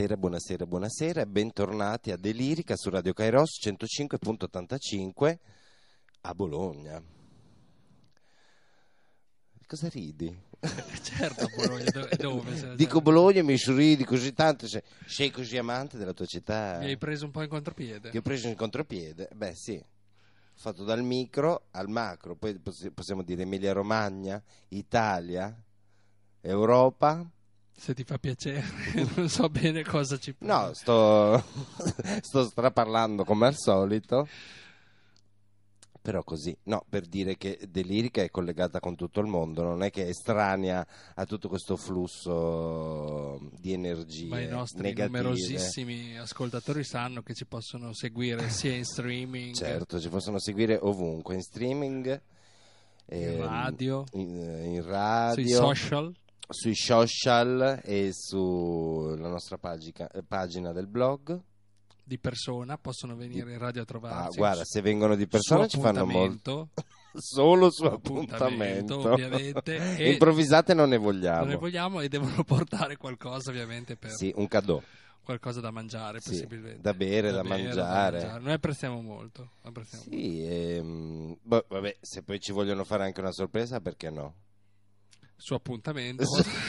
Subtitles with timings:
[0.00, 5.38] Buonasera, buonasera, buonasera e bentornati a Delirica su Radio Kairos 105.85
[6.22, 7.02] a Bologna.
[9.66, 10.34] Cosa ridi?
[11.02, 12.72] certo, Bologna, do- dove?
[12.76, 16.78] Dico Bologna e mi sorridi così tanto, se- sei così amante della tua città.
[16.78, 18.08] Mi hai preso un po' in contropiede.
[18.08, 19.28] Ti ho preso in contropiede?
[19.34, 19.84] Beh sì,
[20.54, 25.54] fatto dal micro al macro, poi possi- possiamo dire Emilia Romagna, Italia,
[26.40, 27.30] Europa.
[27.80, 28.62] Se ti fa piacere,
[29.16, 31.42] non so bene cosa ci No, sto,
[32.20, 34.28] sto straparlando come al solito.
[36.02, 39.88] Però così, no, per dire che Delirica è collegata con tutto il mondo, non è
[39.90, 45.18] che è estranea a tutto questo flusso di energie Ma i nostri negative.
[45.18, 51.34] numerosissimi ascoltatori sanno che ci possono seguire sia in streaming, Certo, ci possono seguire ovunque,
[51.34, 52.20] in streaming,
[53.06, 56.14] in ehm, radio, in, in radio, sui social.
[56.50, 61.40] Sui social e sulla nostra eh, pagina del blog.
[62.02, 64.36] Di persona possono venire in radio a Ah, trovarci.
[64.36, 66.70] guarda, se vengono di persona ci fanno molto.
[67.14, 69.12] Solo su appuntamento, appuntamento.
[69.12, 69.96] ovviamente.
[69.96, 71.40] E Improvvisate non ne vogliamo.
[71.40, 74.80] non ne vogliamo e devono portare qualcosa ovviamente per Sì, un cadeau.
[75.22, 76.80] qualcosa da mangiare Sì, possibilmente.
[76.80, 78.38] da bere, da mangiare.
[78.40, 79.50] Noi apprezziamo molto.
[79.62, 80.16] apprezziamo molto.
[80.18, 84.34] Sì, ehm, boh, vabbè, se poi ci vogliono fare anche una sorpresa, perché no?
[85.42, 86.22] Su appuntamento.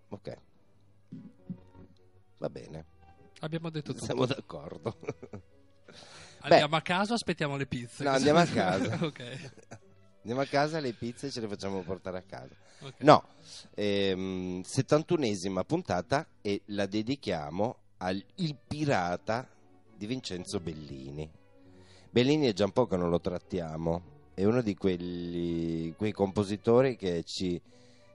[0.08, 0.36] ok.
[2.38, 2.84] Va bene,
[3.40, 4.04] Abbiamo detto tutto.
[4.04, 4.98] siamo d'accordo.
[6.42, 8.02] Andiamo a casa o aspettiamo le pizze?
[8.04, 8.98] No, andiamo a casa.
[9.04, 9.52] ok.
[10.20, 12.54] Andiamo a casa, le pizze ce le facciamo portare a casa.
[12.80, 13.00] ok.
[13.00, 13.24] No,
[13.74, 19.48] ehm, 71esima puntata e la dedichiamo al Il Pirata
[19.94, 21.30] di Vincenzo Bellini.
[22.10, 24.02] Bellini è già un po' che non lo trattiamo,
[24.40, 27.60] è uno di quelli, quei compositori che ci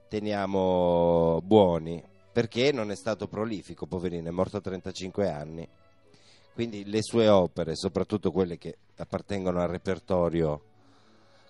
[0.08, 2.02] teniamo buoni,
[2.32, 5.68] perché non è stato prolifico, poverino, è morto a 35 anni.
[6.52, 10.62] Quindi le sue opere, soprattutto quelle che appartengono al repertorio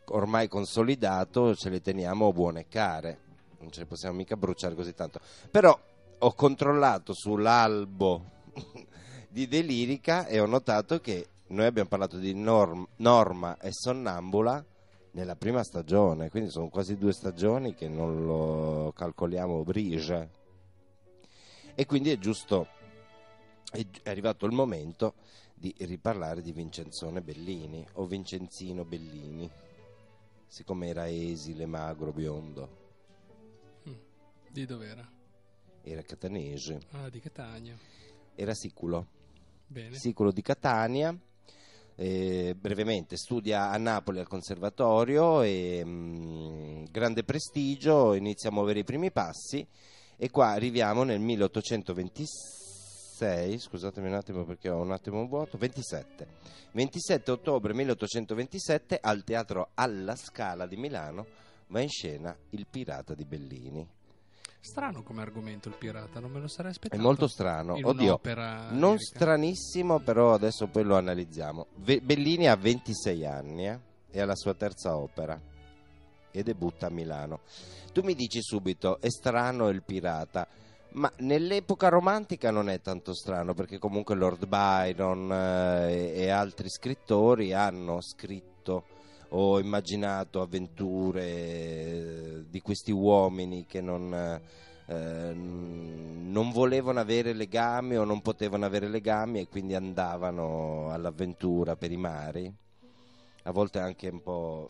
[0.08, 3.19] ormai consolidato, ce le teniamo buone e care.
[3.61, 5.20] Non ce le possiamo mica bruciare così tanto.
[5.50, 5.79] Però
[6.19, 8.31] ho controllato sull'albo
[9.31, 14.64] di Delirica e ho notato che noi abbiamo parlato di Norm- Norma e Sonnambula
[15.12, 20.31] nella prima stagione, quindi sono quasi due stagioni che non lo calcoliamo brige.
[21.75, 22.66] E quindi è giusto,
[23.70, 25.14] è arrivato il momento
[25.54, 29.48] di riparlare di Vincenzone Bellini o Vincenzino Bellini,
[30.46, 32.84] siccome era esile, magro, biondo,
[33.88, 33.93] Mm.
[34.50, 35.08] Di dov'era?
[35.82, 37.76] era catanese, Ah, di Catania.
[38.34, 39.06] era siculo.
[39.69, 39.96] Bene.
[39.96, 41.16] siculo di Catania.
[41.96, 48.84] Eh, brevemente studia a Napoli al conservatorio e mm, grande prestigio, inizia a muovere i
[48.84, 49.66] primi passi
[50.16, 56.54] e qua arriviamo nel 1826, scusatemi un attimo perché ho un attimo vuoto, 27.
[56.72, 61.25] 27 ottobre 1827 al Teatro Alla Scala di Milano
[61.69, 63.95] va in scena Il Pirata di Bellini.
[64.66, 67.00] Strano come argomento il pirata, non me lo sarei È aspettato.
[67.00, 67.78] molto strano.
[67.80, 68.20] Oddio,
[68.70, 71.68] non stranissimo, però adesso poi lo analizziamo.
[71.76, 73.78] Ve- Bellini ha 26 anni, eh?
[74.10, 75.40] è alla sua terza opera
[76.32, 77.40] e debutta a Milano.
[77.92, 80.48] Tu mi dici subito, è strano il pirata,
[80.94, 86.69] ma nell'epoca romantica non è tanto strano, perché comunque Lord Byron eh, e, e altri
[86.69, 88.84] scrittori hanno scritto
[89.31, 94.12] o immaginato avventure eh, di questi uomini che non...
[94.14, 95.34] eh,
[96.37, 101.96] non volevano avere legami o non potevano avere legami e quindi andavano all'avventura per i
[101.96, 102.55] mari,
[103.44, 104.69] a volte anche un po'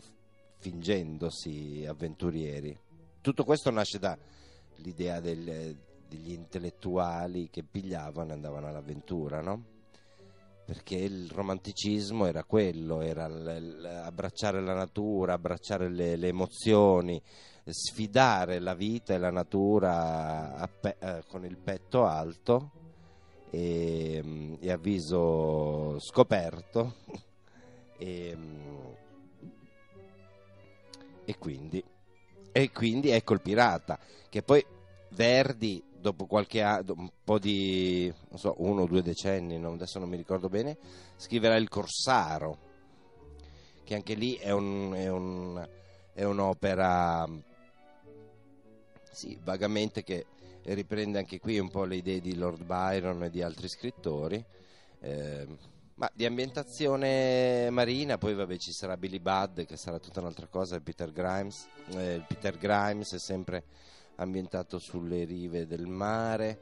[0.59, 2.77] fingendosi avventurieri.
[3.21, 9.75] Tutto questo nasce dall'idea degli intellettuali che pigliavano e andavano all'avventura, no?
[10.67, 13.23] Perché il romanticismo era quello, era
[14.03, 17.21] abbracciare la natura, abbracciare le- le emozioni,
[17.63, 22.69] sfidare la vita e la natura pe- eh, con il petto alto
[23.49, 26.95] e, mm, e a viso scoperto.
[27.99, 28.85] E, mm,
[31.25, 31.83] e quindi,
[32.51, 33.97] e quindi ecco il pirata
[34.29, 34.63] che poi
[35.09, 40.09] Verdi dopo qualche un po' di non so uno o due decenni non- adesso non
[40.09, 40.77] mi ricordo bene
[41.17, 42.57] scriverà il Corsaro
[43.83, 45.67] che anche lì è, un- è un-
[46.13, 47.27] è un'opera
[49.11, 50.25] sì, vagamente che
[50.63, 54.43] riprende anche qui un po' le idee di Lord Byron e di altri scrittori,
[54.99, 55.47] eh,
[55.95, 60.79] ma di ambientazione marina, poi vabbè ci sarà Billy Budd che sarà tutta un'altra cosa,
[60.79, 61.65] Peter Grimes,
[61.95, 63.63] eh, Peter Grimes è sempre
[64.17, 66.59] ambientato sulle rive del mare.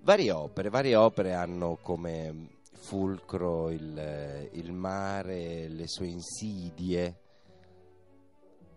[0.00, 7.16] Varie opere, varie opere hanno come fulcro il, il mare, le sue insidie,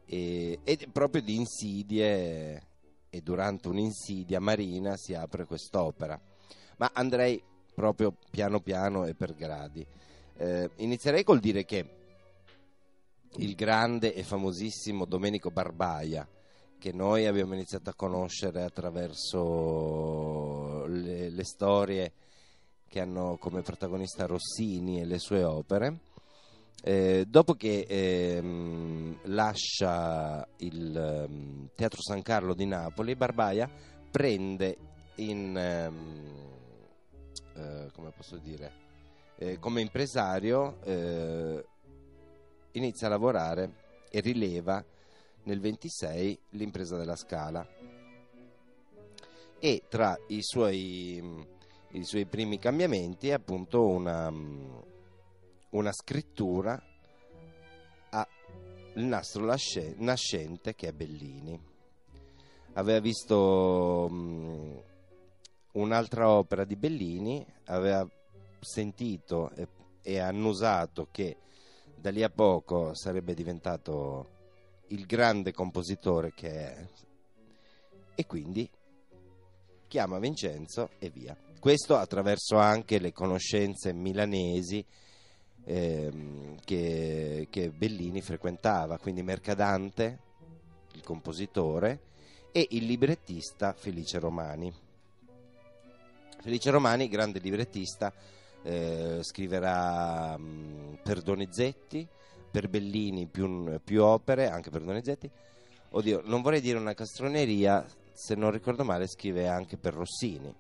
[0.05, 2.63] e, e proprio di insidie
[3.09, 6.19] e durante un'insidia marina si apre quest'opera.
[6.77, 7.41] Ma andrei
[7.73, 9.85] proprio piano piano e per gradi.
[10.37, 11.95] Eh, inizierei col dire che
[13.37, 16.27] il grande e famosissimo Domenico Barbaia
[16.79, 19.45] che noi abbiamo iniziato a conoscere attraverso
[20.88, 22.12] le, le storie
[22.88, 26.00] che hanno come protagonista Rossini e le sue opere.
[26.83, 33.68] Eh, dopo che ehm, lascia il ehm, Teatro San Carlo di Napoli, Barbaia
[34.12, 34.77] prende
[35.15, 36.47] in ehm,
[37.56, 38.85] eh, come posso dire
[39.38, 41.65] eh, come impresario eh,
[42.71, 44.83] inizia a lavorare e rileva
[45.47, 47.67] nel 26 l'impresa della Scala
[49.59, 51.45] e tra i suoi,
[51.91, 54.31] i suoi primi cambiamenti è appunto una
[55.69, 56.81] una scrittura
[58.09, 58.27] a
[58.94, 59.45] il nastro
[59.97, 61.59] nascente che è Bellini.
[62.73, 64.81] Aveva visto mh,
[65.74, 68.07] un'altra opera di Bellini, aveva
[68.60, 69.67] sentito e,
[70.01, 71.38] e annusato che
[71.95, 74.37] da lì a poco sarebbe diventato
[74.89, 76.88] il grande compositore che è
[78.15, 78.70] e quindi
[79.88, 81.38] chiama Vincenzo e via.
[81.60, 84.84] Questo attraverso anche le conoscenze milanesi
[85.65, 90.20] ehm, che, che Bellini frequentava, quindi Mercadante,
[90.94, 92.00] il compositore,
[92.51, 94.74] e il librettista Felice Romani.
[96.39, 98.13] Felice Romani, grande librettista,
[98.63, 102.08] eh, scriverà mh, per Donizetti,
[102.50, 105.30] per Bellini più, più opere, anche per Donizetti.
[105.89, 110.54] Oddio, non vorrei dire una castroneria, se non ricordo male scrive anche per Rossini.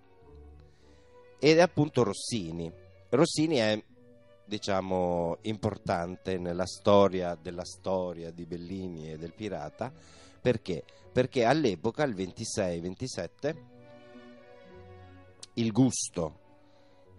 [1.39, 2.71] Ed è appunto Rossini.
[3.09, 3.83] Rossini è
[4.45, 9.91] diciamo importante nella storia della storia di Bellini e del pirata
[10.47, 10.83] perché?
[11.11, 13.55] Perché all'epoca, il 26-27,
[15.55, 16.39] il gusto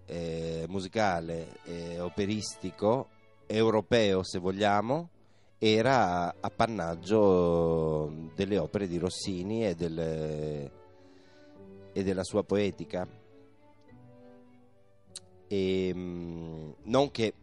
[0.05, 3.09] eh, musicale e operistico
[3.51, 5.09] europeo, se vogliamo,
[5.57, 10.71] era appannaggio delle opere di Rossini e, del-
[11.91, 13.07] e della sua poetica.
[15.47, 17.33] E mh, non che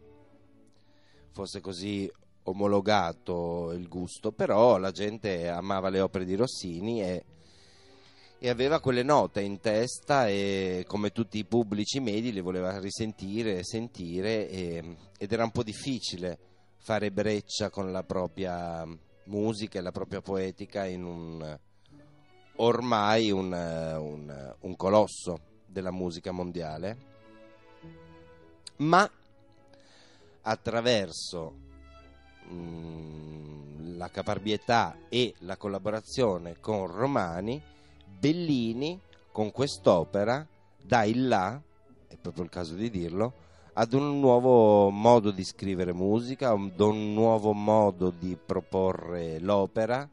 [1.33, 2.11] fosse così
[2.45, 7.25] omologato il gusto, però la gente amava le opere di Rossini e,
[8.47, 13.65] e aveva quelle note in testa e come tutti i pubblici medi le voleva risentire,
[13.65, 16.39] sentire e- ed era un po' difficile
[16.77, 18.87] fare breccia con la propria
[19.25, 21.59] musica e la propria poetica in un
[22.59, 26.97] ormai un, un- un colosso della musica mondiale.
[28.77, 29.11] Ma
[30.43, 31.53] attraverso
[32.53, 37.75] mm, la caparbietà e la collaborazione con Romani,
[38.19, 40.47] Bellini con quest'opera
[40.83, 41.61] dà il là,
[42.07, 43.45] è proprio il caso di dirlo,
[43.75, 50.09] ad un nuovo modo di scrivere musica, ad un nuovo modo di proporre l'opera.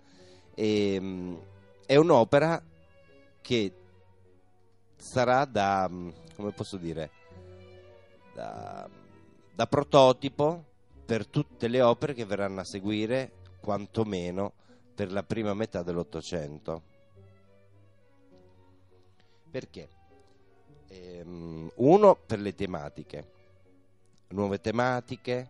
[0.54, 1.36] E, mm,
[1.86, 2.62] è un'opera
[3.42, 3.74] che
[4.98, 5.90] sarà da,
[6.36, 7.10] come posso dire,
[8.34, 8.90] da,
[9.54, 10.64] da prototipo
[11.06, 13.32] per tutte le opere che verranno a seguire,
[13.62, 14.54] quantomeno
[14.94, 16.92] per la prima metà dell'Ottocento.
[19.54, 19.88] Perché?
[20.88, 23.24] Ehm, uno per le tematiche,
[24.30, 25.48] nuove tematiche,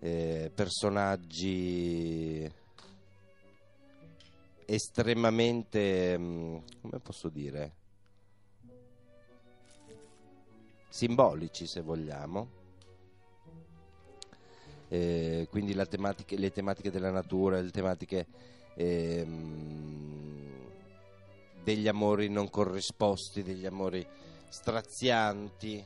[0.00, 2.46] eh, personaggi
[4.66, 7.72] estremamente, mm, come posso dire,
[10.90, 12.46] simbolici se vogliamo.
[14.90, 18.26] Eh, quindi tematica, le tematiche della natura, le tematiche
[18.74, 19.64] ehm,
[21.64, 24.06] degli amori non corrisposti, degli amori
[24.48, 25.84] strazianti.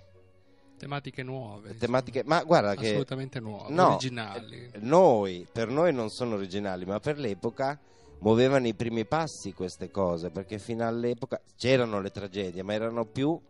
[0.76, 1.76] Tematiche nuove.
[1.76, 4.70] Tematiche, ma guarda che assolutamente nuove, no, originali.
[4.72, 7.78] eh, Noi, per noi non sono originali, ma per l'epoca
[8.20, 13.40] muovevano i primi passi queste cose, perché fino all'epoca c'erano le tragedie, ma erano più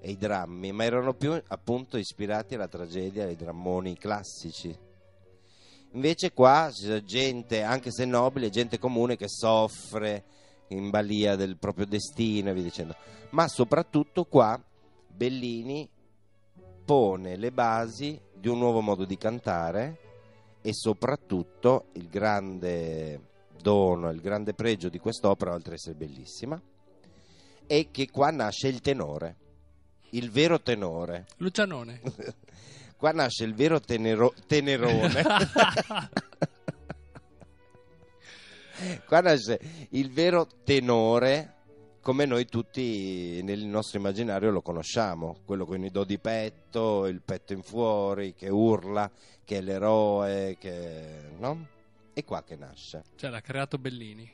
[0.00, 4.76] e i drammi, ma erano più appunto ispirati alla tragedia, ai drammoni classici.
[5.92, 10.24] Invece qua c'è gente, anche se nobile, gente comune che soffre
[10.68, 12.94] in balia del proprio destino e via dicendo.
[13.30, 14.60] Ma soprattutto qua
[15.06, 15.88] Bellini
[16.84, 19.98] pone le basi di un nuovo modo di cantare
[20.60, 23.20] e soprattutto il grande
[23.60, 26.60] dono, il grande pregio di quest'opera, oltre ad essere bellissima,
[27.66, 29.36] è che qua nasce il tenore,
[30.10, 31.26] il vero tenore.
[31.38, 32.00] Lucianone.
[32.96, 35.22] Qua nasce il vero tenero- tenerone.
[39.06, 41.54] Qua nasce il vero tenore
[42.04, 47.22] come noi tutti nel nostro immaginario lo conosciamo, quello con i do di petto, il
[47.22, 49.10] petto in fuori, che urla,
[49.42, 51.30] che è l'eroe, che...
[51.38, 51.66] no?
[52.12, 53.04] È qua che nasce.
[53.16, 54.30] Cioè l'ha creato Bellini.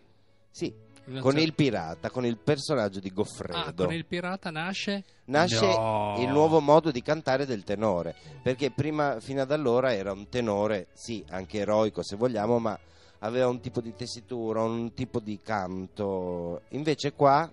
[0.50, 0.74] Sì,
[1.20, 3.84] con il pirata, con il personaggio di Goffredo.
[3.84, 5.04] Ah, con il pirata nasce...
[5.26, 6.16] nasce No.
[6.18, 10.88] il nuovo modo di cantare del tenore perché prima fino ad allora era un tenore
[10.92, 12.76] sì anche eroico se vogliamo ma
[13.20, 17.50] aveva un tipo di tessitura un tipo di canto invece qua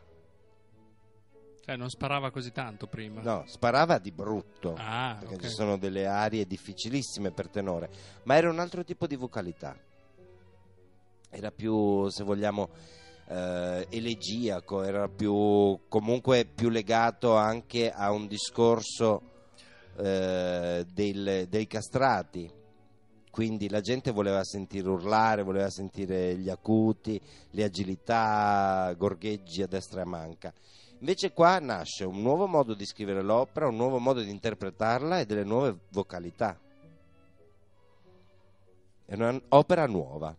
[1.66, 3.22] Cioè non sparava così tanto prima.
[3.22, 5.42] no sparava di brutto Ah, perché ok.
[5.42, 7.90] ci sono delle arie difficilissime per tenore
[8.24, 9.76] ma era un altro tipo di vocalità
[11.30, 12.70] era più se vogliamo
[13.28, 19.22] eh, elegiaco era più comunque più legato anche a un discorso
[19.98, 22.50] eh, del- dei castrati
[23.30, 30.00] quindi la gente voleva sentire urlare voleva sentire gli acuti le agilità gorgheggi a destra
[30.00, 30.54] e a manca
[31.00, 35.26] Invece qua nasce un nuovo modo di scrivere l'opera, un nuovo modo di interpretarla e
[35.28, 36.60] delle nuove vocalità.
[39.06, 40.36] È un'opera nuova.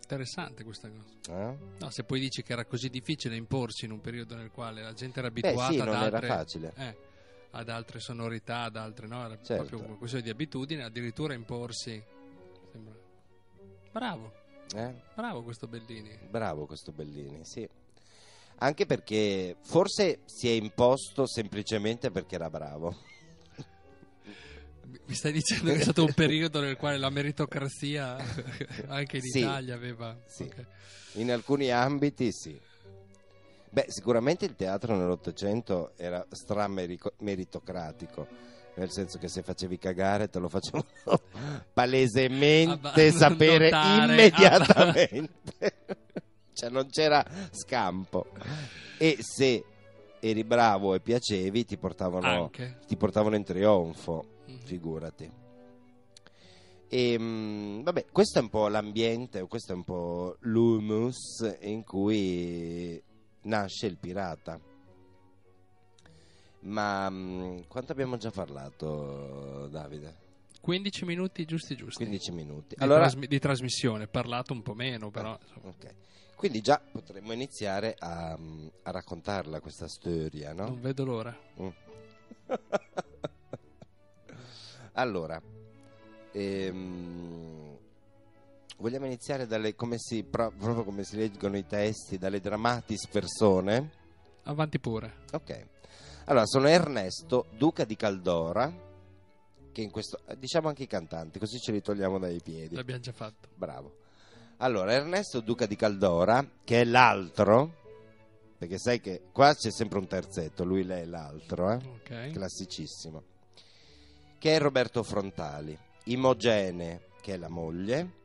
[0.00, 1.50] Interessante questa cosa.
[1.50, 1.56] eh?
[1.78, 4.92] No, se poi dici che era così difficile imporsi in un periodo nel quale la
[4.92, 6.72] gente era Beh abituata sì, ad, non era altre, facile.
[6.76, 6.96] eh,
[7.54, 9.24] ad altre sonorità, ad altre, no?
[9.24, 9.64] Era Certo.
[9.64, 12.02] proprio una questione di abitudine, addirittura imporsi.
[12.72, 12.94] Sembra...
[13.92, 14.32] Bravo,
[14.74, 14.94] Eh?
[15.14, 16.18] bravo questo Bellini.
[16.28, 17.66] Bravo questo Bellini, sì.
[18.58, 22.96] Anche perché forse si è imposto semplicemente perché era bravo.
[25.06, 28.16] Mi- stai dicendo che è stato un periodo nel quale la meritocrazia
[28.88, 29.38] anche in Sì.
[29.38, 30.16] Italia aveva...
[30.26, 30.42] Sì.
[30.44, 30.66] ok.
[31.14, 32.58] In alcuni ambiti sì.
[33.74, 38.28] Beh, sicuramente il teatro nell'Ottocento era strameritocratico,
[38.76, 40.86] nel senso che se facevi cagare te lo facevano
[41.74, 45.74] palesemente Abba- sapere notare, immediatamente.
[46.54, 48.26] cioè non c'era scampo.
[48.96, 49.64] E se
[50.20, 52.50] eri bravo e piacevi ti portavano,
[52.86, 54.58] ti portavano in trionfo, Mhm.
[54.60, 55.30] figurati.
[56.88, 63.02] E, mh, vabbè, questo è un po' l'ambiente, questo è un po' l'humus in cui
[63.44, 64.60] nasce il pirata.
[66.60, 70.22] Ma mh, quanto abbiamo già parlato, Davide?
[70.60, 72.04] 15 minuti giusti giusti.
[72.04, 72.74] 15 minuti.
[72.76, 75.38] Di, Allora, trasmi- di trasmissione, parlato un po' meno, però...
[75.40, 75.68] insomma.
[75.68, 75.94] ok.
[76.34, 80.68] Quindi già potremmo iniziare a, mh, a raccontarla questa storia, no?
[80.68, 81.36] Non vedo l'ora.
[81.60, 81.68] Mm.
[84.92, 85.40] allora,
[86.32, 87.73] ehm,
[88.76, 93.90] vogliamo iniziare dalle, come si, pro- proprio come si leggono i testi, dalle dramatis persone?
[94.44, 95.12] Avanti pure.
[95.32, 95.66] Ok.
[96.26, 98.72] Allora, sono Ernesto, duca di Caldora,
[99.72, 102.74] che in questo, diciamo anche i cantanti, così ce li togliamo dai piedi.
[102.74, 103.48] L'abbiamo già fatto.
[103.54, 104.02] Bravo.
[104.58, 107.82] Allora, Ernesto, duca di Caldora, che è l'altro,
[108.56, 111.74] perché sai che qua c'è sempre un terzetto, lui, lei l'altro, eh?
[111.74, 112.30] Ok.
[112.32, 113.22] classicissimo,
[114.38, 118.22] che è Roberto Frontali, Imogene, che è la moglie,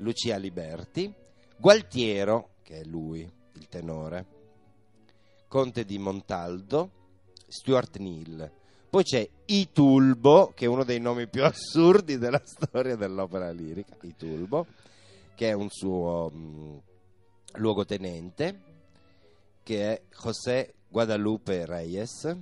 [0.00, 1.12] Lucia Liberti,
[1.56, 4.26] Gualtiero, che è lui, il tenore,
[5.46, 6.90] Conte di Montaldo,
[7.46, 8.50] Stuart Neal.
[8.88, 14.66] Poi c'è Itulbo, che è uno dei nomi più assurdi della storia dell'opera lirica, Itulbo,
[15.34, 16.80] che è un suo mh,
[17.54, 18.60] luogotenente,
[19.62, 22.36] che è José Guadalupe Reyes,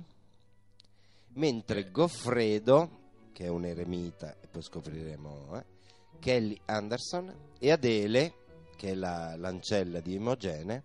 [1.33, 2.97] mentre Goffredo,
[3.33, 5.65] che è un eremita, e poi scopriremo, eh,
[6.19, 8.33] Kelly Anderson, e Adele,
[8.75, 10.83] che è la l'ancella di Imogene,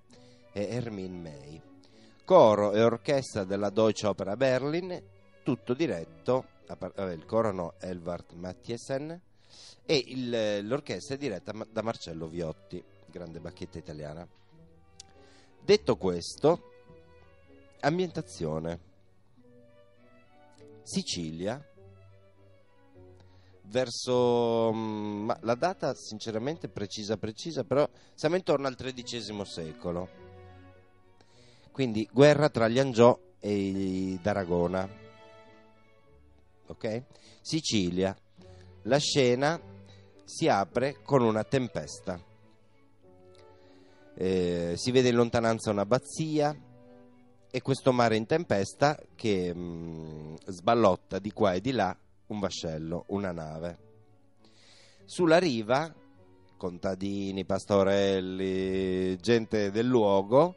[0.52, 1.62] e Hermine May.
[2.24, 5.02] Coro e orchestra della Deutsche Opera Berlin,
[5.42, 6.46] tutto diretto,
[6.96, 9.20] il coro no, Elvard Mathiesen,
[9.84, 14.26] e il- l'orchestra è diretta da Marcello Viotti, grande bacchetta italiana.
[15.60, 16.70] Detto questo,
[17.80, 18.92] ambientazione.
[20.82, 21.62] Sicilia,
[23.66, 30.08] verso mm, ma la data sinceramente precisa precisa, però siamo intorno al XIII secolo.
[31.70, 34.88] Quindi guerra tra gli Angiò e d'Aragona.
[36.66, 37.02] Ok?
[37.40, 38.16] Sicilia.
[38.82, 39.60] La scena
[40.24, 42.20] si apre con una tempesta.
[44.16, 46.56] Eh, si vede in lontananza un'abbazia
[47.50, 53.04] e questo mare in tempesta che mm, sballotta di qua e di là un vascello,
[53.08, 53.78] una nave.
[55.04, 55.92] Sulla riva,
[56.56, 60.56] contadini, pastorelli, gente del luogo,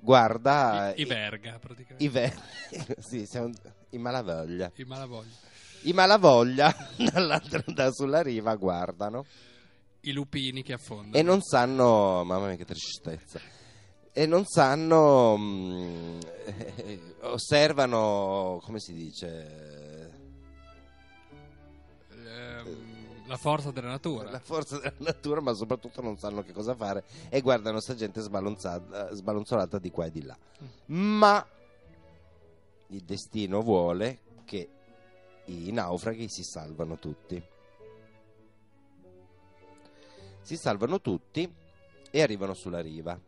[0.00, 2.04] guarda I, i verga, praticamente.
[2.04, 2.42] i ver-
[3.00, 3.50] sì, siamo
[3.90, 4.72] i malavoglia.
[4.76, 5.34] I malavoglia.
[5.82, 6.74] I malavoglia
[7.12, 9.24] dall'altra da sulla riva guardano
[10.00, 11.14] I lupini che affondano.
[11.16, 13.38] e non sanno, mamma mia che tristezza,
[14.12, 19.87] e non sanno, mm, eh, osservano, come si dice,
[23.28, 24.30] la forza della natura.
[24.30, 28.20] la forza della natura, ma soprattutto non sanno che cosa fare e guardano sta gente
[28.20, 30.36] sbalonzata- sbalonzolata di qua e di là.
[30.86, 31.46] Ma
[32.88, 34.68] il destino vuole che
[35.44, 37.42] i naufraghi si salvano tutti.
[40.40, 41.52] Si salvano tutti
[42.10, 43.18] e arrivano sulla riva,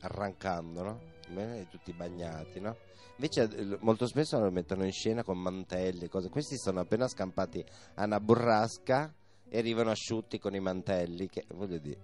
[0.00, 1.00] arrancando, no?
[1.32, 2.76] Beh, Tutti bagnati, no?
[3.16, 6.28] Invece eh, molto spesso lo mettono in scena con mantelli cose.
[6.28, 7.64] Questi sono appena scampati
[7.94, 9.12] a una burrasca
[9.48, 11.28] e arrivano asciutti con i mantelli.
[11.28, 11.98] Che voglio dire,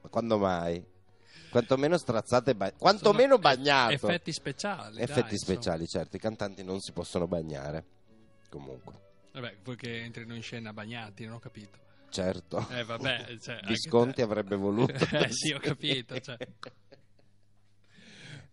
[0.00, 0.84] ma quando mai?
[1.50, 3.92] Quantomeno strazzate, ba- quantomeno bagnato.
[3.92, 4.94] Effetti speciali.
[4.94, 5.58] dai, Effetti insomma.
[5.58, 6.16] speciali, certo.
[6.16, 7.84] I cantanti non si possono bagnare.
[8.48, 8.94] Comunque,
[9.32, 11.78] Vabbè, voi che entrino in scena bagnati, non ho capito.
[12.10, 12.66] certo.
[12.70, 14.22] Eh, vabbè, cioè, Visconti te.
[14.22, 14.92] avrebbe voluto.
[15.16, 16.18] eh, sì, ho capito.
[16.18, 16.36] Cioè.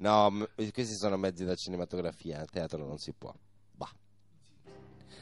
[0.01, 3.33] No, m- questi sono mezzi da cinematografia, al teatro non si può.
[3.73, 3.89] Bah.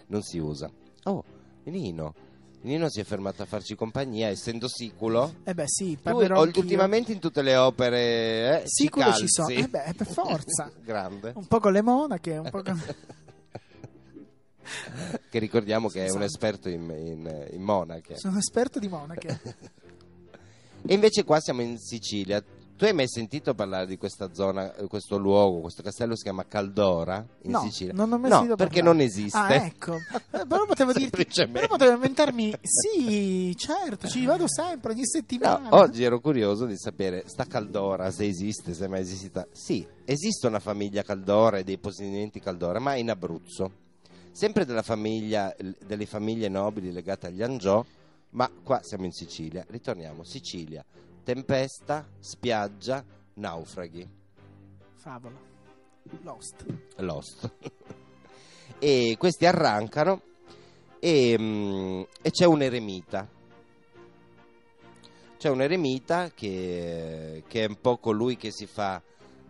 [0.08, 0.70] Non si usa.
[1.04, 1.24] Oh,
[1.64, 2.14] Nino.
[2.62, 5.36] Nino si è fermato a farci compagnia, essendo siculo.
[5.44, 6.62] Eh beh sì, parlerò ol- anch'io.
[6.64, 9.28] ultimamente in tutte le opere eh, Sicuro ci calzi.
[9.28, 9.50] sono.
[9.50, 10.72] Eh beh, per forza.
[10.84, 11.34] Grande.
[11.36, 12.82] Un po' con le monache, un po' con...
[15.30, 16.26] che ricordiamo che è un Esatto.
[16.26, 18.18] esperto in, in- in monache.
[18.18, 19.40] Sono esperto di monache.
[20.90, 22.42] E invece qua siamo in Sicilia.
[22.78, 26.46] Tu hai mai sentito parlare di questa zona, eh, questo luogo, questo castello si chiama
[26.46, 27.92] Caldora in no, Sicilia?
[27.92, 28.98] non ho mai no, sentito perché parlare.
[28.98, 29.36] non esiste.
[29.38, 29.96] Ah, ecco.
[29.96, 31.26] Eh, Però potevo dirti...
[31.48, 32.54] Però potevo inventarmi...
[32.62, 35.70] Sì, certo, ci vado sempre, ogni No, settimana.
[35.74, 39.48] oggi ero curioso di sapere, sta Caldora, se esiste, se è mai esistita.
[39.52, 43.72] Sì, esiste una famiglia Caldora e dei possidenti Caldora, ma in Abruzzo.
[44.32, 45.52] Sempre della famiglia,
[45.84, 47.84] delle famiglie nobili legate agli Angiò,
[48.32, 49.66] ma qua siamo in Sicilia.
[49.68, 50.86] Ritorniamo, Sicilia,
[51.28, 54.10] tempesta, spiaggia, naufraghi.
[54.94, 55.38] Favola.
[56.22, 56.66] Lost.
[57.00, 57.52] Lost.
[58.80, 60.22] e questi arrancano
[61.00, 63.28] e, mm, e c'è un eremita.
[65.38, 69.02] C'è un eremita che, che è un po' colui che si fa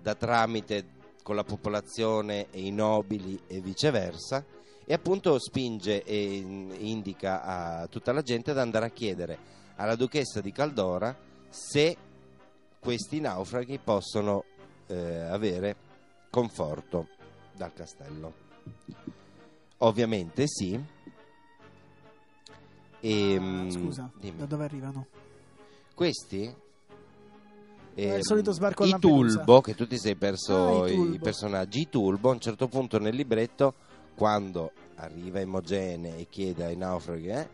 [0.02, 4.44] da tramite con la popolazione e i nobili e viceversa
[4.84, 9.38] e appunto spinge e in- indica a tutta la gente ad andare a chiedere
[9.76, 11.26] alla duchessa di Caldora
[11.58, 11.98] se
[12.80, 14.44] questi naufraghi possono
[14.86, 15.76] eh, avere
[16.30, 17.08] conforto
[17.56, 18.46] dal castello.
[19.78, 20.80] Ovviamente sì.
[23.00, 24.38] E, Ah, Scusa, dimmi.
[24.38, 25.08] da dove arrivano?
[25.96, 26.66] Questi?
[27.96, 28.96] il ehm, solito sbarco I.
[29.00, 31.82] Tulbo, che tu ti sei perso Ah, i i, personaggi.
[31.82, 33.74] I Tulbo, a un certo punto nel libretto,
[34.16, 37.50] quando arriva Imogene e chiede ai naufraghi, eh,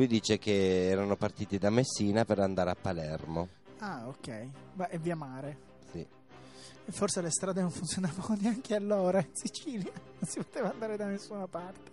[0.00, 3.48] lui dice che erano partiti da Messina per andare a Palermo.
[3.80, 4.48] Ah, ok.
[4.76, 5.58] Ma è via mare.
[5.92, 5.98] Sì.
[5.98, 9.92] E forse le strade non funzionavano neanche allora in Sicilia.
[9.92, 11.90] Non si poteva andare da nessuna parte.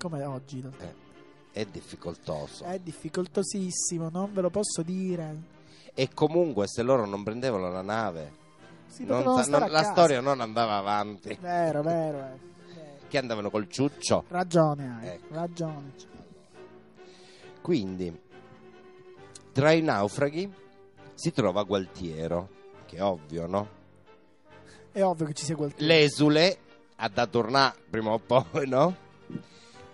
[0.00, 0.64] Come oggi.
[0.80, 0.94] Eh,
[1.52, 2.64] è difficoltoso.
[2.64, 5.36] È difficoltosissimo, non ve lo posso dire.
[5.94, 8.32] E comunque se loro non prendevano la nave,
[8.88, 11.38] Si non non- la storia non andava avanti.
[11.40, 12.18] Vero, vero.
[12.18, 12.20] eh.
[12.74, 12.96] Vero.
[13.06, 14.24] Che andavano col ciuccio.
[14.26, 15.34] Ragione hai, Ecco.
[15.34, 16.16] ragione.
[17.68, 18.18] Quindi,
[19.52, 20.50] tra i naufraghi
[21.12, 22.48] si trova Gualtiero,
[22.86, 23.68] che è ovvio, no?
[24.90, 25.86] È ovvio che ci sia qualcuno.
[25.86, 26.58] L'esule
[26.96, 28.96] ha da tornare prima o poi, no?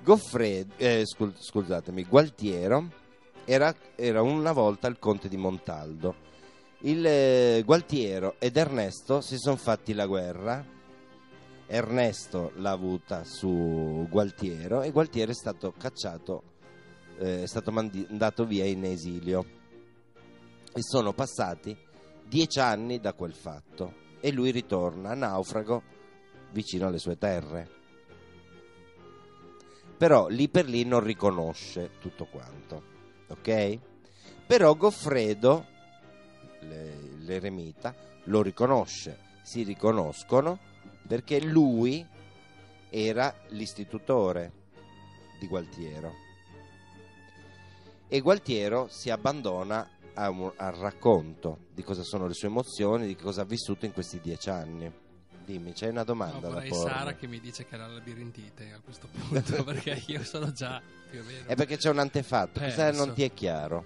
[0.05, 2.93] Goffredo, eh, scu- scusatemi, Gualtiero
[3.45, 6.15] era, era una volta il conte di Montaldo.
[6.83, 10.65] Il eh, Gualtiero ed Ernesto si sono fatti la guerra.
[11.67, 16.54] Ernesto l'ha avuta su Gualtiero e Gualtiero è stato cacciato,
[17.19, 19.63] eh, è stato mandato via in esilio.
[20.73, 21.77] E sono passati
[22.27, 25.83] dieci anni da quel fatto e lui ritorna naufrago
[26.53, 27.83] vicino alle sue terre.
[29.97, 32.83] Però lì per lì non riconosce tutto quanto,
[33.29, 33.79] ok?
[34.47, 35.67] Però Goffredo,
[36.61, 40.59] le- l'eremita, lo riconosce, si riconoscono
[41.07, 42.05] perché lui
[42.91, 44.53] era l'istitutore
[45.39, 46.24] di Gualtiero.
[48.09, 53.17] E Gualtiero si abbandona a un- al racconto di cosa sono le sue emozioni, di
[53.17, 54.91] cosa ha vissuto in questi dieci anni.
[55.45, 56.91] Dimmi, c'è una No, domanda da vorrei porre?
[56.91, 61.21] Sara che mi dice che era labirintite a questo punto, perché io sono già più
[61.21, 61.47] o meno.
[61.49, 62.77] È perché c'è un antefatto, Perso.
[62.77, 63.85] cosa non ti è chiaro?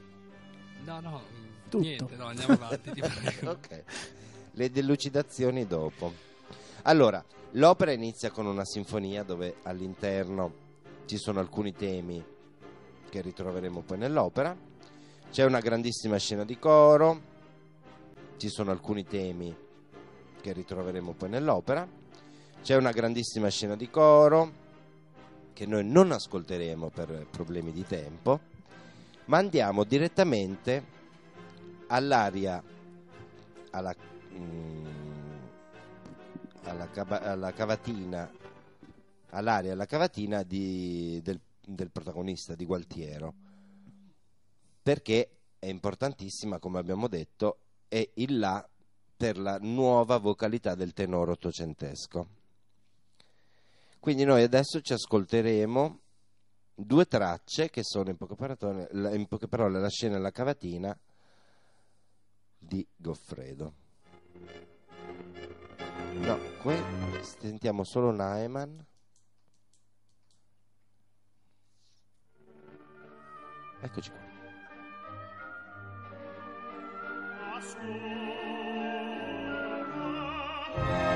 [0.84, 1.82] No, no, mm, Tutto.
[1.82, 3.50] niente, no, andiamo avanti, ti prego.
[3.52, 3.82] ok,
[4.52, 6.12] le delucidazioni dopo.
[6.82, 10.66] Allora, l'opera inizia con una sinfonia dove all'interno
[11.06, 12.22] ci sono alcuni temi
[13.08, 14.56] che ritroveremo poi nell'opera.
[15.30, 17.20] C'è una grandissima scena di coro,
[18.36, 19.54] ci sono alcuni temi
[20.40, 21.86] che ritroveremo poi nell'opera.
[22.62, 24.66] C'è una grandissima scena di coro
[25.52, 28.40] che noi non ascolteremo per problemi di tempo,
[29.26, 30.96] ma andiamo direttamente
[31.88, 32.62] all'aria
[33.70, 33.94] alla,
[34.34, 34.86] mm,
[36.64, 38.30] alla, alla cavatina
[39.30, 41.38] all'aria alla cavatina di- del,
[41.74, 43.34] del protagonista di Gualtiero
[44.82, 48.66] perché è importantissima come abbiamo detto è il là
[49.16, 52.28] per la nuova vocalità del tenore ottocentesco
[53.98, 56.00] quindi noi adesso ci ascolteremo
[56.74, 60.96] due tracce che sono in poche parole, in poche parole la scena e la cavatina
[62.56, 63.72] di Goffredo.
[66.14, 66.76] No, qui
[67.20, 68.86] sentiamo solo Naeman.
[73.80, 74.26] Eccoci qua.
[80.86, 81.07] Nel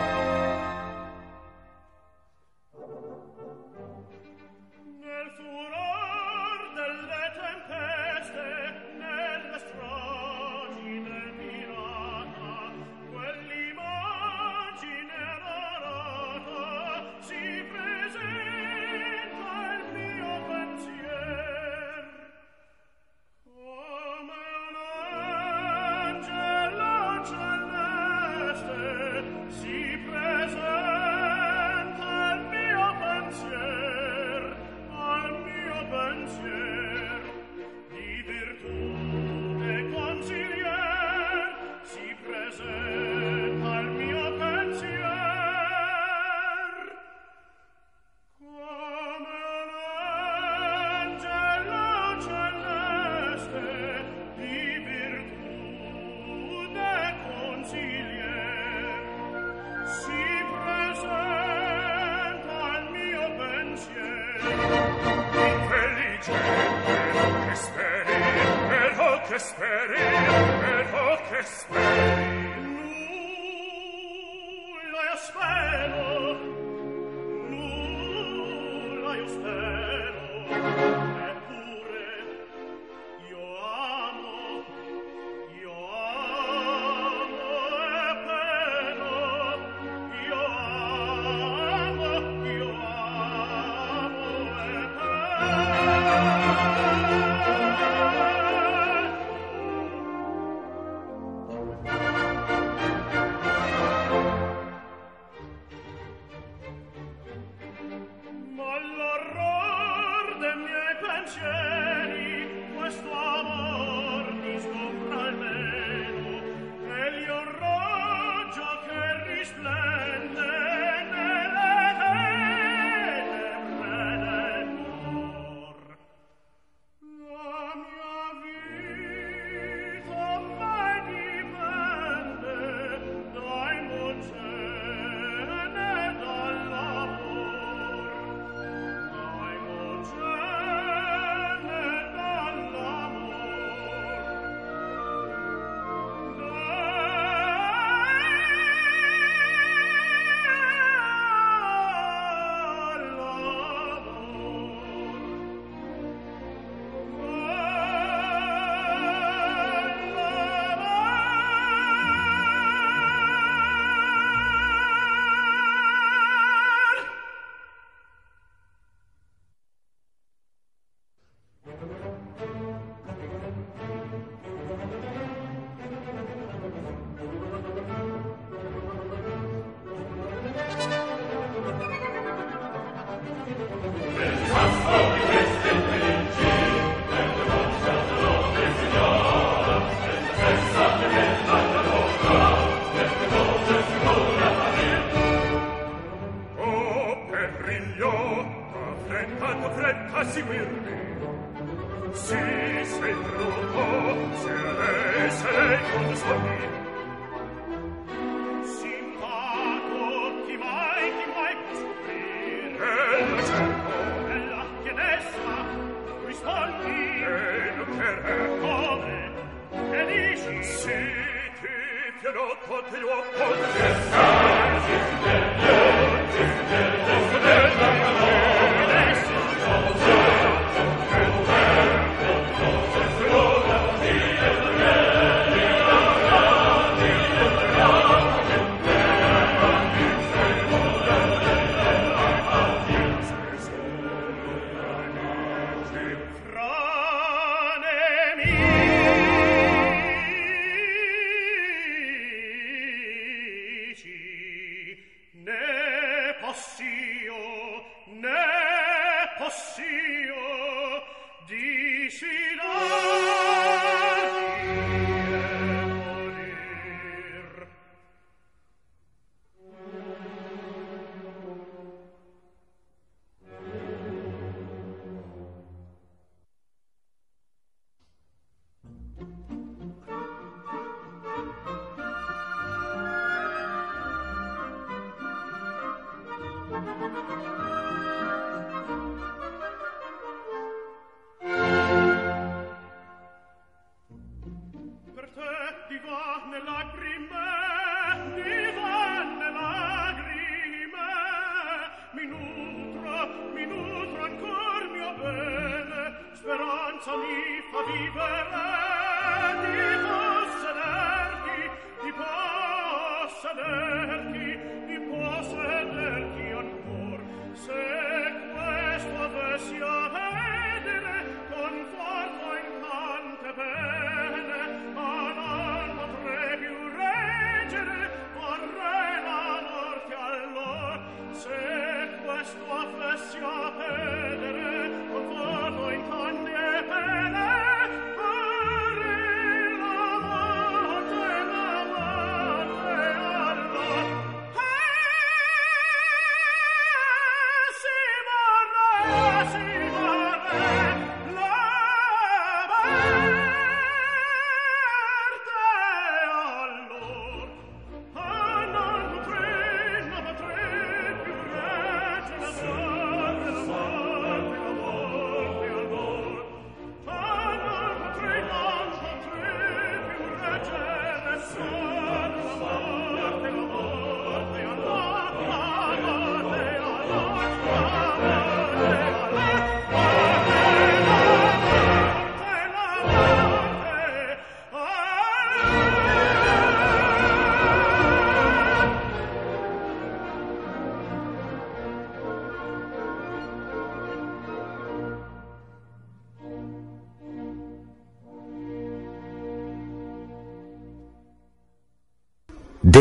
[371.42, 371.91] soul.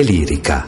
[0.02, 0.68] Delirica.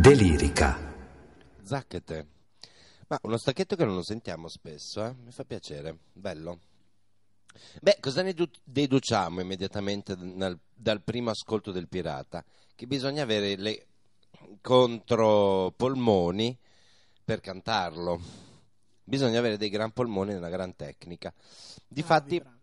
[0.00, 0.78] Delirica.
[1.62, 2.26] Zacchete.
[3.08, 5.14] Ma uno stacchetto che non lo sentiamo spesso, eh?
[5.22, 6.71] Mi fa piacere, bello.
[7.80, 12.44] Beh, cosa ne du- deduciamo immediatamente dal, dal primo ascolto del pirata?
[12.74, 13.86] Che bisogna avere le
[14.60, 16.58] contropolmoni
[17.24, 18.20] per cantarlo.
[19.04, 21.32] Bisogna avere dei gran polmoni e una gran tecnica.
[21.86, 22.56] Difatti, Bravi,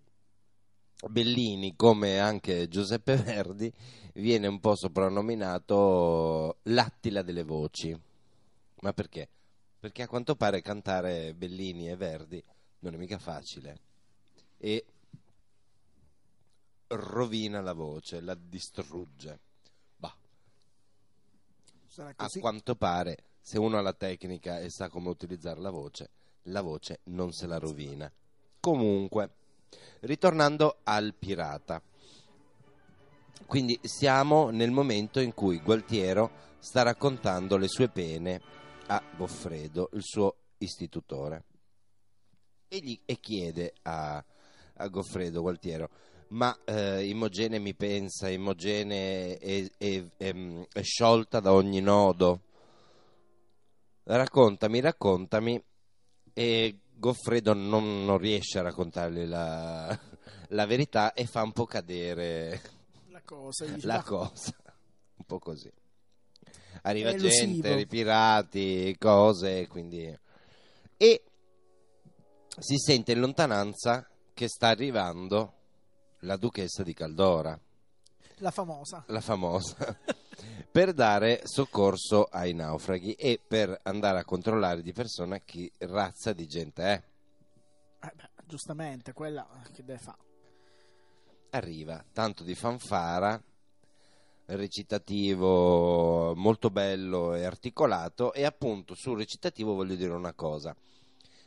[0.98, 1.14] bravi.
[1.14, 3.72] Bellini, come anche Giuseppe Verdi,
[4.16, 7.98] viene un po' soprannominato l'attila delle voci.
[8.82, 9.30] Ma perché?
[9.80, 12.44] Perché a quanto pare cantare Bellini e Verdi
[12.80, 13.80] non è mica facile.
[14.62, 14.86] E
[16.88, 19.40] rovina la voce, la distrugge.
[19.96, 20.16] Bah,
[22.16, 26.10] a quanto pare, se uno ha la tecnica e sa come utilizzare la voce,
[26.44, 28.12] la voce non se la rovina.
[28.60, 29.32] Comunque,
[30.02, 31.82] ritornando al pirata.
[33.46, 38.42] Quindi siamo nel momento in cui Gualtiero sta raccontando le sue pene
[38.88, 41.46] a Goffredo, il suo istitutore.
[42.68, 44.24] E, gli, e chiede a,
[44.80, 45.90] a Goffredo Gualtiero,
[46.30, 52.42] ma eh, Imogene mi pensa, Imogene è, è- è- è sciolta da ogni nodo,
[54.04, 55.64] raccontami, raccontami.
[56.34, 59.98] E Goffredo non, non riesce a raccontargli la,
[60.50, 62.62] la verità e fa un po' cadere
[63.10, 63.66] La cosa.
[63.82, 64.56] la "Ma- cosa,
[65.16, 65.72] un po' così.
[66.84, 70.18] Arriva gente, i pirati, cose, quindi...
[71.02, 71.24] E
[72.58, 74.08] si sente in lontananza
[74.40, 75.54] che sta arrivando
[76.20, 77.60] la duchessa di Caldora,
[78.38, 79.04] La famosa.
[79.08, 80.00] la famosa,
[80.72, 86.48] per dare soccorso ai naufraghi e per andare a controllare di persona chi razza di
[86.48, 87.04] gente è.
[88.02, 90.18] Eh beh, giustamente, quella che deve fare.
[91.50, 93.44] arriva tanto di fanfara
[94.46, 100.74] recitativo molto bello e articolato e appunto sul recitativo voglio dire una cosa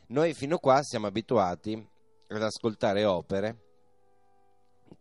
[0.09, 1.89] noi fino qua siamo abituati
[2.35, 3.57] ad ascoltare opere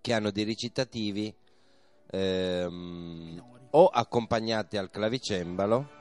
[0.01, 1.35] che hanno dei recitativi
[2.11, 6.01] ehm, o accompagnati al clavicembalo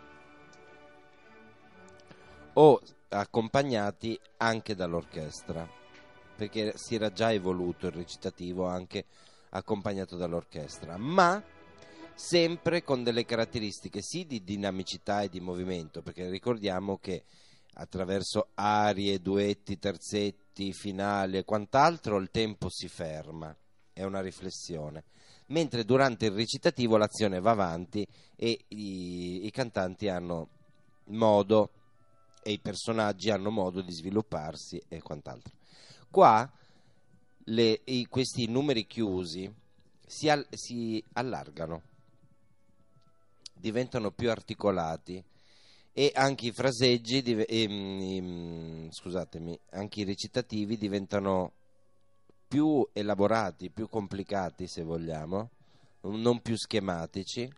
[2.54, 5.68] o accompagnati anche dall'orchestra
[6.36, 9.06] perché si era già evoluto il recitativo anche
[9.50, 11.42] accompagnato dall'orchestra ma
[12.14, 17.24] sempre con delle caratteristiche sì di dinamicità e di movimento perché ricordiamo che
[17.76, 20.41] attraverso arie, duetti, terzetti,
[20.74, 23.56] finali e quant'altro il tempo si ferma
[23.94, 25.04] è una riflessione
[25.48, 30.48] mentre durante il recitativo l'azione va avanti e i, i cantanti hanno
[31.06, 31.70] modo
[32.44, 35.54] e i personaggi hanno modo di svilupparsi e quant'altro.
[36.10, 36.50] Qua
[37.46, 39.52] le- i- questi numeri chiusi
[40.06, 41.82] si, al- si allargano,
[43.54, 45.24] diventano più articolati
[45.94, 51.52] e anche i fraseggi, div- ehm, ehm, scusatemi, anche i recitativi diventano
[52.48, 55.50] più elaborati, più complicati se vogliamo,
[56.02, 57.50] non più schematici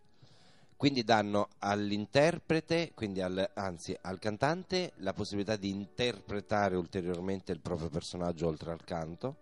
[0.84, 7.88] quindi danno all'interprete, quindi al, anzi al cantante, la possibilità di interpretare ulteriormente il proprio
[7.88, 9.36] personaggio oltre al canto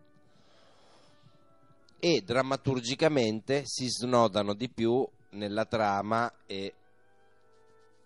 [1.98, 6.76] e drammaturgicamente si snodano di più nella trama e,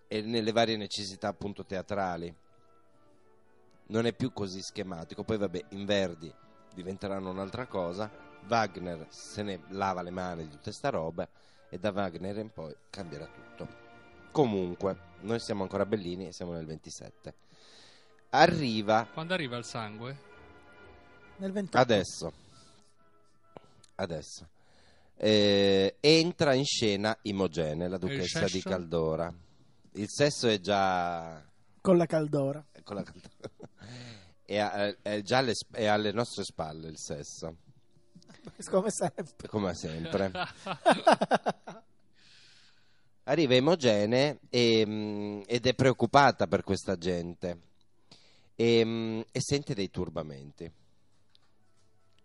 [0.07, 2.33] e nelle varie necessità appunto teatrali.
[3.87, 6.33] Non è più così schematico, poi vabbè, in Verdi
[6.73, 8.11] diventeranno un'altra cosa,
[8.47, 11.27] Wagner se ne lava le mani di tutta sta roba
[11.69, 13.83] e da Wagner in poi cambierà tutto.
[14.31, 17.33] Comunque, noi siamo ancora bellini e siamo nel 27.
[18.31, 20.17] Arriva Quando arriva il sangue?
[21.37, 21.77] Nel 28.
[21.77, 22.33] adesso.
[23.95, 24.49] Adesso.
[25.17, 28.61] Eh, entra in scena Imogene, la duchessa di?
[28.61, 29.33] Caldora.
[29.97, 31.43] Il sesso è già
[31.81, 32.63] Con la caldora.
[32.83, 33.29] con la Caldora.
[34.45, 37.55] È, a- è già alle, sp- è alle nostre spalle il sesso,
[38.69, 39.47] Come sempre.
[39.47, 40.31] come sempre.
[43.23, 47.59] Arriva Imogene e, mm, ed è preoccupata per questa gente
[48.55, 50.71] e, mm, e sente dei turbamenti.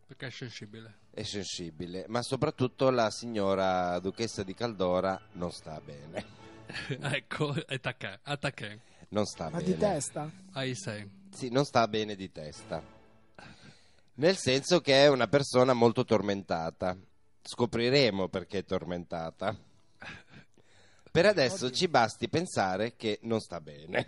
[0.07, 0.99] Perché è sensibile.
[1.11, 6.40] È sensibile, ma soprattutto la signora duchessa di Caldora non sta bene.
[6.89, 8.79] ecco, attacca, attacca.
[9.09, 9.65] Non sta Ma bene.
[9.65, 10.31] di testa?
[10.53, 11.09] Ai sei.
[11.33, 12.83] Sì, non sta bene di testa.
[14.15, 16.97] Nel senso che è una persona molto tormentata.
[17.43, 19.57] Scopriremo perché è tormentata.
[21.11, 21.77] Per adesso Oddio.
[21.77, 24.07] ci basti pensare che non sta bene.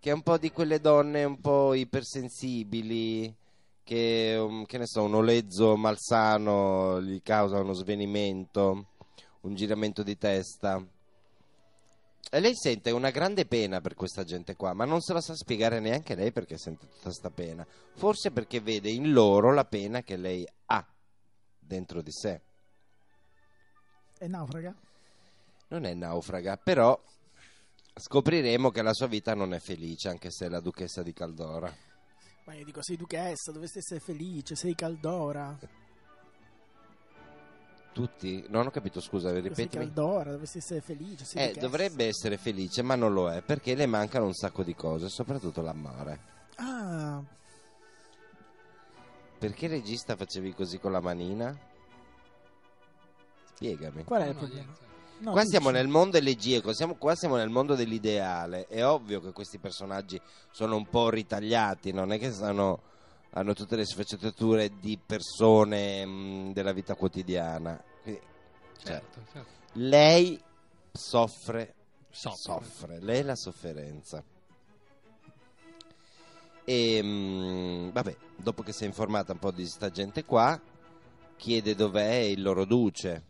[0.00, 3.32] Che è un po' di quelle donne un po' ipersensibili,
[3.84, 8.86] che, um, che ne so, un olezzo malsano gli causa uno svenimento,
[9.42, 10.84] un giramento di testa.
[12.30, 15.34] E lei sente una grande pena per questa gente qua, ma non se la sa
[15.34, 17.66] spiegare neanche lei perché sente tutta questa pena.
[17.94, 20.86] Forse perché vede in loro la pena che lei ha
[21.58, 22.42] dentro di sé.
[24.18, 24.74] È naufraga?
[25.68, 27.00] Non è naufraga, però
[27.94, 31.86] scopriremo che la sua vita non è felice, anche se è la duchessa di Caldora.
[32.48, 35.54] Ma io dico, sei duchessa, dovresti essere felice, sei caldora.
[37.92, 38.44] Tutti?
[38.48, 39.68] Non ho capito, scusa, ripetimi.
[39.68, 41.24] caldora, dovresti essere felice.
[41.34, 45.08] Eh, dovrebbe essere felice, ma non lo è, perché le mancano un sacco di cose,
[45.08, 46.20] soprattutto l'amore.
[46.56, 47.22] Ah,
[49.38, 51.56] Perché regista facevi così con la manina?
[53.54, 54.04] Spiegami.
[54.04, 54.76] qual è il problema?
[55.20, 58.66] No, qua siamo nel mondo elegiaco, siamo, qua siamo nel mondo dell'ideale.
[58.68, 60.20] È ovvio che questi personaggi
[60.52, 62.80] sono un po' ritagliati, non è che sono,
[63.30, 67.82] hanno tutte le sfaccettature di persone mh, della vita quotidiana.
[68.02, 68.20] Quindi,
[68.78, 69.50] cioè, Certo, certo.
[69.74, 70.40] lei
[70.92, 71.74] soffre,
[72.10, 72.38] Soffre.
[72.40, 74.22] soffre, lei è la sofferenza.
[76.64, 80.60] E mh, vabbè, dopo che si è informata un po' di sta gente qua,
[81.36, 83.24] chiede dov'è il loro duce,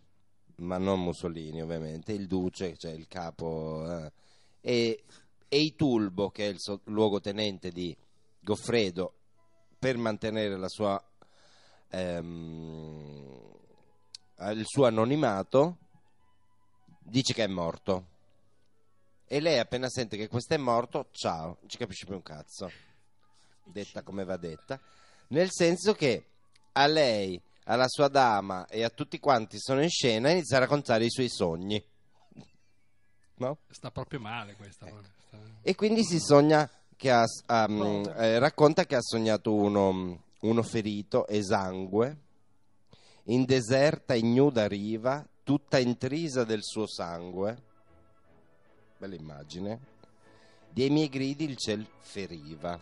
[0.56, 4.12] ma non Mussolini ovviamente, il duce, cioè il capo, eh,
[4.60, 5.04] e
[5.48, 7.96] Eitulbo, che è il so- luogotenente di
[8.40, 9.17] Goffredo,
[9.78, 11.02] per mantenere la sua,
[11.90, 13.52] ehm,
[14.52, 15.76] il suo anonimato,
[16.98, 18.06] dice che è morto.
[19.26, 22.70] E lei appena sente che questo è morto, ciao, non ci capisce più un cazzo.
[23.64, 24.80] Detta come va detta.
[25.28, 26.24] Nel senso che
[26.72, 31.04] a lei, alla sua dama e a tutti quanti sono in scena inizia a raccontare
[31.04, 31.84] i suoi sogni.
[33.34, 33.58] No?
[33.68, 34.86] Sta proprio male questa.
[34.86, 35.02] Ecco.
[35.26, 36.68] sta- E quindi si sogna
[36.98, 38.12] che ha, Povero.
[38.14, 42.16] eh, racconta che ha sognato uno, uno ferito, esangue,
[43.26, 47.62] in deserta ignuda riva, tutta intrisa del suo sangue.
[48.98, 49.78] Bella immagine.
[50.70, 52.78] Dei miei gridi il ciel feriva.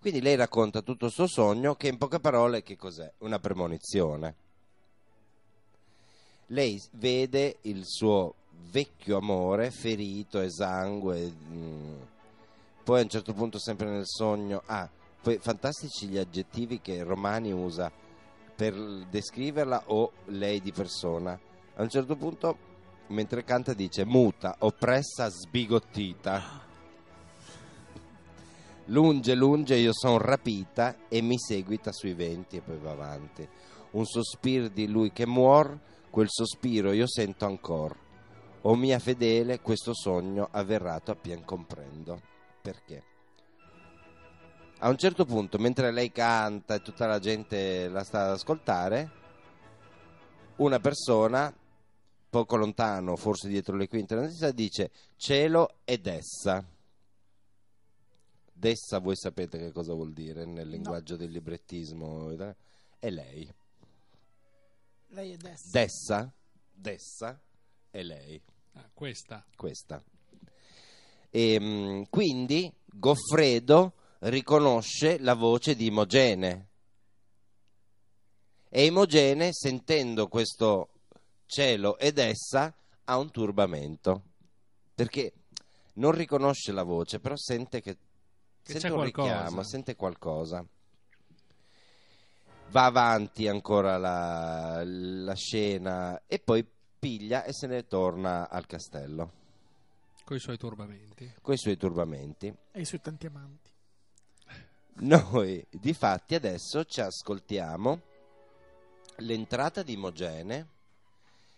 [0.00, 3.12] Quindi lei racconta tutto il suo sogno che in poche parole che cos'è?
[3.18, 4.34] Una premonizione.
[6.46, 8.34] Lei vede il suo
[8.70, 11.94] vecchio amore ferito, esangue, mm,
[12.84, 14.88] poi a un certo punto sempre nel sogno, ah,
[15.22, 17.90] poi fantastici gli aggettivi che Romani usa
[18.54, 18.74] per
[19.08, 21.38] descriverla o lei di persona.
[21.74, 22.56] A un certo punto,
[23.08, 26.70] mentre canta, dice muta, oppressa, sbigottita.
[28.86, 33.48] Lunge, lunge, io son rapita e mi seguita sui venti e poi va avanti.
[33.92, 35.78] Un sospiro di lui che muor,
[36.10, 38.01] quel sospiro io sento ancor.
[38.62, 42.20] O mia fedele, questo sogno avverrato appien comprendo.
[42.60, 43.02] Perché?
[44.78, 49.10] A un certo punto, mentre lei canta e tutta la gente la sta ad ascoltare,
[50.56, 51.52] una persona,
[52.30, 56.64] poco lontano, forse dietro le quinte, dice cielo ed essa.
[58.52, 62.30] Dessa voi sapete che cosa vuol dire nel linguaggio del librettismo?
[62.98, 63.52] È lei.
[65.08, 65.70] Lei è Dessa.
[65.70, 66.32] Dessa,
[66.72, 67.40] Dessa
[67.90, 68.40] è lei,
[68.74, 69.44] Ah, questa.
[69.56, 70.02] questa.
[71.30, 76.68] E, mm, quindi Goffredo riconosce la voce di Imogene.
[78.68, 80.88] E Imogene, sentendo questo
[81.46, 84.22] cielo ed essa, ha un turbamento.
[84.94, 85.32] Perché
[85.94, 87.96] non riconosce la voce, però sente che,
[88.62, 89.32] Che sente un qualcosa.
[89.32, 90.64] richiamo, sente qualcosa.
[92.70, 96.66] Va avanti ancora la, la scena e poi
[97.06, 99.32] piglia e se ne torna al castello
[100.24, 101.34] Con i suoi turbamenti.
[101.42, 102.54] con i suoi turbamenti.
[102.70, 103.70] E i suoi tanti amanti.
[105.00, 108.00] Noi, di fatti, adesso ci ascoltiamo
[109.16, 110.68] l'entrata di Imogene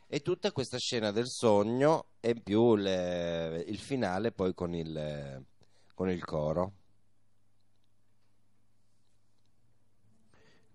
[0.07, 5.45] e tutta questa scena del sogno e in più le- il finale poi con il,
[5.93, 6.73] con il coro.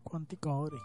[0.04, 0.78] Quanti cori.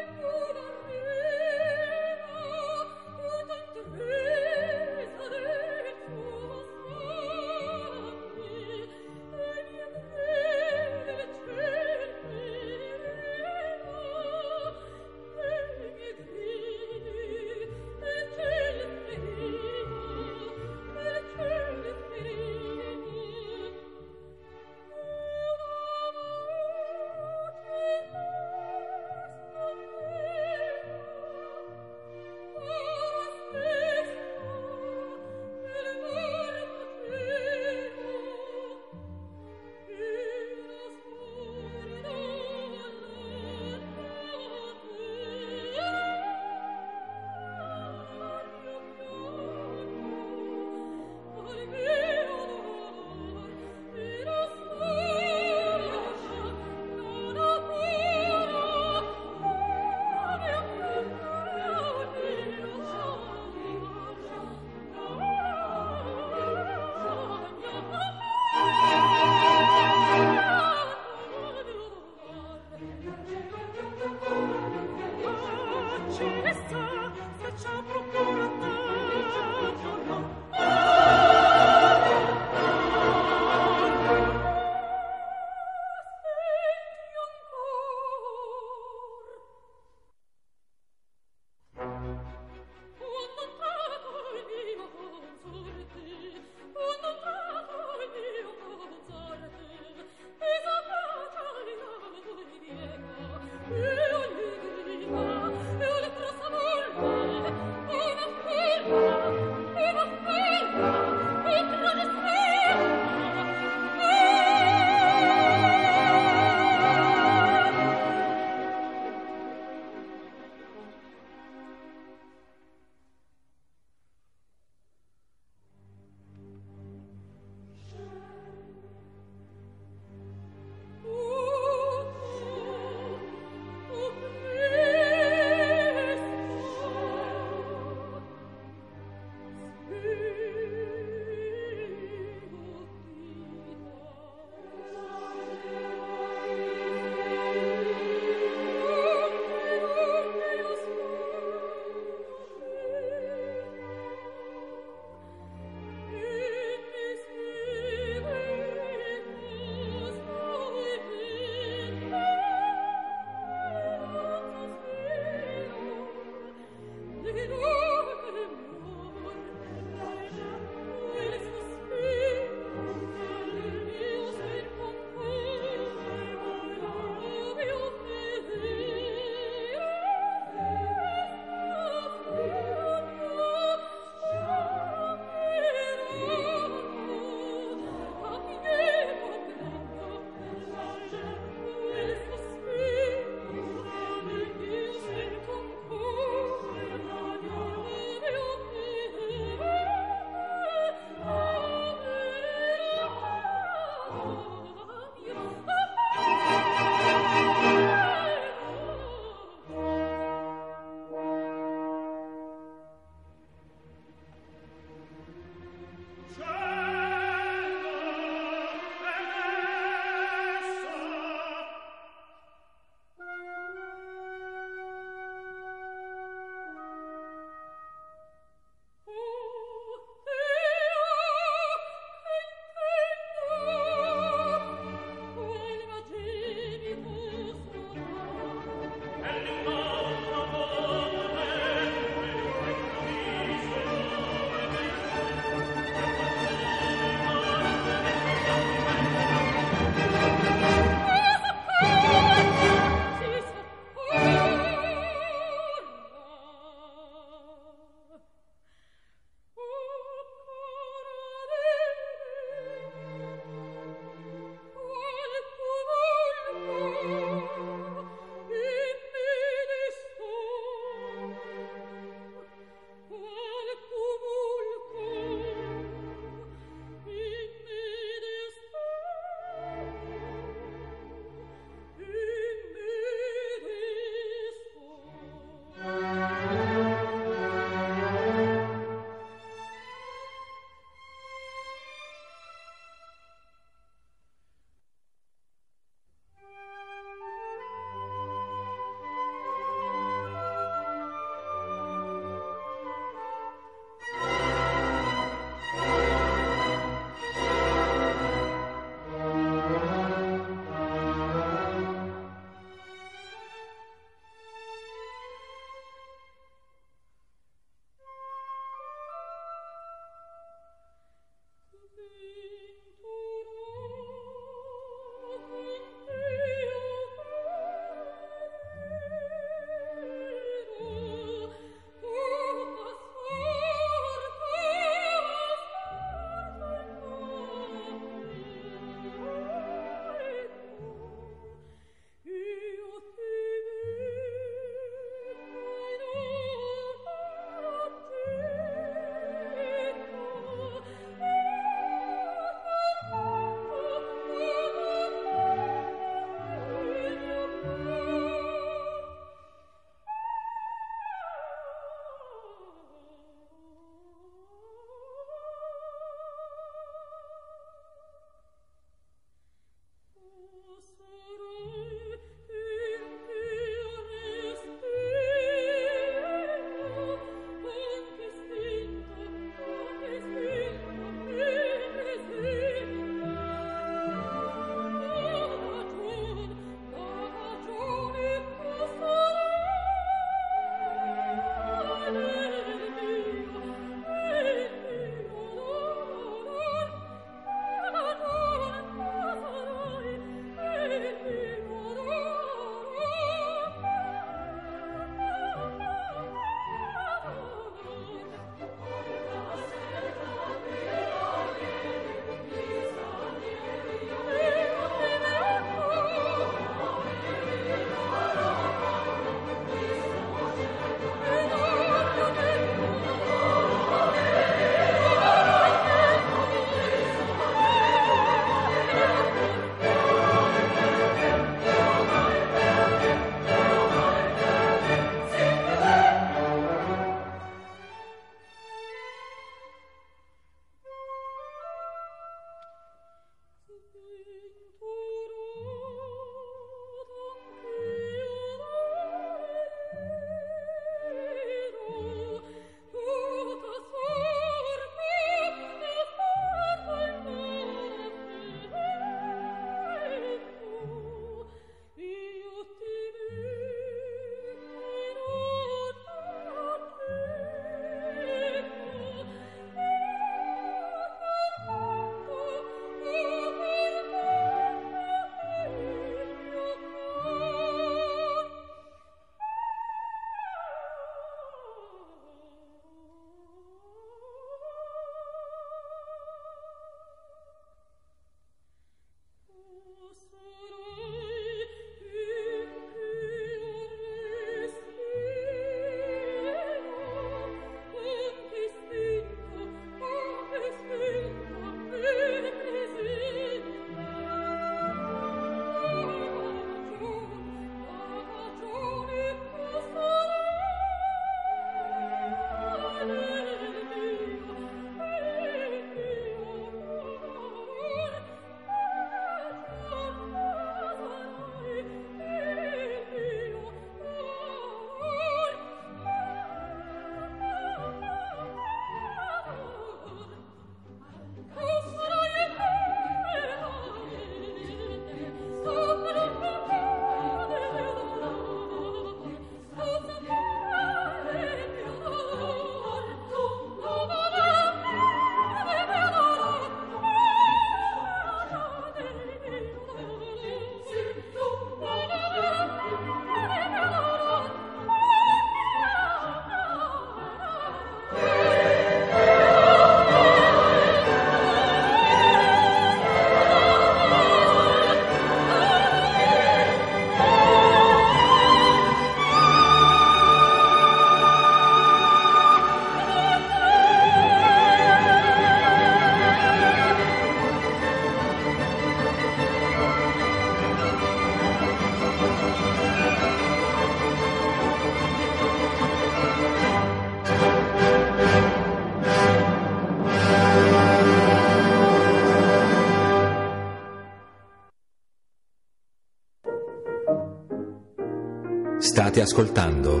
[599.18, 600.00] State ascoltando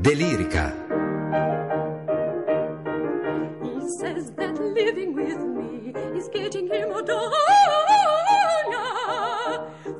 [0.00, 0.74] Delirica.
[3.62, 7.04] He says that living with me is getting him a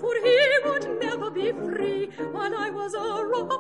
[0.01, 3.57] for he would never be free while I was around.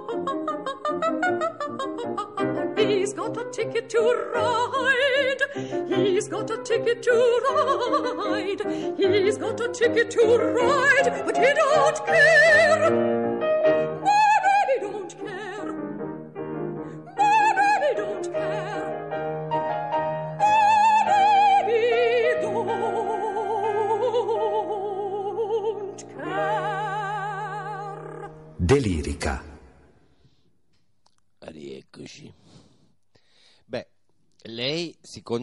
[2.77, 4.01] He's got a ticket to
[4.35, 5.43] ride.
[5.87, 7.13] He's got a ticket to
[7.47, 8.61] ride.
[8.97, 12.36] He's got a ticket to ride, but he don't care.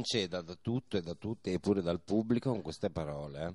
[0.04, 3.46] Conceda da tutto e da tutti e pure dal pubblico con queste parole.
[3.46, 3.54] eh.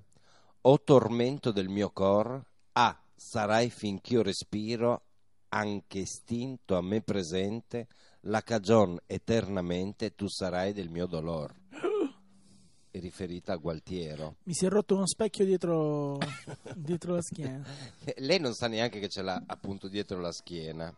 [0.63, 2.43] O tormento del mio cor,
[2.73, 5.03] A, sarai finch'io respiro,
[5.51, 7.87] anche estinto a me presente,
[8.23, 11.55] la cagion eternamente tu sarai del mio dolor.
[12.91, 14.37] È riferita a Gualtiero.
[14.45, 16.17] Mi si è rotto uno specchio dietro,
[16.75, 17.63] dietro la schiena.
[18.17, 20.93] Lei non sa neanche che ce l'ha appunto dietro la schiena.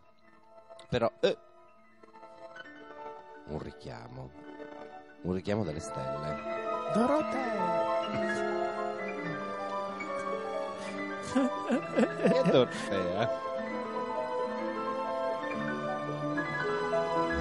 [0.89, 1.37] Però eh,
[3.47, 4.40] un richiamo.
[5.23, 6.37] Un richiamo delle stelle.
[6.93, 7.89] Dorotea!
[11.31, 13.29] Che Dorfea.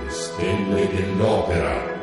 [0.04, 1.99] Le stelle dell'opera.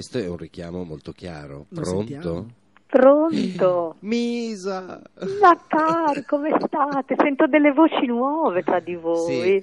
[0.00, 1.66] Questo è un richiamo molto chiaro.
[1.68, 2.06] Lo Pronto?
[2.10, 2.46] sentiamo?
[2.86, 3.96] Pronto?
[3.98, 4.98] Misa!
[5.42, 7.16] Ma cari, come state?
[7.18, 9.62] Sento delle voci nuove tra di voi.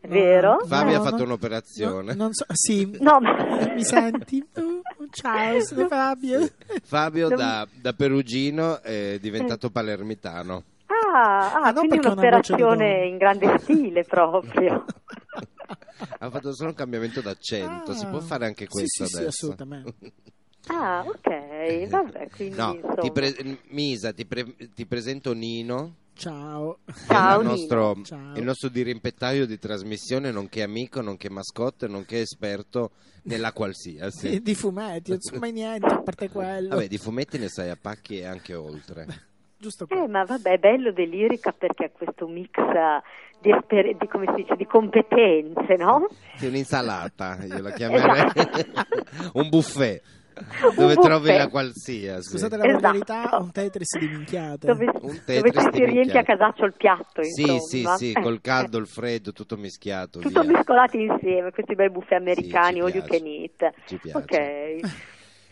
[0.00, 0.60] È vero?
[0.66, 2.14] Fabio No, ha fatto no, un'operazione.
[2.14, 3.72] No, non so, sì, No, ma...
[3.74, 4.40] mi senti?
[4.54, 6.48] Oh, ciao, sono Fabio.
[6.84, 10.62] Fabio da, da perugino è diventato palermitano.
[10.86, 14.84] Ah, ah, Ah, quindi un'operazione in grande stile proprio.
[16.18, 17.94] ha fatto solo un cambiamento d'accento.
[17.94, 19.28] Si può fare anche Sì, questo sì, sì, adesso?
[19.46, 19.94] assolutamente.
[20.68, 22.94] Ah, ok, vabbè, quindi No, insomma.
[22.94, 25.96] ti pre- Misa, ti, pre- ti presento Nino.
[26.14, 26.78] Ciao.
[27.06, 28.36] Ciao, il, nostro, Ciao.
[28.36, 32.92] il nostro dirimpettaio di trasmissione, nonché amico, nonché mascotte, nonché esperto
[33.24, 34.40] nella qualsiasi.
[34.40, 36.68] Di, fumetti, non so mai niente, a parte quello.
[36.68, 39.06] Vabbè, di fumetti ne sai a pacchi e anche oltre.
[39.62, 40.08] Giusto Eh, qua.
[40.08, 43.00] ma vabbè, è bello delirica perché ha questo mix eh,
[43.40, 46.08] di, esper- di, come si dice, di competenze, no?
[46.34, 48.24] Sì, un'insalata, io la chiamerei
[49.34, 50.02] un buffet
[50.74, 51.36] dove Un trovi buffet.
[51.38, 52.28] la qualsiasi.
[52.30, 52.80] Scusate la Esatto.
[52.80, 54.66] volgarità, un Tetris di minchiate.
[54.66, 57.94] Dove, Un dove Tetris ci di si riempie a casaccio il piatto, Sì, insomma.
[57.96, 58.80] sì, sì, Eh, col caldo, eh.
[58.80, 60.18] il freddo, tutto mischiato.
[60.18, 60.50] Tutto via.
[60.54, 63.70] mescolati insieme, questi bei buffet americani, ci all you can eat.
[63.86, 64.18] Ci piace.
[64.18, 64.92] Ok.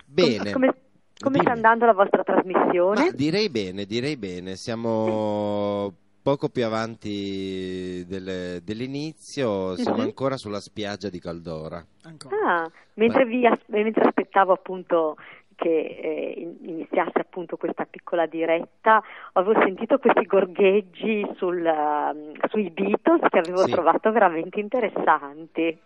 [0.07, 0.51] Bene.
[0.53, 0.75] Come,
[1.21, 1.45] come Dimmi.
[1.45, 3.05] sta andando la vostra trasmissione?
[3.05, 4.57] Ma direi bene, direi bene.
[4.57, 5.93] Siamo
[6.23, 10.03] poco più avanti del- dell'inizio, siamo Mhm.
[10.03, 11.85] ancora sulla spiaggia di Caldora.
[12.05, 12.37] Ancora.
[12.63, 15.17] Ah, mentre, vi as- mentre aspettavo appunto
[15.57, 19.03] che eh, in- iniziasse appunto questa piccola diretta,
[19.35, 23.71] avevo sentito questi gorgheggi sul, um, sui Beatles che avevo Sì.
[23.71, 25.79] trovato veramente interessanti.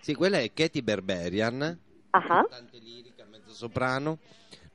[0.00, 1.78] Sì, quella è Katie Berberian,
[2.10, 4.16] Ah, cantante lirica, mezzosoprano,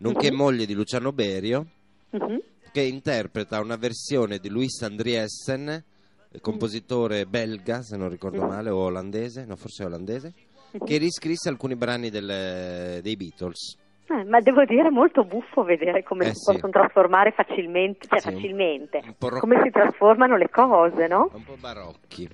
[0.03, 0.37] nonché Mhm.
[0.37, 1.65] moglie di Luciano Berio,
[2.11, 2.41] mhm.
[2.71, 8.47] che interpreta una versione di Louis Andriessen, eh, compositore belga, se non ricordo Mhm.
[8.47, 10.33] male, o olandese, no, forse olandese,
[10.71, 10.85] Mhm.
[10.85, 13.77] che riscrisse alcuni brani del- dei Beatles.
[14.05, 16.51] Eh, ma devo dire è molto buffo vedere come Eh, si sì.
[16.51, 21.29] possono trasformare facilmente, cioè Sì, facilmente, roc- come si trasformano le cose, no?
[21.33, 22.27] Un po' barocchi.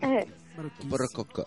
[0.00, 0.26] Eh.
[0.56, 1.42] un po' rococò.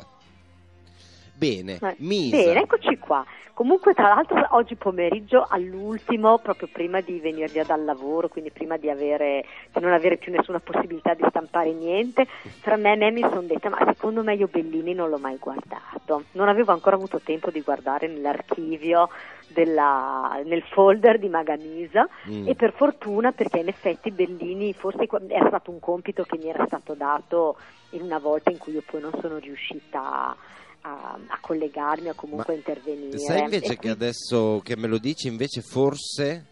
[1.42, 2.36] Bene, Eh, Misa.
[2.38, 3.26] Bene, eccoci qua.
[3.56, 8.78] Comunque, tra l'altro, oggi pomeriggio all'ultimo, proprio prima di venire via dal lavoro, quindi prima
[8.78, 12.28] di, avere, di non avere più nessuna possibilità di stampare niente,
[12.62, 15.38] tra me e me mi sono detta: Ma secondo me io Bellini non l'ho mai
[15.38, 16.26] guardato.
[16.34, 19.10] Non avevo ancora avuto tempo di guardare nell'archivio,
[19.48, 22.08] della- nel folder di Maganisa.
[22.30, 22.50] Mm.
[22.50, 26.68] E per fortuna, perché in effetti Bellini forse era stato un compito che mi era
[26.68, 27.58] stato dato
[27.92, 30.36] in una volta in cui io poi non sono riuscita
[30.82, 33.18] a, a collegarmi o comunque Ma a intervenire.
[33.20, 36.46] Sai invece E che adesso che me lo dici, invece forse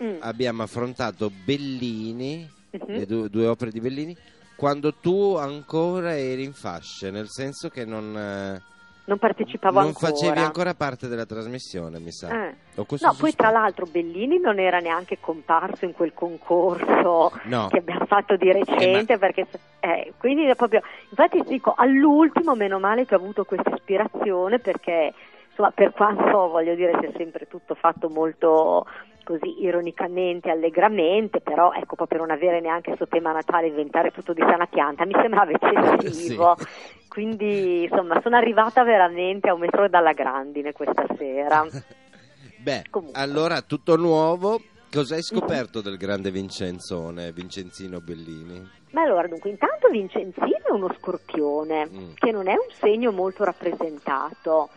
[0.00, 0.18] Mm.
[0.20, 2.96] abbiamo affrontato Bellini, Mhm.
[2.96, 4.16] le due, due opere di Bellini,
[4.54, 8.62] quando tu ancora eri in fasce, nel senso che non, eh,
[9.08, 10.12] non partecipavo non ancora.
[10.12, 12.28] facevi ancora parte della trasmissione, mi sa.
[12.28, 12.54] Eh.
[12.74, 13.42] No, poi tra sospetto.
[13.50, 17.68] l'altro Bellini non era neanche comparso in quel concorso No.
[17.68, 19.46] che abbiamo fatto di recente, perché
[19.80, 25.12] eh, quindi proprio, infatti dico all'ultimo meno male che ho avuto questa ispirazione perché
[25.48, 28.86] insomma per quanto voglio dire sia sempre tutto fatto molto
[29.28, 34.40] così ironicamente, allegramente, però ecco proprio non avere neanche sto tema Natale inventare tutto di
[34.40, 36.56] sana pianta mi sembrava eccessivo.
[37.08, 41.66] Quindi insomma sono arrivata veramente a un metro dalla grandine questa sera.
[42.56, 43.20] Beh, Comunque.
[43.20, 44.60] allora tutto nuovo.
[44.90, 48.66] Cosa hai scoperto del grande Vincenzone, Vincenzino Bellini?
[48.92, 52.10] Ma allora, dunque, intanto Vincenzino è uno scorpione, Mm.
[52.14, 54.70] che non è un segno molto rappresentato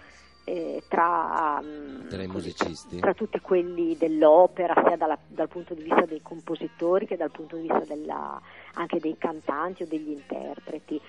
[0.44, 3.00] eh, tra, mm, Tra i così, musicisti?
[3.00, 7.56] tra tutti quelli dell'opera, sia dalla- dal punto di vista dei compositori che dal punto
[7.56, 8.42] di vista della-
[8.74, 11.00] anche dei cantanti o degli interpreti.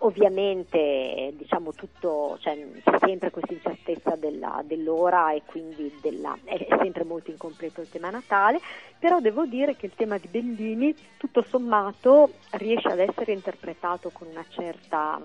[0.00, 7.02] Ovviamente diciamo tutto, cioè, c'è sempre questa incertezza della- dell'ora e quindi della- è sempre
[7.04, 8.60] molto incompleto il tema Natale,
[8.98, 14.28] però devo dire che il tema di Bellini tutto sommato riesce ad essere interpretato con
[14.28, 15.20] una certa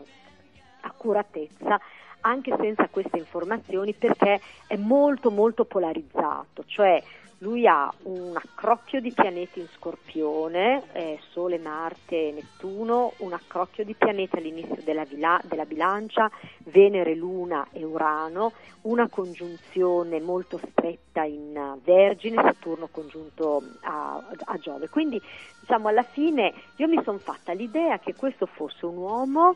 [0.82, 1.80] accuratezza
[2.26, 7.02] anche senza queste informazioni perché è molto molto polarizzato, cioè
[7.40, 13.94] lui ha un accrocchio di pianeti in Scorpione, eh, Sole, Marte, Nettuno, un accrocchio di
[13.96, 18.54] pianeti all'inizio della, vila- della bilancia, Venere, Luna e Urano,
[18.84, 24.88] una congiunzione molto stretta in eh, Vergine, Saturno congiunto a, a Giove.
[24.88, 25.22] Quindi
[25.60, 29.56] diciamo alla fine io mi sono fatta l'idea che questo fosse un uomo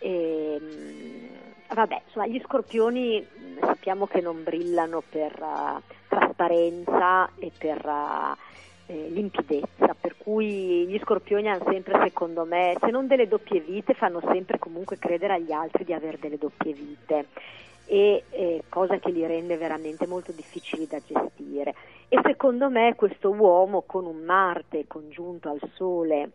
[0.00, 7.84] Ehm, vabbè, insomma, gli scorpioni mh, sappiamo che non brillano per eh, trasparenza e per
[7.84, 13.60] eh, eh, limpidezza, per cui gli scorpioni hanno sempre, secondo me, se non delle doppie
[13.60, 17.26] vite, fanno sempre comunque credere agli altri di avere delle doppie vite.
[17.86, 21.74] E eh, cosa che li rende veramente molto difficili da gestire.
[22.08, 26.30] E secondo me questo uomo con un Marte congiunto al Sole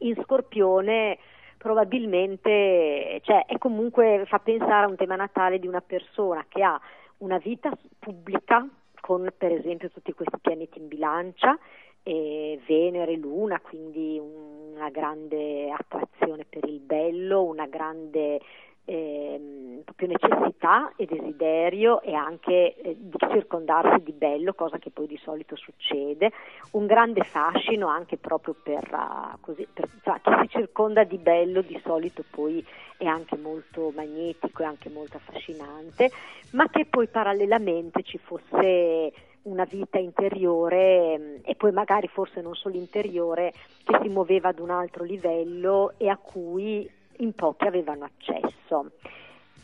[0.00, 1.18] in Scorpione
[1.58, 6.80] probabilmente cioè, è comunque fa pensare a un tema natale di una persona che ha
[7.18, 8.66] una vita pubblica
[9.00, 11.58] con per esempio tutti questi pianeti in bilancia
[12.02, 18.40] e Venere, Luna, quindi una grande attrazione per il bello, una grande
[18.88, 25.06] ehm, proprio necessità e desiderio e anche eh, di circondarsi di bello, cosa che poi
[25.06, 26.32] di solito succede,
[26.72, 31.60] un grande fascino anche proprio per, uh, così, per cioè, chi si circonda di bello
[31.60, 32.64] di solito poi
[32.96, 36.10] è anche molto magnetico e anche molto affascinante,
[36.52, 39.12] ma che poi parallelamente ci fosse
[39.42, 43.52] una vita interiore ehm, e poi magari forse non solo interiore
[43.84, 48.90] che si muoveva ad un altro livello e a cui in pochi avevano accesso.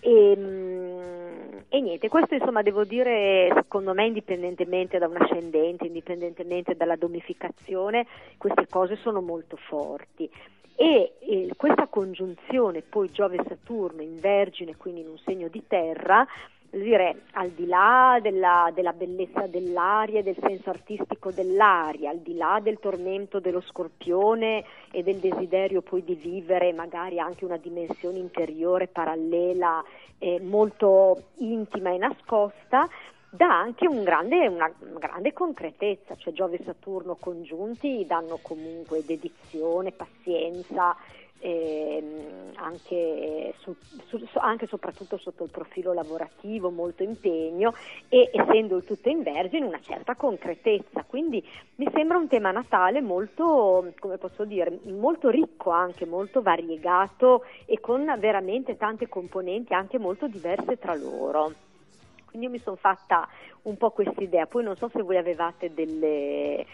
[0.00, 6.76] E, mm, e niente, questo insomma devo dire, secondo me indipendentemente da un ascendente, indipendentemente
[6.76, 10.30] dalla domificazione, queste cose sono molto forti.
[10.76, 16.26] E eh, questa congiunzione poi Giove-Saturno in Vergine, quindi in un segno di terra,
[16.78, 22.36] dire, al di là della, della bellezza dell'aria e del senso artistico dell'aria, al di
[22.36, 28.18] là del tormento dello scorpione e del desiderio poi di vivere magari anche una dimensione
[28.18, 29.82] interiore parallela,
[30.18, 32.88] eh, molto intima e nascosta,
[33.34, 39.90] dà anche un grande, una, grande concretezza, cioè Giove e Saturno congiunti danno comunque dedizione,
[39.90, 40.96] pazienza,
[41.44, 43.74] ehm, anche, su,
[44.06, 47.74] su, su- anche soprattutto sotto il profilo lavorativo, molto impegno
[48.08, 51.04] e essendo il tutto in vergine una certa concretezza.
[51.04, 57.44] Quindi mi sembra un tema natale molto, come posso dire, molto ricco anche, molto variegato
[57.66, 61.52] e con veramente tante componenti anche molto diverse tra loro.
[62.24, 63.28] Quindi io mi sono fatta
[63.62, 66.66] un po' questa idea, poi non so se voi avevate delle,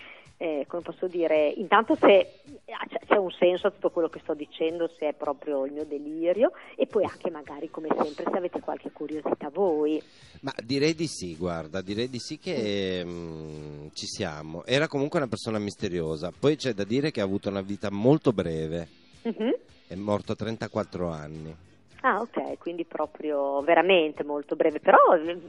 [0.42, 4.32] eh, come posso dire, intanto se c'è- c'è un senso a tutto quello che sto
[4.32, 8.60] dicendo, se è proprio il mio delirio e poi anche magari come sempre se avete
[8.60, 10.02] qualche curiosità voi.
[10.40, 14.64] Ma direi di sì, guarda, direi di sì che mm, ci siamo.
[14.64, 16.32] Era comunque una persona misteriosa.
[16.36, 18.88] Poi c'è da dire che ha avuto una vita molto breve.
[19.24, 19.54] Mhm.
[19.88, 21.54] È morto a 34 anni.
[22.02, 24.96] Ah ok, quindi proprio veramente molto breve, però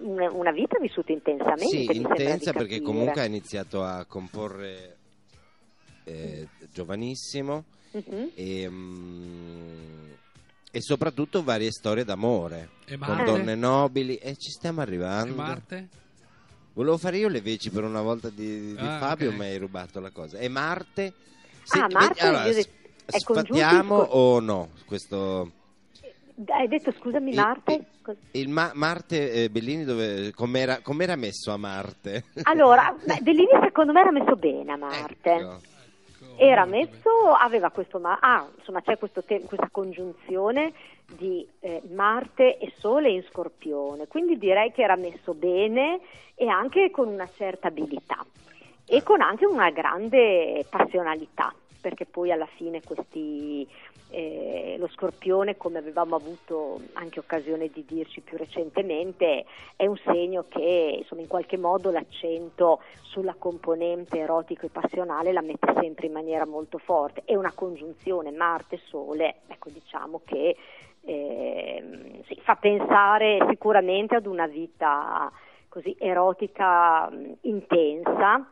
[0.01, 1.93] una, vita vissuta intensamente.
[1.93, 2.81] Sì, intensa perché capire.
[2.81, 4.97] comunque ha iniziato a comporre
[6.03, 8.31] eh, giovanissimo Mhm.
[8.35, 10.11] e, mm,
[10.71, 15.33] e soprattutto varie storie d'amore E con donne nobili e ci stiamo E arrivando.
[15.35, 15.87] Marte?
[16.73, 19.37] Volevo fare io le veci per una volta di, di Ah, Fabio, ok.
[19.37, 20.37] ma hai rubato la cosa.
[20.37, 21.13] E Marte?
[21.73, 22.53] Ah, Marte, allora, è
[23.23, 24.69] congiunto in sfatiamo scor- o no?
[24.85, 25.51] Questo...
[26.47, 27.85] Hai detto scusami Marte?
[28.31, 32.25] Il Ma- Marte eh, Bellini dove, com'era, com'era messo a Marte?
[32.43, 35.31] Allora, Bellini secondo me era messo bene a Marte.
[35.31, 35.59] Ecco.
[36.37, 37.09] Era messo,
[37.39, 40.73] aveva questo, ma- ah, insomma c'è questo te- questa congiunzione
[41.13, 45.99] di eh, Marte e Sole in Scorpione, quindi direi che era messo bene
[46.35, 48.25] e anche con una certa abilità
[48.87, 53.67] e con anche una grande passionalità, perché poi alla fine questi,
[54.11, 60.45] eh, lo Scorpione, come avevamo avuto anche occasione di dirci più recentemente, è un segno
[60.47, 66.13] che insomma, in qualche modo l'accento sulla componente erotico e passionale la mette sempre in
[66.13, 67.23] maniera molto forte.
[67.25, 70.55] È una congiunzione Marte-Sole, ecco diciamo che
[71.01, 75.31] ehm, sì, fa pensare sicuramente ad una vita
[75.67, 77.09] così erotica
[77.41, 78.45] intensa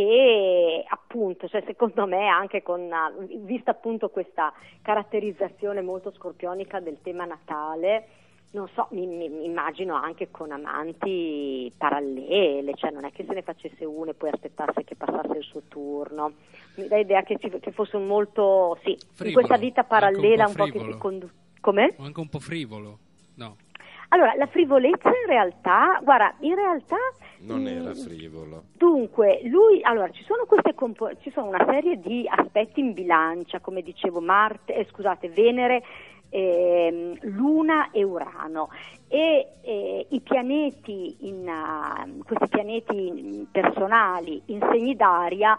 [0.00, 6.98] e appunto, cioè, secondo me anche con una- vista appunto questa caratterizzazione molto scorpionica del
[7.02, 8.06] tema natale,
[8.52, 13.42] non so, mi, mi- immagino anche con amanti parallele, cioè non è che se ne
[13.42, 16.32] facesse uno e poi aspettasse che passasse il suo turno.
[16.76, 20.44] Mi dà idea che, ci- che fosse un molto, sì, in Frivolo, questa vita parallela
[20.44, 21.32] un un po' po' che si conduce.
[21.60, 21.94] Come?
[21.98, 22.98] O anche un po' frivolo.
[23.34, 23.56] No.
[24.10, 26.96] Allora, la frivolezza in realtà, guarda, in realtà...
[27.40, 28.62] Non mm, era frivolo.
[28.76, 33.60] Dunque, lui, allora, ci sono, queste compo- ci sono una serie di aspetti in bilancia,
[33.60, 35.82] come dicevo, Marte, eh, scusate, Venere,
[36.30, 38.70] ehm, Luna e Urano.
[39.08, 45.58] E eh, i pianeti, in, ah, questi pianeti mm, personali in segni d'aria,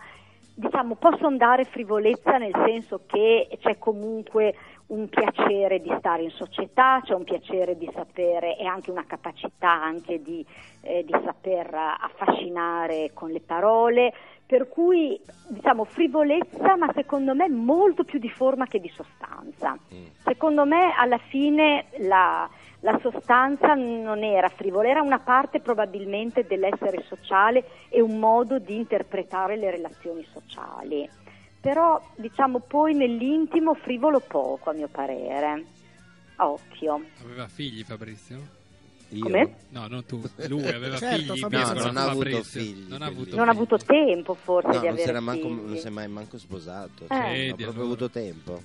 [0.56, 4.56] diciamo, possono dare frivolezza nel senso che c'è comunque
[4.90, 9.70] un piacere di stare in società, c'è un piacere di sapere e anche una capacità
[9.70, 10.44] anche di,
[10.82, 14.14] eh, di saper affascinare con le parole,
[14.46, 19.78] per cui diciamo frivolezza, ma secondo me molto più di forma che di sostanza.
[19.94, 20.06] Mm.
[20.24, 27.04] Secondo me alla fine la, la sostanza non era frivola, era una parte probabilmente dell'essere
[27.04, 31.08] sociale e un modo di interpretare le relazioni sociali.
[31.62, 35.66] Però diciamo poi nell'intimo frivolo poco a mio parere.
[36.38, 37.04] A Occhio.
[37.24, 38.58] Aveva figli Fabrizio?
[39.10, 39.24] Io?
[39.24, 39.56] Come?
[39.70, 40.22] No, non tu.
[40.48, 41.42] Lui aveva Certo, figli.
[41.50, 42.62] No, non ha avuto Fabrizio.
[42.62, 43.36] figli, Non ha avuto.
[43.36, 45.66] Non ha avuto tempo forse No, di non avere manco, figli.
[45.66, 47.04] non si è mai manco sposato.
[47.04, 47.08] Eh.
[47.08, 47.82] Cioè, non ha proprio allora.
[47.84, 48.62] avuto tempo.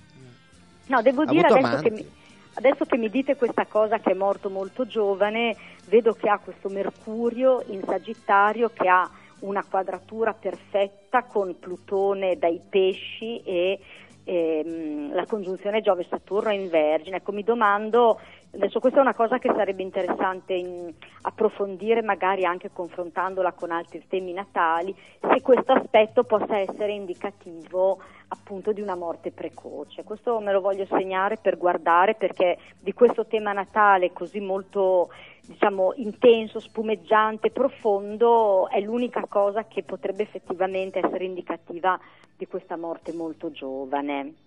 [0.87, 2.07] No, devo Ha dire adesso che, mi,
[2.55, 6.69] adesso che mi dite questa cosa che è morto molto giovane, vedo che ha questo
[6.69, 9.11] Mercurio in Sagittario che ha
[9.45, 13.79] una quadratura perfetta con Plutone dai pesci e
[14.25, 17.17] ehm, la congiunzione Giove-Saturno in Vergine.
[17.17, 18.19] Ecco, mi domando,
[18.55, 20.93] adesso questa è una cosa che sarebbe interessante in-
[21.23, 27.99] approfondire, magari anche confrontandola con altri temi natali, se questo aspetto possa essere indicativo
[28.29, 30.05] appunto di una morte precoce.
[30.05, 35.11] Questo me lo voglio segnare per guardare perché di questo tema natale così molto
[35.47, 41.99] diciamo intenso, spumeggiante, profondo è l'unica cosa che potrebbe effettivamente essere indicativa
[42.37, 44.44] di questa morte molto giovane.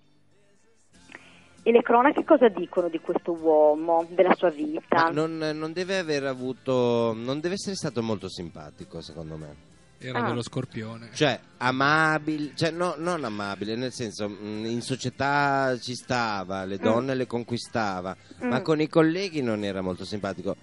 [1.67, 5.03] E le cronache cosa dicono di questo uomo, della sua vita?
[5.03, 7.11] Ma non, non deve aver avuto.
[7.13, 9.53] Non deve essere stato molto simpatico, secondo me.
[9.97, 10.27] Era Ah.
[10.29, 11.09] dello scorpione.
[11.13, 17.15] Cioè, amabile, cioè no, non amabile, nel senso, mh, in società ci stava, le donne
[17.15, 18.63] le conquistava, ma Mm.
[18.63, 20.55] con i colleghi non era molto simpatico.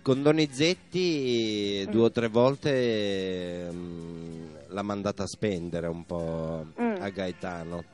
[0.00, 6.94] Con Donizetti due o tre volte mh, l'ha mandata a spendere un po' Mm.
[7.00, 7.84] a Gaetano.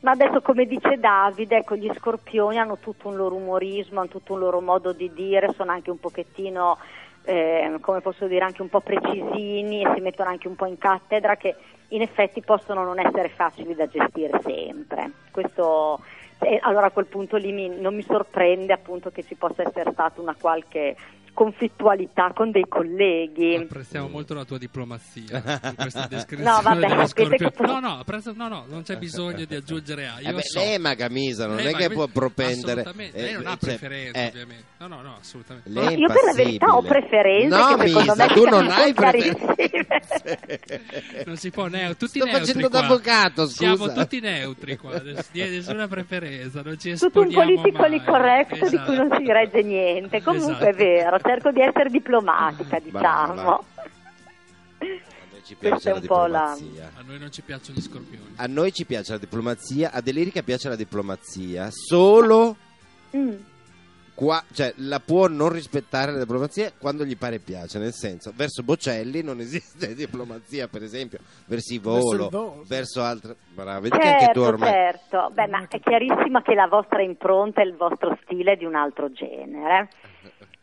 [0.00, 4.34] Ma adesso, come dice Davide, ecco, gli scorpioni hanno tutto un loro umorismo, hanno tutto
[4.34, 6.76] un loro modo di dire, sono anche un pochettino,
[7.24, 10.76] eh, come posso dire, anche un po' precisini e si mettono anche un po' in
[10.76, 11.54] cattedra che
[11.88, 15.10] in effetti possono non essere facili da gestire sempre.
[15.30, 16.00] Questo,
[16.40, 19.92] eh, allora a quel punto lì mi- non mi sorprende appunto che ci possa essere
[19.92, 20.94] stata una qualche
[21.34, 23.56] conflittualità con dei colleghi.
[23.56, 28.48] Apprezziamo molto la tua diplomazia in questa descrizione No, vabbè, che- No, no, apprezzo- no,
[28.48, 30.20] no, non c'è bisogno di aggiungere A.
[30.20, 30.58] Io Eh beh, so.
[30.60, 32.80] lei è Magamisa, non Lei è ma- che può propendere.
[32.82, 33.18] Assolutamente.
[33.18, 34.64] eh, Lei non ha cioè, preferenze, eh, ovviamente.
[34.78, 35.68] No, no, no, assolutamente.
[35.70, 38.70] Lei è Io per la verità ho preferenze No, che secondo Misa, me tu non
[38.70, 39.52] hai preferenze.
[41.26, 42.80] Non si può neutro, tutti Sto neutri facendo qua.
[42.80, 43.92] d'avvocato, Siamo scusa.
[43.94, 48.04] tutti neutri qua, ness- nessuna preferenza, non ci Tutto un esponiamo politically mai.
[48.06, 49.22] correct di cui non Esatto.
[49.24, 50.22] si regge niente.
[50.22, 50.66] Comunque Esatto.
[50.66, 53.34] è vero, cerco di essere diplomatica, diciamo.
[53.34, 53.54] Brava.
[53.56, 54.84] A
[55.30, 56.90] noi ci Questa piace è la un po' la- diplomazia.
[56.96, 58.32] A noi non ci piacciono gli scorpioni.
[58.36, 62.56] A noi ci piace la diplomazia, a Delirica piace la diplomazia, solo
[63.16, 63.34] Mm.
[64.14, 68.62] qua- cioè, la può non rispettare la diplomazia quando gli pare piace, nel senso, verso
[68.64, 73.36] Bocelli non esiste diplomazia, per esempio, verso i Verso verso altre...
[73.54, 74.70] Brava, vedi che anche tu Certo, ormai...
[74.70, 75.30] certo.
[75.32, 78.74] Beh, ma è chiarissimo che la vostra impronta e il vostro stile è di un
[78.74, 79.88] altro genere.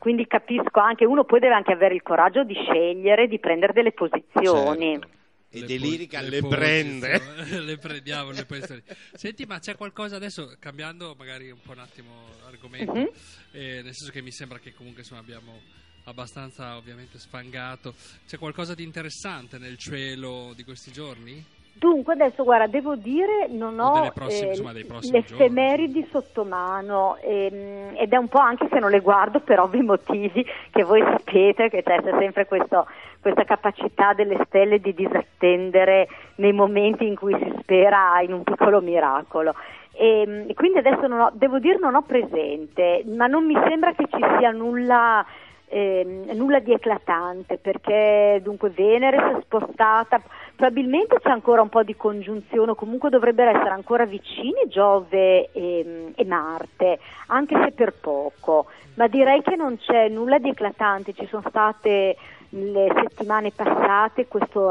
[0.02, 3.92] Quindi capisco anche, uno poi deve anche avere il coraggio di scegliere, di prendere delle
[3.92, 4.94] posizioni.
[4.94, 5.20] Certo.
[5.52, 6.56] E Le Delirica po- le, posizioni,
[7.00, 7.22] prende.
[7.62, 8.82] le prendiamo le posizioni.
[9.14, 12.10] Senti, ma c'è qualcosa adesso, cambiando magari un po' un attimo
[12.48, 13.10] argomento, Mhm.
[13.52, 15.60] eh, nel senso che mi sembra che comunque insomma, abbiamo
[16.06, 17.94] abbastanza ovviamente sfangato.
[18.26, 21.46] C'è qualcosa di interessante nel cielo di questi giorni?
[21.74, 27.96] Dunque adesso guarda, devo dire non ho prossime- eh, insomma, prossimi l'effemeridi sotto mano ehm,
[27.98, 31.70] ed è un po' anche se non le guardo per ovvi motivi che voi sapete
[31.70, 32.86] che c'è sempre questo-
[33.20, 38.80] questa capacità delle stelle di disattendere nei momenti in cui si spera in un piccolo
[38.82, 39.56] miracolo.
[39.94, 43.94] E, e quindi adesso non ho- devo dire non ho presente, ma non mi sembra
[43.94, 45.26] che ci sia nulla
[45.72, 50.22] ehm, nulla di eclatante perché dunque Venere si è spostata,
[50.56, 56.14] probabilmente c'è ancora un po' di congiunzione, o comunque dovrebbero essere ancora vicini Giove e,
[56.14, 61.26] e Marte, anche se per poco, ma direi che non c'è nulla di eclatante, ci
[61.28, 62.18] sono state
[62.54, 64.70] le settimane passate questo,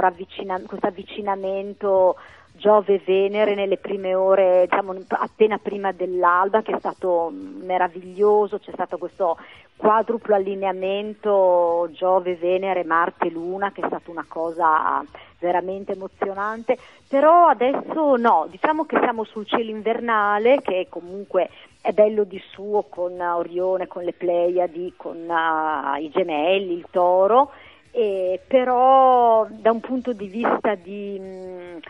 [0.66, 2.16] questo avvicinamento
[2.60, 8.98] Giove-Venere nelle prime ore, diciamo appena prima dell'alba, che è stato mm, meraviglioso, c'è stato
[8.98, 9.38] questo
[9.76, 15.02] quadruplo allineamento Giove-Venere-Marte-Luna, che è stata una cosa
[15.38, 16.76] veramente emozionante,
[17.08, 21.48] però adesso no, diciamo che siamo sul cielo invernale, che comunque
[21.80, 27.52] è bello di suo con Orione, con le Pleiadi, con ah, i gemelli, il toro,
[27.90, 31.80] e però da un punto di vista di mh,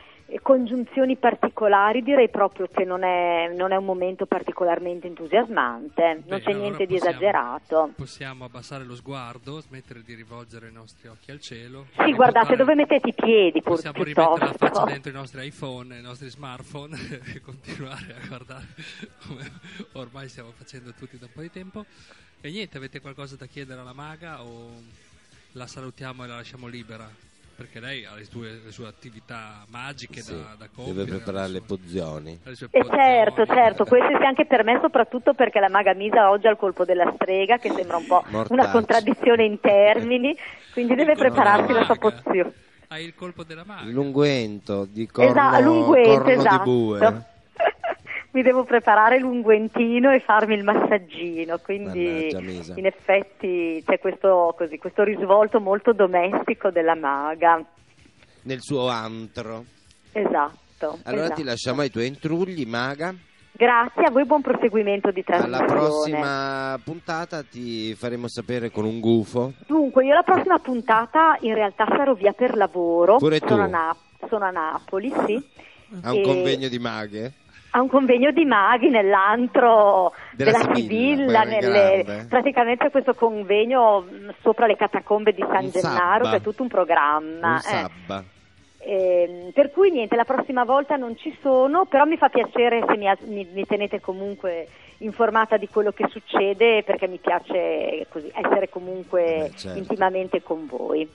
[0.43, 6.41] congiunzioni particolari direi proprio che non è, non è un momento particolarmente entusiasmante, non Bene,
[6.43, 7.93] c'è allora niente di possiamo- esagerato.
[7.97, 11.87] Possiamo abbassare lo sguardo, smettere di rivolgere i nostri occhi al cielo.
[11.99, 14.85] Sì, guardate dove mettete i piedi pur Possiamo rimettere la faccia piuttosto.
[14.85, 16.97] dentro i nostri iPhone, i nostri smartphone
[17.35, 18.67] e continuare a guardare
[19.27, 19.51] come
[19.93, 21.85] ormai stiamo facendo tutti da un po' di tempo.
[22.41, 24.71] E niente, avete qualcosa da chiedere alla maga o
[25.53, 27.09] la salutiamo e la lasciamo libera?
[27.61, 31.05] Perché lei ha le sue, le sue attività magiche Sì, da, da compiere.
[31.05, 32.41] deve preparare le pozioni.
[32.43, 32.89] le E pozioni.
[32.89, 36.57] certo, certo, questo sia anche per me soprattutto perché la maga Misa oggi ha il
[36.57, 38.53] colpo della strega che sembra un po' Mortacci.
[38.55, 40.35] una contraddizione in termini,
[40.73, 42.53] quindi deve colpo prepararsi la sua pozione.
[42.89, 43.91] Hai il colpo della maga.
[43.91, 46.57] L'unguento di corno, Esatto, l'unguento, corno esatto.
[46.57, 47.25] di bue.
[48.33, 54.79] Mi devo preparare l'unguentino e farmi il massaggino, quindi Mannaggia, in effetti c'è questo, così,
[54.79, 57.61] questo risvolto molto domestico della maga.
[58.43, 59.65] Nel suo antro.
[60.13, 60.99] Esatto.
[61.05, 61.41] Allora esatto.
[61.41, 63.13] ti lasciamo ai tuoi intrugli, maga.
[63.53, 65.57] Grazie a voi, buon proseguimento di trasmissione.
[65.57, 69.53] Alla prossima puntata ti faremo sapere con un gufo.
[69.67, 73.17] Dunque, io la prossima puntata in realtà sarò via per lavoro.
[73.17, 73.49] Pure tu.
[73.49, 73.97] Sono a, Na-
[74.29, 75.45] sono a Napoli, sì.
[76.03, 77.33] A un E- convegno di maghe.
[77.73, 82.27] A un convegno di maghi nell'antro Della della, Sibilla, nelle- grande.
[82.29, 86.31] praticamente questo convegno mh, sopra le catacombe di San Un Gennaro, sabba.
[86.31, 87.61] che è tutto un programma.
[87.65, 88.39] Un eh.
[88.83, 92.97] Ehm, per cui niente, la prossima volta non ci sono, però mi fa piacere se
[92.97, 94.69] mi, mi- mi tenete comunque
[94.99, 99.79] informata di quello che succede perché mi piace così, essere comunque Eh, certo.
[99.79, 101.09] intimamente con voi.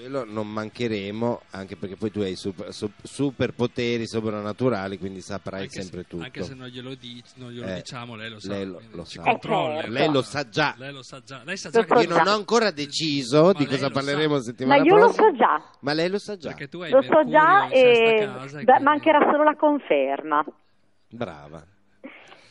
[0.00, 5.72] Quello non mancheremo, anche perché poi tu hai super, su- superpoteri soprannaturali, quindi saprai Anche
[5.74, 6.22] se- sempre tutto.
[6.24, 8.48] Anche se non glielo, dici- non glielo Eh, diciamo, lei lo sa.
[8.52, 9.22] lei lo- lo sa.
[9.22, 9.72] controlla.
[9.72, 9.90] Eh, certo.
[9.92, 10.74] Lei lo sa già.
[10.78, 11.42] Lei lo sa già.
[11.44, 12.32] Lei sa Lo già che so Io non già.
[12.32, 14.42] ho ancora deciso Ma di cosa lo parleremo sa.
[14.42, 15.26] settimana Ma io lo prossima.
[15.30, 16.48] so già, Ma lei lo sa già.
[16.48, 19.56] Perché tu hai lo so Mercurio già in e e beh, quindi- mancherà solo la
[19.56, 20.44] conferma.
[21.10, 21.64] Brava.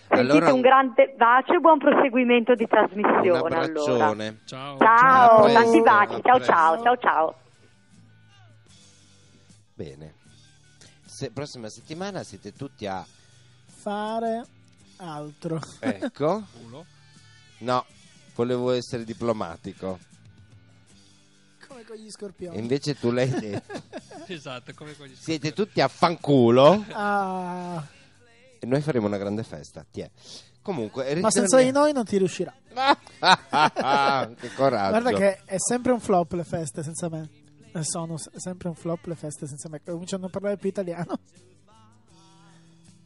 [0.10, 3.61] Sentite Allora un grande bacio e buon proseguimento di trasmissione allora.
[3.61, 4.40] abbraccione.
[4.45, 4.77] Ciao.
[4.80, 7.36] Ciao, presto, tanti baci, ciao ciao, ciao ciao.
[9.76, 10.14] Bene.
[11.06, 13.06] Se, prossima settimana siete tutti a...
[13.65, 14.45] Fare
[14.98, 15.60] altro.
[15.80, 16.44] Ecco.
[16.60, 16.86] Culo.
[17.60, 17.86] No,
[18.36, 19.99] volevo essere diplomatico.
[21.68, 22.57] Come con gli E scorpioni.
[22.57, 23.81] invece tu l'hai detto.
[24.27, 27.99] Esatto, come con gli Siete tutti a fanculo Ah, e
[28.61, 29.86] noi faremo una grande festa.
[29.90, 30.10] Tiè.
[30.61, 32.53] Comunque, ma senza di noi non ti riuscirà.
[34.36, 34.90] che coraggio.
[34.99, 37.30] Guarda che è sempre un flop le feste senza me.
[37.73, 39.81] Eh, Sono s- sempre un flop le feste senza me.
[39.84, 41.19] Cominciano a parlare più italiano.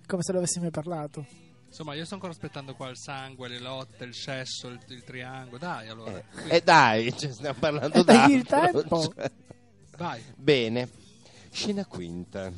[0.06, 1.26] Come se lo avessi mai parlato.
[1.68, 5.58] Insomma, io sto ancora aspettando qua il sangue, le lotte, il cesso, il, il triangolo.
[5.58, 6.18] Dai, allora.
[6.18, 8.80] Eh, Quindi- E dai, ci stiamo parlando E dagli il d'altro.
[8.82, 9.14] tempo.
[9.16, 9.32] Cioè,
[9.98, 10.22] Vai.
[10.36, 10.90] Bene,
[11.52, 12.52] scena quinta.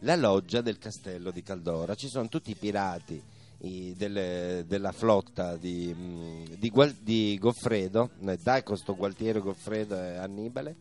[0.00, 1.94] La loggia del castello di Caldora.
[1.94, 3.22] Ci sono tutti i pirati
[3.62, 9.96] i- delle- della flotta di, mm, di, di Goffredo, eh, dai con sto Gualtiero, Goffredo
[9.96, 10.76] e Annibale,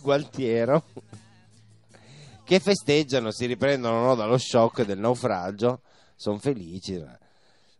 [0.00, 0.82] Gualtiero,
[2.42, 5.82] che festeggiano, si riprendono no, dallo shock del naufragio,
[6.16, 7.02] sono felici,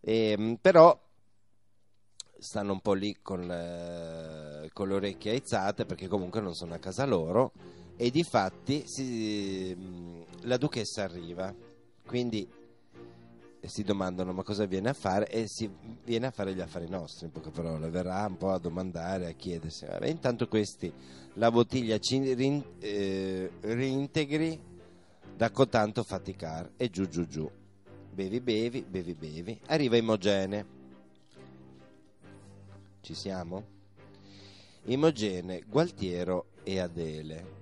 [0.08, 0.96] Ehm, però
[2.38, 6.78] stanno un po' lì con le, con le orecchie aizzate perché comunque non sono a
[6.78, 7.52] casa loro
[7.96, 8.84] e di fatti
[10.42, 11.54] la duchessa arriva,
[12.04, 12.46] quindi
[13.66, 15.28] si domandano ma cosa viene a fare?
[15.28, 15.68] E si
[16.04, 17.88] viene a fare gli affari nostri in poche parole.
[17.88, 20.92] Verrà un po' a domandare a chiedersi Vabbè, intanto questi
[21.34, 24.58] la bottiglia ci rin- eh, reintegri
[25.34, 27.50] da cotanto faticare e giù giù giù.
[28.12, 29.60] Bevi bevi bevi bevi.
[29.66, 30.74] Arriva Imogene.
[33.00, 33.74] Ci siamo?
[34.84, 37.55] Imogene, Gualtiero e Adele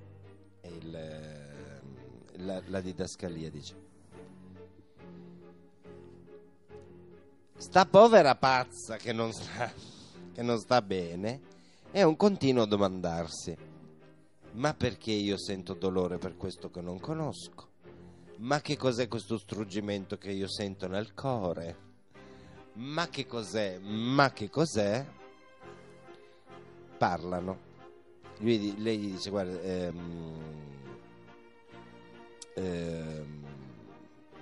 [0.80, 3.82] il, eh, la, la didascalia dice.
[7.56, 9.72] Sta povera pazza che non sta,
[10.32, 11.52] che non sta bene
[11.90, 13.56] è un continuo domandarsi
[14.55, 17.70] ma perché io sento dolore per questo che non conosco?
[18.38, 21.76] Ma che cos'è questo struggimento che io sento nel cuore?
[22.74, 23.78] Ma che cos'è?
[23.78, 25.05] Ma che cos'è?
[26.96, 27.63] Parlano
[28.39, 30.35] lui, lei gli dice guarda ehm,
[32.55, 33.44] ehm,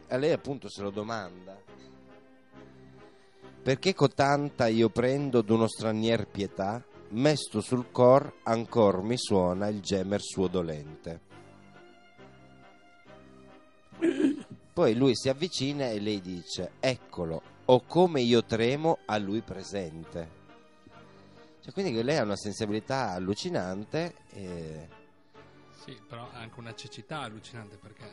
[0.08, 1.56] a lei appunto se lo domanda
[3.62, 10.20] perché cotanta io prendo d'uno stranier pietà mesto sul cor ancor mi suona il gemer
[10.20, 11.30] suo dolente?
[14.72, 20.41] Poi lui si avvicina e lei dice eccolo o come io tremo a lui presente
[21.62, 24.88] cioè, quindi che lei ha una sensibilità allucinante e
[25.84, 28.04] Sì, però ha anche una cecità allucinante perché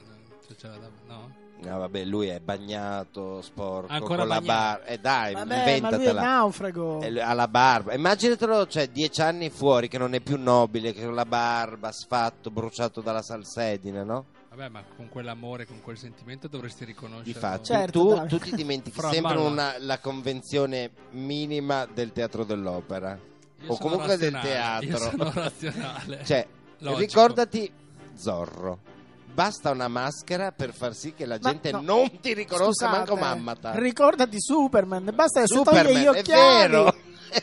[0.47, 1.47] cioè, c'era da- no?
[1.67, 4.45] Ah, vabbè, lui è bagnato, sporco, Ancora con la bagnato.
[4.79, 4.85] barba.
[4.85, 6.21] Eh dai, Vabbè, ma lui è inventatela.
[6.21, 7.01] naufrago.
[7.01, 7.93] Eh, Ha la barba.
[7.93, 12.49] Immaginatelo, cioè, dieci anni fuori che non è più nobile, che con la barba, sfatto,
[12.49, 14.25] bruciato dalla salsedine, no?
[14.49, 17.33] Vabbè, ma con quell'amore, con quel sentimento dovresti riconoscere.
[17.33, 23.19] Difatti, Certo, tu, tu ti dimentichi sempre una- la convenzione minima del teatro dell'opera.
[23.67, 24.97] O comunque del teatro.
[24.97, 26.23] sono razionale.
[26.25, 26.47] Cioè,
[26.79, 26.99] Logico.
[26.99, 27.71] ricordati
[28.15, 28.79] Zorro.
[29.33, 32.97] Basta una maschera per far sì che la Ma gente no, non ti riconosca Scusate,
[32.97, 33.71] manco mammata.
[33.77, 36.57] Ricordati Superman, basta che Superman, toglie gli è occhiali.
[36.71, 36.95] vero.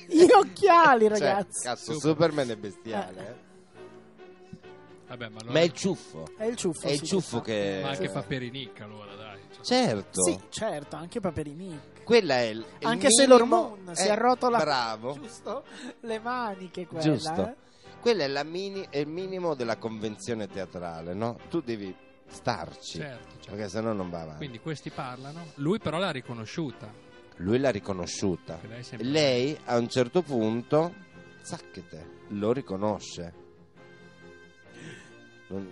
[0.09, 1.63] Gli occhiali, Cioè, ragazzi.
[1.67, 3.21] cazzo, Super- Superman è bestiale.
[3.29, 3.45] eh.
[5.09, 5.53] Vabbè, ma, allora...
[5.53, 6.27] Ma è il ciuffo.
[6.37, 6.87] È il ciuffo.
[6.87, 7.81] È il ciuffo che che.
[7.83, 8.09] ma anche.
[8.11, 9.39] Paperinic allora, dai.
[9.55, 9.65] cioè.
[9.65, 10.23] Certo.
[10.25, 11.81] Sì, certo, anche Paperini.
[12.07, 12.59] Quella è il.
[12.83, 15.13] Anche minimo- Sailor Moon si eh, arrotola Bravo.
[15.15, 15.65] giusto
[16.03, 17.03] le maniche quella.
[17.03, 17.49] Giusto.
[17.49, 17.55] eh.
[18.01, 21.37] Quella è, la mini- è il minimo della convenzione teatrale, no?
[21.51, 21.93] Tu devi
[22.29, 22.99] starci.
[22.99, 23.51] Certo, certo.
[23.51, 24.37] Perché sennò non va avanti.
[24.39, 25.47] Quindi questi parlano.
[25.57, 26.89] Lui però l'ha riconosciuta.
[27.39, 28.61] Lui l'ha riconosciuta.
[28.63, 30.95] Lei Lei a un certo punto,
[31.43, 33.35] zacchete, lo riconosce.
[35.49, 35.69] Non,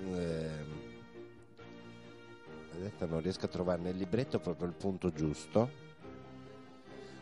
[2.74, 5.82] adesso non riesco a trovare nel libretto proprio il punto giusto.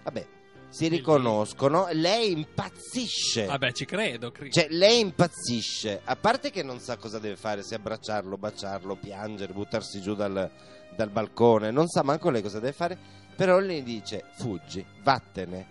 [0.02, 0.26] Vabbè,
[0.68, 3.44] si riconoscono, lei impazzisce.
[3.46, 4.30] Vabbè, ci credo.
[4.30, 6.00] cri- Cioè, lei impazzisce.
[6.04, 10.50] A parte che non sa cosa deve fare, se abbracciarlo, baciarlo, piangere, buttarsi giù dal,
[10.96, 11.70] dal balcone.
[11.70, 12.98] Non sa manco lei cosa deve fare.
[13.36, 15.66] Però lei dice: fuggi, vattene.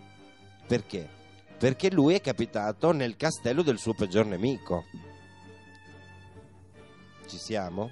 [0.68, 1.10] Perché?
[1.58, 4.84] Perché lui è capitato nel castello del suo peggior nemico.
[7.28, 7.92] Ci siamo?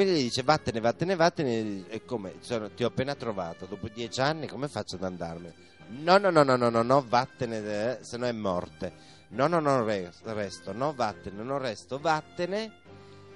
[0.00, 1.84] Quindi gli dice: Vattene, vattene, vattene.
[1.88, 2.36] E come?
[2.40, 3.66] Sono- ti ho appena trovato.
[3.66, 5.52] Dopo dieci anni, come faccio ad andarmene?
[5.88, 8.94] No, no, no, no, no, no, no vattene, eh, se no è morte.
[9.28, 12.72] No, no, no, re- resto, no, vattene, non resto, vattene.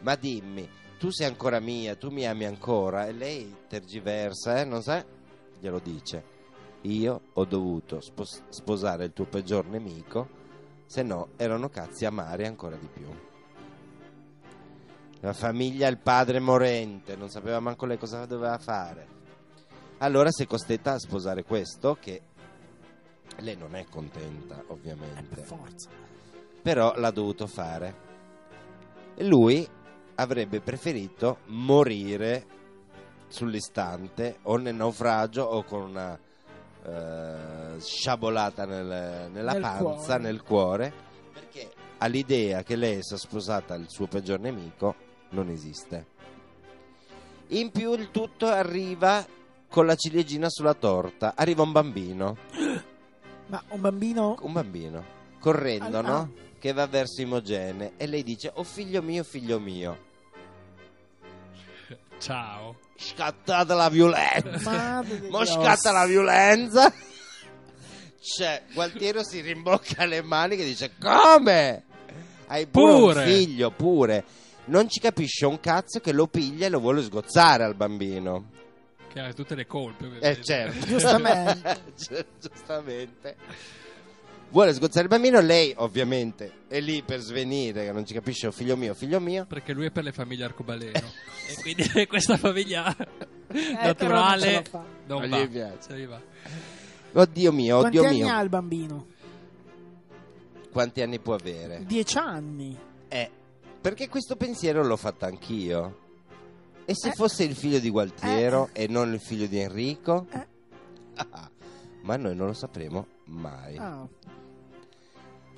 [0.01, 0.67] Ma dimmi,
[0.99, 3.09] tu sei ancora mia, tu mi ami ancora?
[3.09, 5.05] E lei tergiversa, eh, non sa?
[5.61, 6.25] Glielo dice.
[6.83, 10.29] Io ho dovuto spos- sposare il tuo peggior nemico,
[10.87, 13.34] se no erano cazzi amari ancora di più.
[15.25, 19.07] La famiglia, il padre morente, non sapeva manco lei cosa doveva fare.
[19.99, 22.21] Allora si è costretta a sposare questo che
[23.39, 25.89] lei non è contenta, Eh, ovviamente per forza.
[26.61, 27.95] però l'ha dovuto fare.
[29.15, 29.67] E lui
[30.17, 32.45] avrebbe preferito morire
[33.29, 36.19] sull'istante o nel naufragio o con una
[36.87, 40.19] eh, sciabolata nel- nella Nel panza, cuore.
[40.19, 40.93] nel cuore,
[41.33, 44.95] perché all'idea che lei sia sposata al suo peggior nemico
[45.31, 46.07] non esiste.
[47.49, 49.27] In più il tutto arriva
[49.69, 52.37] con la ciliegina sulla torta, arriva un bambino
[53.47, 55.05] Ma un bambino un bambino
[55.41, 56.17] correndo, Ah, no?
[56.17, 56.29] ah.
[56.59, 59.99] Che va verso Imogene e lei dice: Oh figlio mio, figlio mio.
[62.19, 62.77] Ciao.
[62.97, 65.05] Scattata la violenza.
[65.29, 66.91] Mo scatta la violenza.
[68.21, 71.83] Cioè, Gualtiero si rimbocca le mani che dice: Come?
[72.47, 73.21] Hai pure, Pure.
[73.21, 74.25] un figlio, pure.
[74.67, 78.51] Non ci capisce un cazzo che lo piglia e lo vuole sgozzare al bambino.
[79.13, 80.19] Che ha tutte le colpe.
[80.21, 80.85] Eh, certo.
[80.87, 81.81] Giustamente.
[81.97, 83.37] Gi- Giustamente.
[84.51, 88.53] Vuole sgozzare il bambino, lei ovviamente è lì per svenire, che non ci capisce, oh,
[88.53, 89.47] figlio mio, figlio mio.
[89.47, 90.93] Perché lui è per le famiglie arcobaleno.
[91.49, 92.95] e quindi questa famiglia
[93.49, 95.39] Eh, naturale non non Non va.
[95.41, 95.99] gli piace.
[95.99, 96.21] Gli va.
[97.17, 98.33] Oddio mio, Quanti oddio anni mio.
[98.33, 99.07] ha il bambino?
[100.71, 101.83] Quanti anni può avere?
[101.87, 102.77] Dieci anni.
[103.09, 103.31] Eh,
[103.85, 105.99] perché questo pensiero l'ho fatto anch'io.
[106.87, 107.13] E se Eh.
[107.13, 110.27] fosse il figlio di Gualtiero e non il figlio di Enrico?
[110.31, 110.47] Eh.
[111.17, 111.51] Ah,
[112.01, 113.77] ma noi non lo sapremo mai.
[113.77, 114.09] Ah.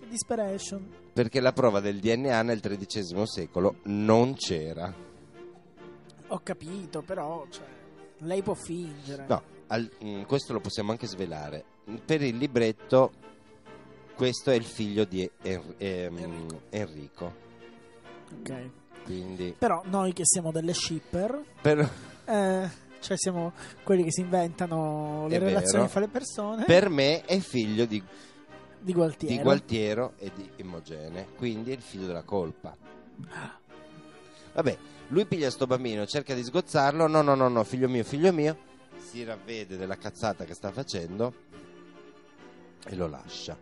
[0.01, 0.93] Che desperation.
[1.13, 4.93] Perché la prova del DNA nel XIII secolo non c'era.
[6.27, 7.65] Ho capito, però cioè,
[8.19, 9.25] lei può fingere.
[9.29, 11.65] No, al- mm, questo lo possiamo anche svelare.
[12.05, 13.13] Per il libretto,
[14.17, 17.45] questo è il figlio di En- ehm, Enrico.
[18.41, 18.71] Ok.
[19.05, 21.79] Quindi, Però noi che siamo delle shipper, per,
[22.25, 23.53] eh, cioè siamo
[23.85, 25.89] quelli che si inventano le È relazioni vero.
[25.89, 28.03] fra le persone, per me è figlio di,
[28.81, 29.35] di Gualtiero.
[29.37, 31.29] di Gualtiero e di Imogene.
[31.37, 32.77] Quindi è il figlio della colpa.
[34.55, 34.79] Vabbè,
[35.09, 37.07] lui piglia sto bambino, cerca di sgozzarlo.
[37.07, 38.57] No, no, no, no, figlio mio, figlio mio.
[38.99, 41.33] Si ravvede della cazzata che sta facendo
[42.89, 43.57] e lo lascia.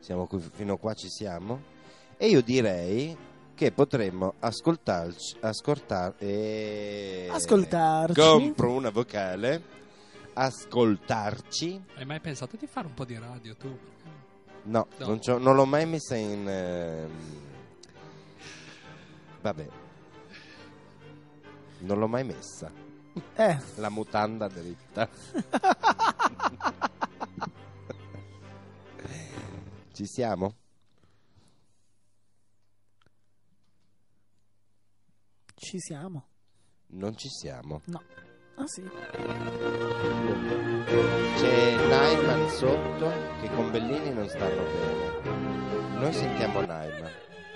[0.00, 1.72] Siamo qui, fino a qua ci siamo.
[2.16, 3.16] E io direi
[3.54, 5.36] che potremmo ascoltarci.
[5.40, 7.28] Ascoltar, e...
[7.30, 8.20] Ascoltarci.
[8.20, 9.62] Compro una vocale.
[10.34, 11.82] Ascoltarci.
[11.96, 13.76] Hai mai pensato di fare un po' di radio tu?
[14.64, 15.06] No, No.
[15.06, 16.48] Non, non l'ho mai messa in.
[16.48, 17.10] ehm,
[19.42, 19.68] Vabbè.
[21.80, 22.70] Non l'ho mai messa.
[23.36, 25.08] Eh, La mutanda dritta.
[29.92, 30.54] Ci siamo?
[35.54, 36.26] Ci siamo.
[36.88, 37.80] Non ci siamo.
[37.86, 38.02] No.
[38.56, 38.82] Ah sì.
[41.36, 43.10] C'è Naiman sotto
[43.40, 45.98] che con Bellini non stanno bene.
[45.98, 47.10] Noi sentiamo Naiman.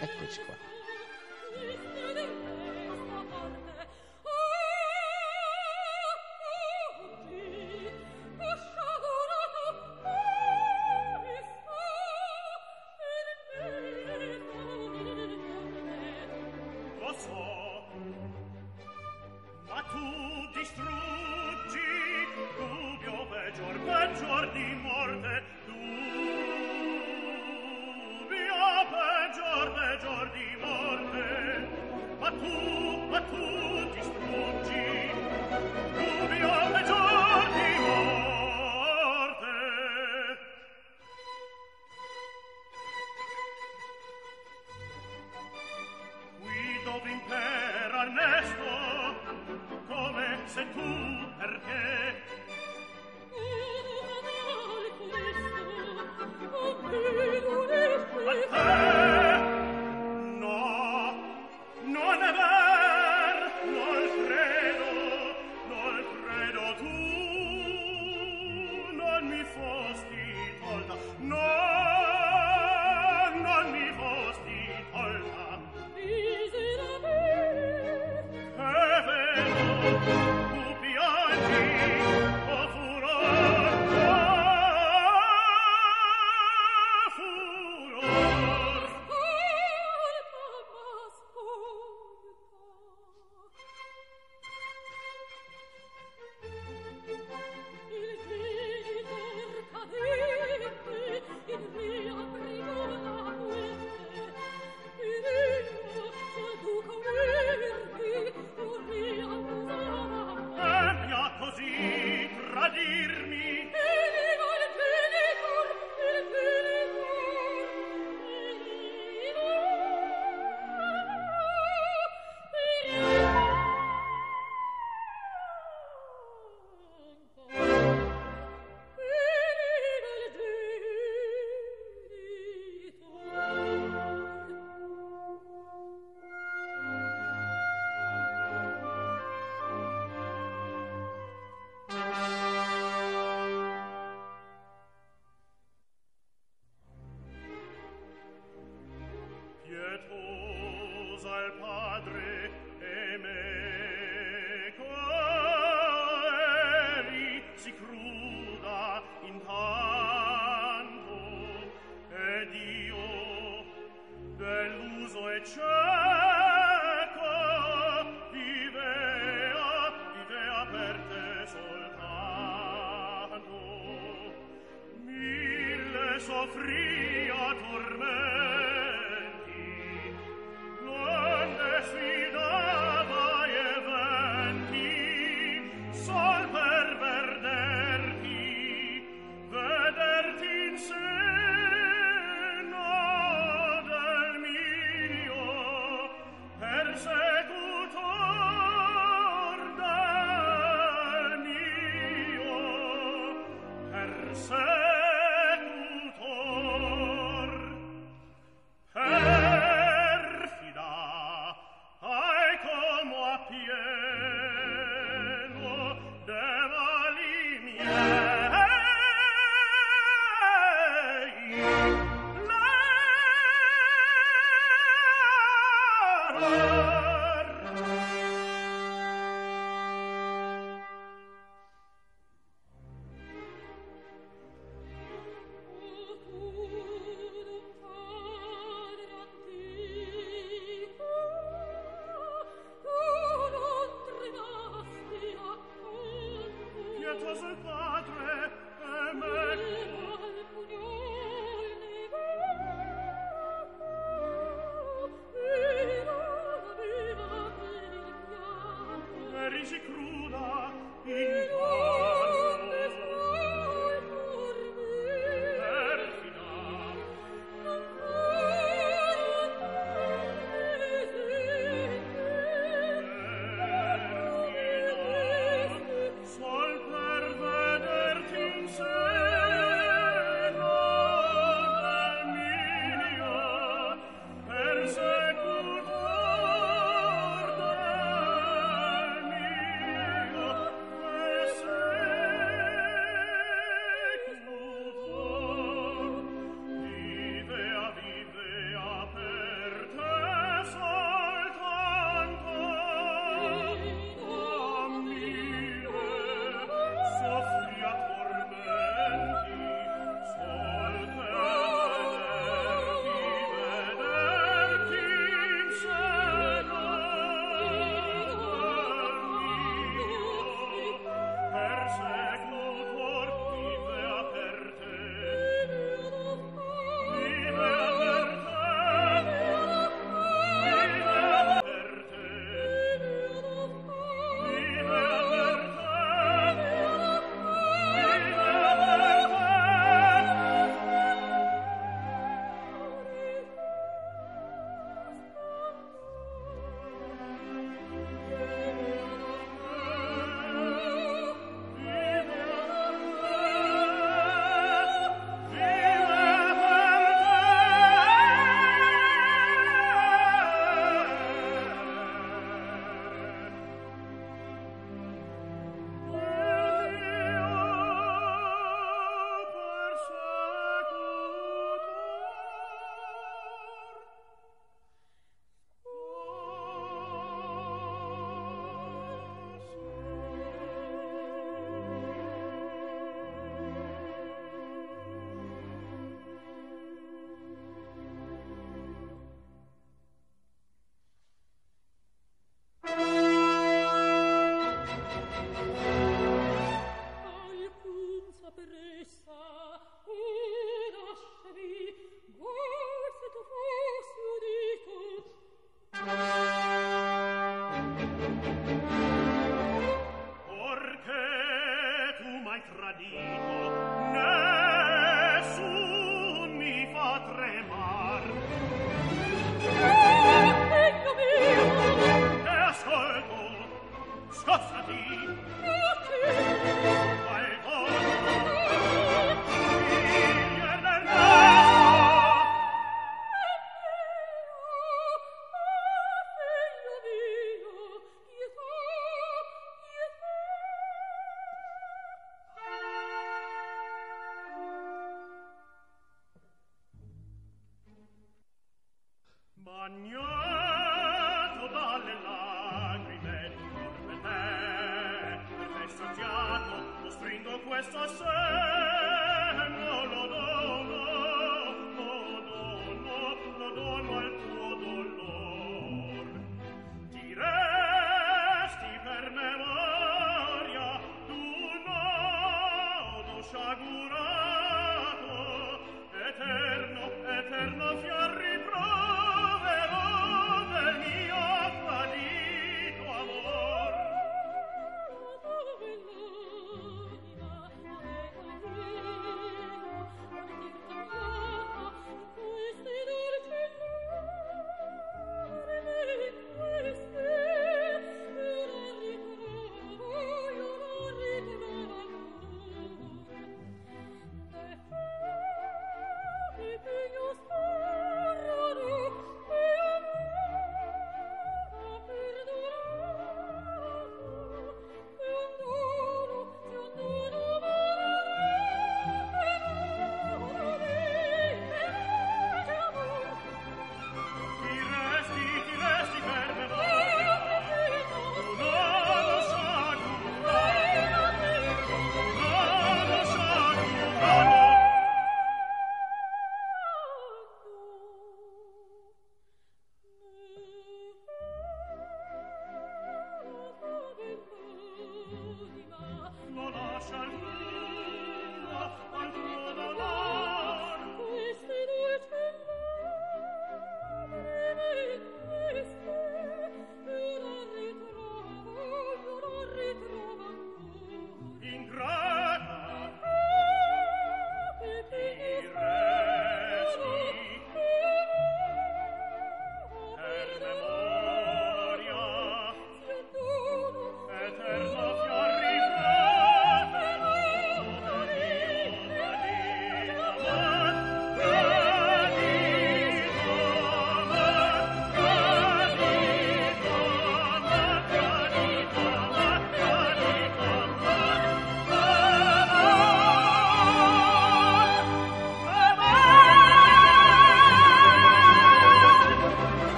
[0.00, 0.53] Eccoci qua.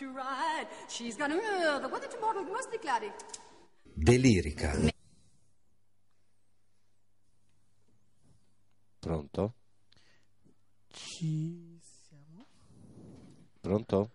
[0.00, 0.66] To ride.
[0.88, 3.12] She's got uh, the weather tomorrow must be cloudy.
[3.94, 4.72] Delirica.
[8.98, 9.54] Pronto?
[10.88, 12.46] Ci siamo.
[13.60, 14.10] Pronto?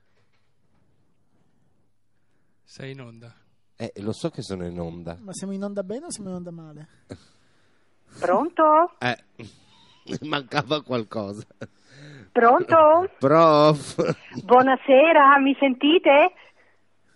[2.64, 3.34] Sei in onda.
[3.78, 5.18] Eh, lo so che sono in onda.
[5.22, 6.88] Ma siamo in onda bene o siamo in onda male?
[8.20, 8.98] Pronto?
[9.00, 9.24] Eh,
[10.26, 11.46] mancava qualcosa.
[12.40, 13.10] Pronto?
[13.18, 13.96] Prof.
[14.44, 16.34] Buonasera, mi sentite?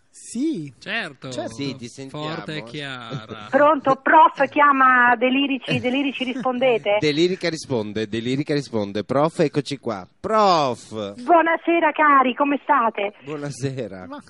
[0.10, 0.74] Sì.
[0.80, 1.30] Certo.
[1.30, 1.52] Certo.
[1.52, 2.36] Sì, ti sentiamo.
[2.36, 3.48] Forte e chiara.
[3.50, 3.98] Pronto?
[3.98, 7.00] Prof chiama Delirici, Delirici rispondete?
[7.04, 9.04] Delirica risponde, Delirica risponde.
[9.04, 10.08] Prof, eccoci qua.
[10.18, 11.16] Prof.
[11.22, 13.16] Buonasera cari, come state?
[13.26, 14.06] Buonasera.
[14.08, 14.24] Ma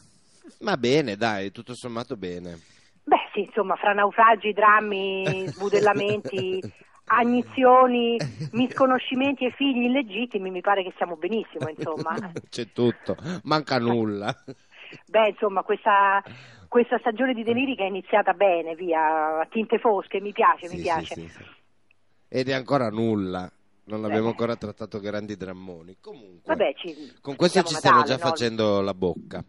[0.62, 2.58] Ma bene, dai, tutto sommato bene.
[3.04, 6.60] Beh sì, insomma, fra naufragi, drammi, sbudellamenti,
[7.10, 8.18] agnizioni,
[8.54, 12.16] misconoscimenti e figli illegittimi mi pare che siamo benissimo, insomma.
[12.50, 14.36] C'è tutto, manca nulla.
[15.06, 16.24] Beh, insomma, questa,
[16.68, 20.82] questa stagione di delirica è iniziata bene, via, a tinte fosche, mi piace, Sì, mi
[20.82, 21.14] piace.
[21.16, 21.44] sì, sì.
[22.28, 23.52] Ed è ancora nulla.
[23.86, 24.30] Non abbiamo Eh.
[24.30, 25.98] ancora trattato grandi drammoni.
[26.00, 28.30] Comunque, Vabbè, ci, con questo ci stiamo Natale, già no?
[28.30, 29.44] facendo la bocca.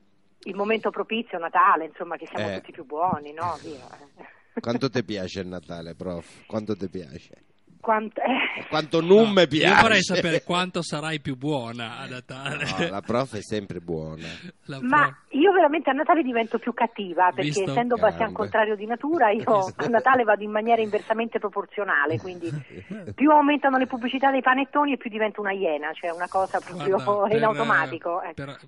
[0.45, 2.55] Il momento propizio, Natale, insomma, che siamo Eh.
[2.57, 3.59] tutti più buoni, no?
[3.63, 3.87] Via.
[4.61, 6.47] Quanto ti piace il Natale, prof?
[6.47, 7.45] Quanto ti piace?
[7.81, 9.75] Quanto, eh, Quanto non mi piace.
[9.75, 12.65] Io vorrei sapere quanto sarai più buona a Natale.
[12.79, 14.27] No, la prof è sempre buona.
[14.67, 17.71] La Ma io veramente a Natale divento più cattiva perché Visto?
[17.71, 19.73] essendo bastian contrario di natura io Visto?
[19.77, 22.51] a Natale vado in maniera inversamente proporzionale, quindi
[23.15, 26.97] più aumentano le pubblicità dei panettoni e più divento una iena, cioè una cosa proprio
[26.97, 28.23] Guarda, per- in automatico.
[28.23, 28.35] ecco.
[28.35, 28.59] per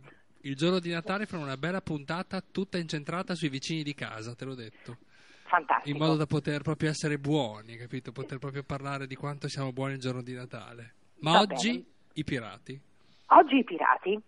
[0.44, 4.44] il giorno di Natale farò una bella puntata tutta incentrata sui vicini di casa, te
[4.44, 4.96] l'ho detto.
[5.52, 5.90] Fantastico.
[5.90, 8.10] In modo da poter proprio essere buoni, capito?
[8.10, 10.94] Poter proprio parlare di quanto siamo buoni il giorno di Natale.
[11.20, 11.84] Ma Va oggi bene.
[12.14, 12.80] i pirati.
[13.26, 14.18] Oggi i pirati,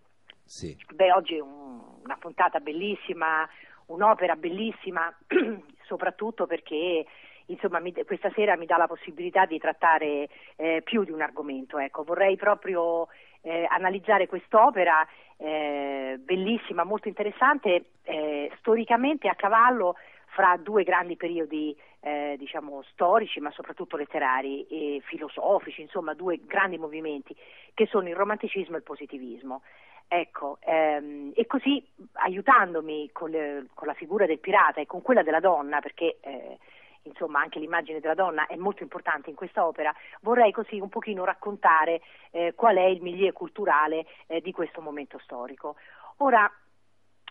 [0.43, 0.77] Sì.
[0.93, 3.47] beh oggi è un- una puntata bellissima,
[3.87, 5.11] un'opera bellissima,
[5.87, 7.05] soprattutto perché
[7.47, 11.79] insomma mi- questa sera mi dà la possibilità di trattare eh, più di un argomento.
[11.79, 13.07] Ecco, vorrei proprio
[13.41, 15.07] eh, analizzare quest'opera
[15.37, 19.95] eh, bellissima, molto interessante, eh, storicamente a cavallo
[20.35, 26.77] fra due grandi periodi eh, diciamo storici ma soprattutto letterari e filosofici, insomma due grandi
[26.77, 27.33] movimenti
[27.73, 29.61] che sono il romanticismo e il positivismo.
[30.09, 35.23] Ecco, ehm, e così aiutandomi con, le- con la figura del pirata e con quella
[35.23, 36.57] della donna, perché eh,
[37.03, 41.23] insomma anche l'immagine della donna è molto importante in questa opera, vorrei così un pochino
[41.23, 42.01] raccontare
[42.31, 45.77] eh, qual è il milieu culturale eh, di questo momento storico.
[46.17, 46.51] Ora,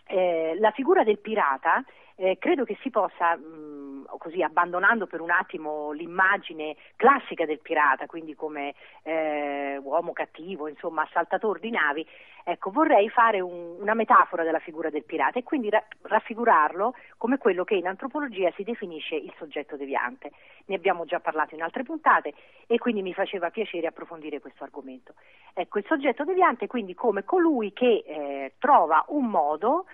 [0.07, 1.83] eh, la figura del pirata
[2.15, 8.05] eh, credo che si possa, mh, così abbandonando per un attimo l'immagine classica del pirata,
[8.05, 8.73] quindi come
[9.03, 12.07] eh, uomo cattivo, insomma assaltatore di navi,
[12.43, 17.37] ecco, vorrei fare un- una metafora della figura del pirata e quindi ra- raffigurarlo come
[17.37, 20.31] quello che in antropologia si definisce il soggetto deviante.
[20.65, 22.33] Ne abbiamo già parlato in altre puntate
[22.67, 25.13] e quindi mi faceva piacere approfondire questo argomento.
[25.53, 29.85] Ecco, il soggetto deviante quindi come colui che eh, trova un modo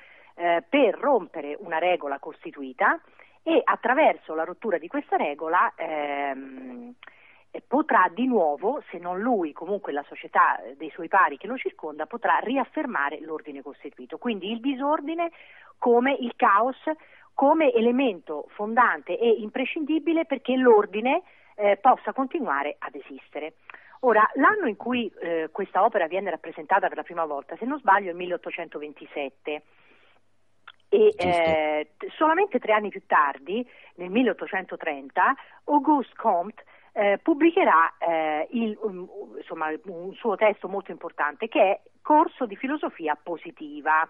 [0.42, 3.00] eh, per rompere una regola costituita
[3.44, 6.96] e attraverso la rottura di questa regola ehm,
[7.52, 11.58] eh, potrà di nuovo, se non lui, comunque la società dei suoi pari che lo
[11.58, 14.18] circonda, potrà riaffermare l'ordine costituito.
[14.18, 15.32] Quindi il disordine
[15.78, 16.78] come il caos,
[17.36, 21.22] come elemento fondante e imprescindibile perché l'ordine
[21.54, 23.54] eh, possa continuare ad esistere.
[24.02, 27.78] Ora, l'anno in cui eh, questa opera viene rappresentata per la prima volta, se non
[27.78, 29.62] sbaglio, è il 1827
[30.94, 33.66] e eh, solamente tre anni più tardi,
[33.96, 35.36] nel 1830,
[35.66, 39.08] Auguste Comte eh, pubblicherà eh, il- un,
[39.38, 44.06] insomma, un suo testo molto importante che è Corso di filosofia positiva.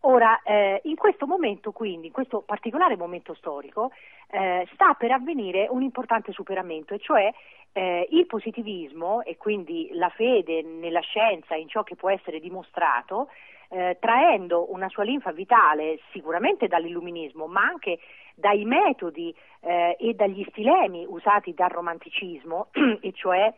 [0.00, 3.90] Ora, eh, in questo momento, quindi, in questo particolare momento storico,
[4.28, 7.32] eh, sta per avvenire un importante superamento, e cioè
[7.72, 13.28] eh, il positivismo e quindi la fede nella scienza, in ciò che può essere dimostrato,
[13.68, 17.98] eh, traendo una sua linfa vitale sicuramente dall'illuminismo, ma anche
[18.34, 22.68] dai metodi eh, e dagli stilemi usati dal romanticismo,
[23.00, 23.52] e cioè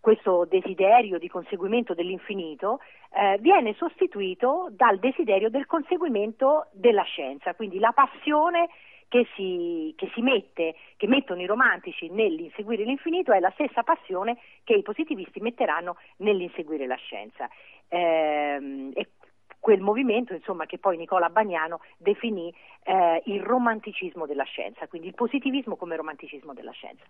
[0.00, 2.80] questo desiderio di conseguimento dell'infinito,
[3.16, 8.68] eh, viene sostituito dal desiderio del conseguimento della scienza, quindi la passione
[9.08, 14.36] che si, che si mette, che mettono i romantici nell'inseguire l'infinito è la stessa passione
[14.64, 17.48] che i positivisti metteranno nell'inseguire la scienza.
[17.88, 19.08] Ehm, e
[19.64, 25.14] quel movimento insomma, che poi Nicola Bagnano definì eh, il romanticismo della scienza, quindi il
[25.14, 27.02] positivismo come romanticismo della scienza.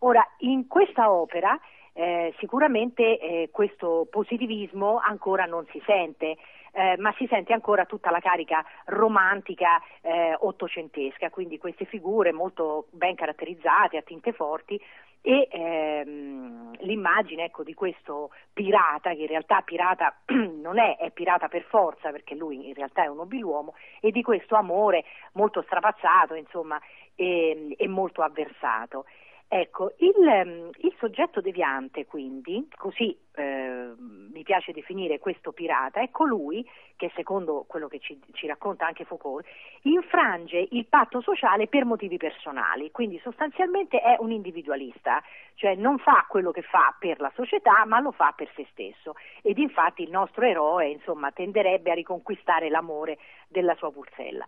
[0.00, 1.58] Ora, in questa opera
[1.94, 6.36] eh, sicuramente eh, questo positivismo ancora non si sente,
[6.72, 12.86] eh, ma si sente ancora tutta la carica romantica eh, ottocentesca, quindi queste figure molto
[12.90, 14.80] ben caratterizzate, a tinte forti
[15.24, 21.46] e ehm, l'immagine ecco, di questo pirata, che in realtà pirata non è, è pirata
[21.46, 25.04] per forza perché lui in realtà è un nobiluomo, e di questo amore
[25.34, 26.80] molto strapazzato insomma,
[27.14, 29.04] e, e molto avversato.
[29.54, 36.08] Ecco, il, ehm, il, soggetto deviante, quindi, così eh, mi piace definire questo pirata, è
[36.10, 36.66] colui
[36.96, 39.46] che, secondo quello che ci, ci, racconta anche Foucault,
[39.82, 45.22] infrange il patto sociale per motivi personali, quindi sostanzialmente è un individualista,
[45.56, 49.16] cioè non fa quello che fa per la società, ma lo fa per se stesso.
[49.42, 53.18] Ed infatti il nostro eroe, insomma, tenderebbe a riconquistare l'amore
[53.48, 54.46] della sua pulzella.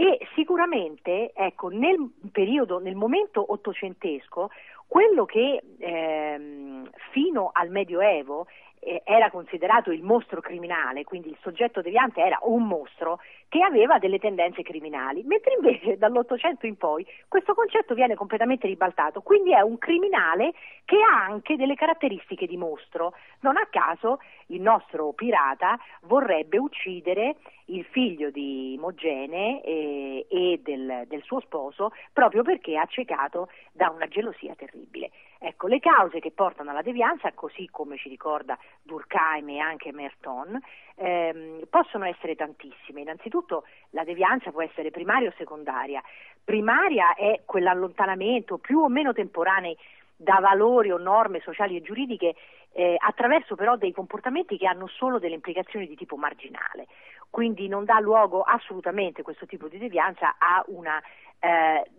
[0.00, 4.48] E sicuramente, ecco, nel periodo, nel momento ottocentesco,
[4.86, 8.46] quello che ehm, fino al Medioevo
[8.80, 14.18] era considerato il mostro criminale, quindi il soggetto deviante era un mostro che aveva delle
[14.18, 19.78] tendenze criminali, mentre invece dall'Ottocento in poi questo concetto viene completamente ribaltato, quindi è un
[19.78, 20.52] criminale
[20.84, 23.14] che ha anche delle caratteristiche di mostro.
[23.40, 27.36] Non a caso il nostro pirata vorrebbe uccidere
[27.66, 33.48] il figlio di Imogene e, eh, e del, del suo sposo proprio perché è accecato
[33.72, 35.10] da una gelosia terribile.
[35.40, 40.58] Ecco, le cause che portano alla devianza, così come ci ricorda Durkheim e anche Merton,
[40.96, 43.02] ehm, possono essere tantissime.
[43.02, 46.02] Innanzitutto la devianza può essere primaria o secondaria.
[46.42, 49.76] Primaria è quell'allontanamento più o meno temporaneo
[50.16, 52.34] da valori o norme sociali e giuridiche
[52.72, 56.88] eh, attraverso però dei comportamenti che hanno solo delle implicazioni di tipo marginale.
[57.30, 61.00] Quindi non dà luogo assolutamente questo tipo di devianza a una
[61.40, 61.90] eh,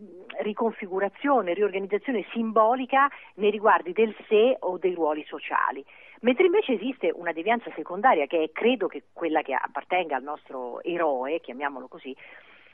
[0.42, 5.84] riconfigurazione, riorganizzazione simbolica nei riguardi del sé o dei ruoli sociali.
[6.22, 10.82] Mentre invece esiste una devianza secondaria che è credo che quella che appartenga al nostro
[10.84, 12.16] eroe, chiamiamolo così,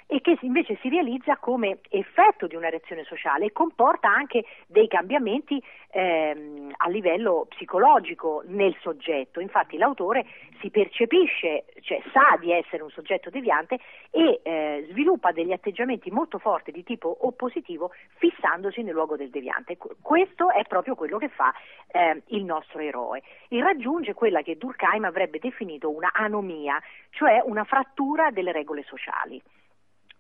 [0.08, 4.88] e che invece si realizza come effetto di una reazione sociale e comporta anche dei
[4.88, 9.40] cambiamenti ehm, a livello psicologico nel soggetto.
[9.40, 10.26] Infatti l'autore
[10.60, 13.80] si percepisce, cioè sa di essere un soggetto deviante
[14.12, 19.78] e eh, sviluppa degli atteggiamenti molto forti di tipo oppositivo fissandosi nel luogo del deviante.
[20.02, 21.52] Questo è proprio quello che fa
[21.92, 26.80] eh, il nostro eroe e raggiunge quella che Durkheim avrebbe definito una anomia,
[27.10, 29.42] cioè una frattura delle regole sociali.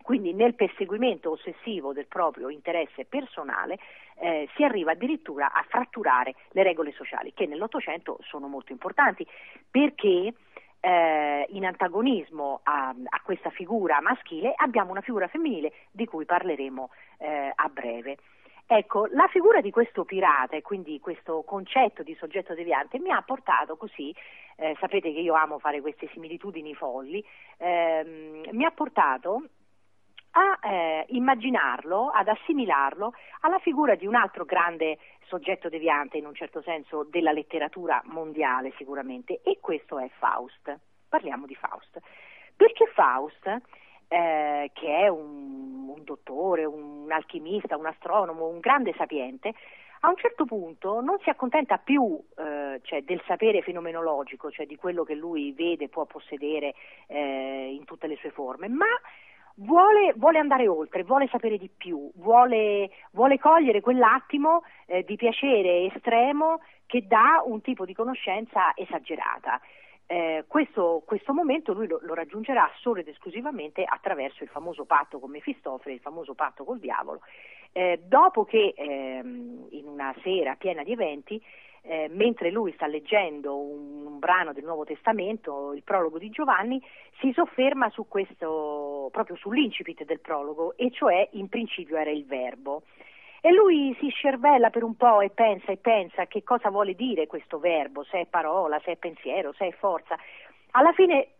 [0.05, 3.79] Quindi nel perseguimento ossessivo del proprio interesse personale
[4.19, 9.25] eh, si arriva addirittura a fratturare le regole sociali, che nell'Ottocento sono molto importanti,
[9.67, 10.31] perché
[10.79, 16.91] eh, in antagonismo a, a, questa figura maschile abbiamo una figura femminile di cui parleremo
[17.17, 18.17] eh, a breve.
[18.67, 23.23] Ecco, la figura di questo pirata e quindi questo concetto di soggetto deviante mi ha
[23.23, 24.13] portato così,
[24.57, 27.25] eh, sapete che io amo fare queste similitudini folli,
[27.57, 29.45] ehm, mi ha portato
[30.37, 34.97] a eh, immaginarlo, ad assimilarlo alla figura di un altro grande
[35.27, 40.77] soggetto deviante in un certo senso della letteratura mondiale sicuramente e questo è Faust.
[41.07, 41.99] Parliamo di Faust.
[42.55, 43.47] Perché Faust,
[44.07, 49.53] eh, che è un, un dottore, un alchimista, un astronomo, un grande sapiente,
[50.01, 54.75] a un certo punto non si accontenta più eh, cioè del sapere fenomenologico, cioè di
[54.75, 56.75] quello che lui vede, può possedere
[57.07, 58.85] eh, in tutte le sue forme, ma
[59.57, 65.85] Vuole, vuole, andare oltre, vuole sapere di più, vuole, vuole cogliere quell'attimo eh, di piacere
[65.93, 69.61] estremo che dà un tipo di conoscenza esagerata.
[70.07, 75.19] Eh, questo, questo, momento lui lo, lo, raggiungerà solo ed esclusivamente attraverso il famoso patto
[75.19, 77.21] con Mefistofele, il famoso patto col diavolo,
[77.71, 81.41] eh, dopo che ehm, in una sera piena di eventi
[81.87, 86.81] eh, mentre lui sta leggendo un, un, brano del Nuovo Testamento, il prologo di Giovanni,
[87.19, 92.83] si sofferma su questo, proprio sull'incipit del prologo, e cioè in principio era il verbo.
[93.41, 97.27] E lui si scervella per un po' e pensa e pensa che cosa vuole dire
[97.27, 100.17] questo verbo, se è parola, se è pensiero, se è forza.
[100.71, 101.35] Alla fine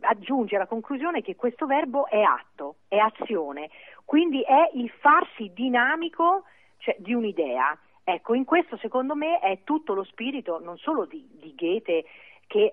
[0.00, 3.70] aggiunge la conclusione che questo verbo è atto, è azione,
[4.04, 6.44] quindi è il farsi dinamico
[6.76, 7.78] cioè, di un'idea.
[8.10, 12.06] Ecco, in questo secondo me è tutto lo spirito non solo di, di Goethe
[12.46, 12.72] che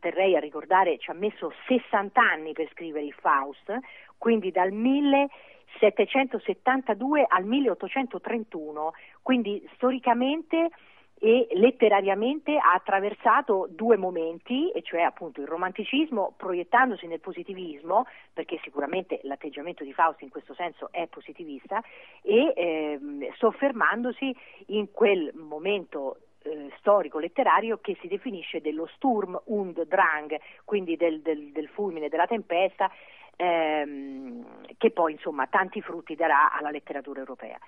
[0.00, 3.72] terrei a ricordare ci ha messo 60 anni per scrivere il Faust,
[4.18, 10.70] quindi dal 1772 al 1831, quindi storicamente
[11.18, 18.58] e letterariamente ha attraversato due momenti, e cioè appunto il romanticismo proiettandosi nel positivismo, perché
[18.62, 21.82] sicuramente l'atteggiamento di Fausto in questo senso è positivista,
[22.22, 24.36] e ehm, soffermandosi
[24.66, 31.20] in quel momento eh, storico letterario che si definisce dello Sturm und Drang, quindi del,
[31.22, 32.90] del, del fulmine, della tempesta,
[33.36, 37.58] ehm, che poi insomma tanti frutti darà alla letteratura europea.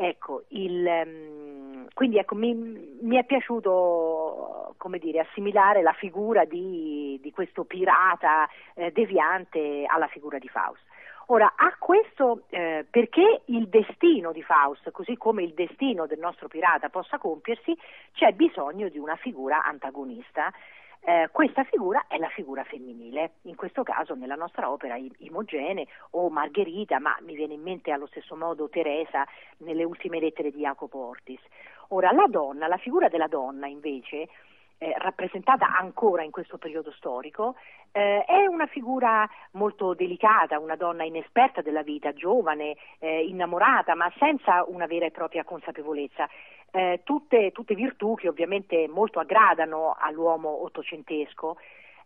[0.00, 7.32] Ecco, il, um, quindi ecco, mi, mi, è piaciuto dire, assimilare la figura di, di
[7.32, 10.80] questo pirata eh, deviante alla figura di Faust.
[11.30, 16.46] Ora, a questo, eh, perché il destino di Faust, così come il destino del nostro
[16.46, 17.76] pirata possa compiersi,
[18.12, 20.52] c'è bisogno di una figura antagonista
[21.00, 26.28] eh, questa figura è la figura femminile, in questo caso nella nostra opera Imogene o
[26.28, 29.26] Margherita, ma mi viene in mente allo stesso modo Teresa
[29.58, 31.40] nelle ultime lettere di Jacopo Ortis.
[31.88, 34.28] Ora, la donna, la figura della donna invece,
[34.78, 37.56] eh, rappresentata ancora in questo periodo storico,
[37.92, 44.12] eh, è una figura molto delicata, una donna inesperta della vita, giovane, eh, innamorata, ma
[44.18, 46.28] senza una vera e propria consapevolezza
[46.70, 51.56] eh, tutte, tutte, virtù che ovviamente molto aggradano all'uomo ottocentesco,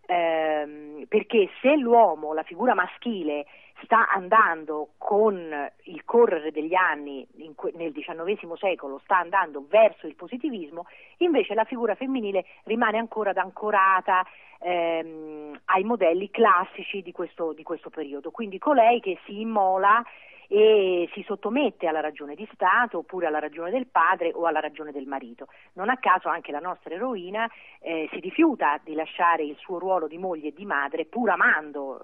[0.06, 3.46] ehm, perché se l'uomo, la figura maschile,
[3.82, 7.26] sta andando con il correre degli anni
[7.56, 10.86] que- nel XIX secolo, sta andando verso il positivismo,
[11.18, 14.24] invece la figura femminile rimane ancora ancorata
[14.60, 18.30] ehm, ai modelli classici di questo, di questo periodo.
[18.30, 20.04] Quindi colei che si immola
[20.54, 24.92] e si sottomette alla ragione di Stato oppure alla ragione del padre o alla ragione
[24.92, 25.46] del marito.
[25.72, 27.50] Non a caso anche la nostra eroina
[27.80, 31.98] eh, si rifiuta di lasciare il suo ruolo di moglie e di madre pur amando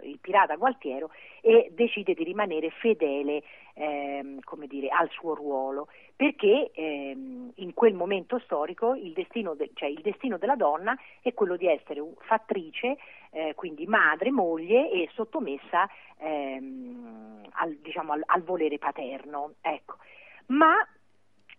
[0.00, 1.10] eh, il pirata Gualtiero
[1.42, 3.42] e decide di rimanere fedele
[3.74, 5.88] ehm, dire, al suo ruolo
[6.22, 11.34] perché ehm, in quel momento storico il destino, de- cioè il destino, della donna è
[11.34, 12.96] quello di essere fattrice,
[13.32, 15.88] eh, quindi madre, moglie e sottomessa
[16.18, 19.54] ehm, al, diciamo, al, al, volere paterno.
[19.60, 19.96] Ecco.
[20.46, 20.74] Ma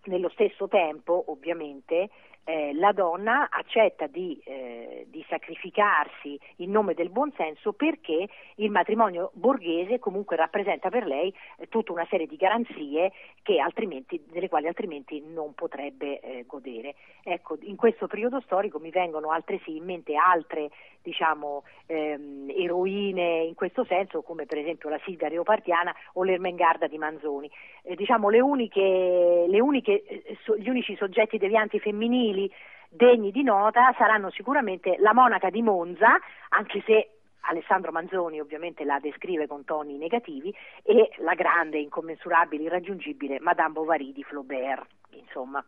[0.05, 2.09] nello stesso tempo, ovviamente,
[2.45, 9.31] eh, la donna accetta di, eh, di, sacrificarsi in nome del buonsenso perché il matrimonio
[9.33, 13.13] borghese comunque rappresenta per lei eh, tutta una serie di garanzie
[13.43, 16.95] delle quali altrimenti non potrebbe eh, godere.
[17.23, 20.69] Ecco, in questo periodo storico mi vengono altresì in mente altre
[21.03, 26.97] diciamo, ehm, eroine in questo senso, come per esempio la Silvia Leopardiana o l'Ermengarda di
[26.97, 27.51] Manzoni.
[27.83, 32.51] Eh, diciamo, le uniche, le uniche, eh, so, gli unici soggetti devianti femminili
[32.89, 36.17] degni di nota saranno sicuramente la monaca di Monza,
[36.49, 37.09] anche se
[37.41, 40.53] Alessandro Manzoni ovviamente la descrive con toni negativi,
[40.83, 44.87] e la grande, incommensurabile, irraggiungibile Madame Bovary di Flaubert.
[45.11, 45.63] Insomma,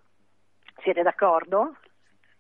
[0.82, 1.76] siete d'accordo?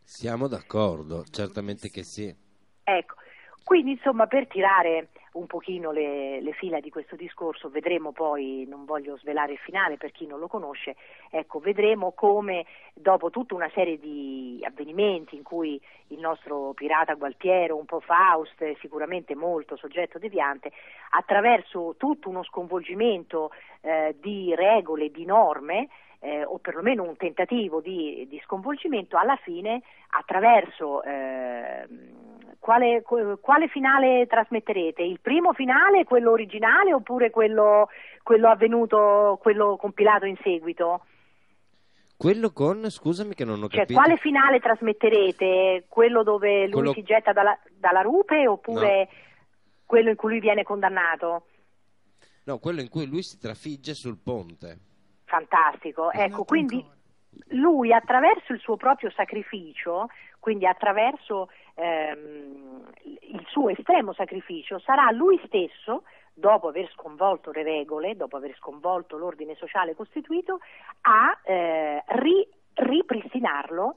[0.01, 2.44] Siamo d'accordo, certamente che sì.
[2.87, 3.15] Ecco,
[3.63, 8.85] quindi insomma per tirare un pochino le, le, fila di questo discorso, vedremo poi, non
[8.85, 10.95] voglio svelare il finale per chi non lo conosce,
[11.31, 12.63] ecco, vedremo come
[12.93, 18.77] dopo tutta una serie di avvenimenti in cui il nostro pirata Gualtiero, un po' Faust,
[18.79, 20.71] sicuramente molto soggetto deviante,
[21.09, 23.49] attraverso tutto uno sconvolgimento
[23.81, 25.89] eh, di regole, di norme,
[26.19, 31.87] eh, o perlomeno un tentativo di, di sconvolgimento, alla fine attraverso eh,
[32.65, 35.03] quale, quale, finale trasmetterete?
[35.03, 37.89] Il primo finale, quello originale oppure quello,
[38.23, 41.05] quello avvenuto, quello compilato in seguito?
[42.17, 43.99] Quello con, scusami che non ho cioè, capito.
[43.99, 45.85] Quale finale trasmetterete?
[45.87, 46.93] Quello dove lui quello...
[46.93, 49.07] si getta dalla, dalla rupe oppure no.
[49.85, 51.45] quello in cui lui viene condannato?
[52.45, 54.79] No, quello in cui lui si trafigge sul ponte.
[55.25, 56.83] Fantastico, ecco, quindi
[57.49, 60.07] lui attraverso il suo proprio sacrificio,
[60.39, 66.03] quindi attraverso ehm, il suo estremo sacrificio, sarà lui stesso,
[66.33, 70.59] dopo aver sconvolto le regole, dopo aver sconvolto l'ordine sociale costituito,
[71.01, 73.95] a eh, ri, ripristinarlo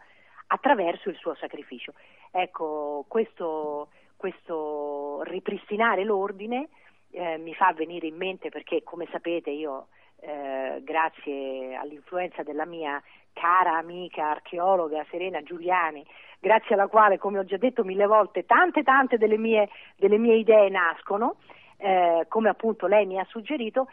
[0.49, 1.95] attraverso il suo sacrificio.
[2.31, 6.69] Ecco, questo, questo ripristinare l'ordine
[7.11, 9.89] eh, mi fa venire in mente perché, come sapete, io
[10.21, 13.03] eh, grazie all'influenza della mia
[13.39, 16.05] cara amica archeologa Serena Giuliani,
[16.41, 20.35] grazie alla quale, come ho già detto mille volte, tante tante delle mie, delle mie
[20.35, 21.37] idee nascono,
[21.77, 23.87] eh, come appunto lei mi ha suggerito,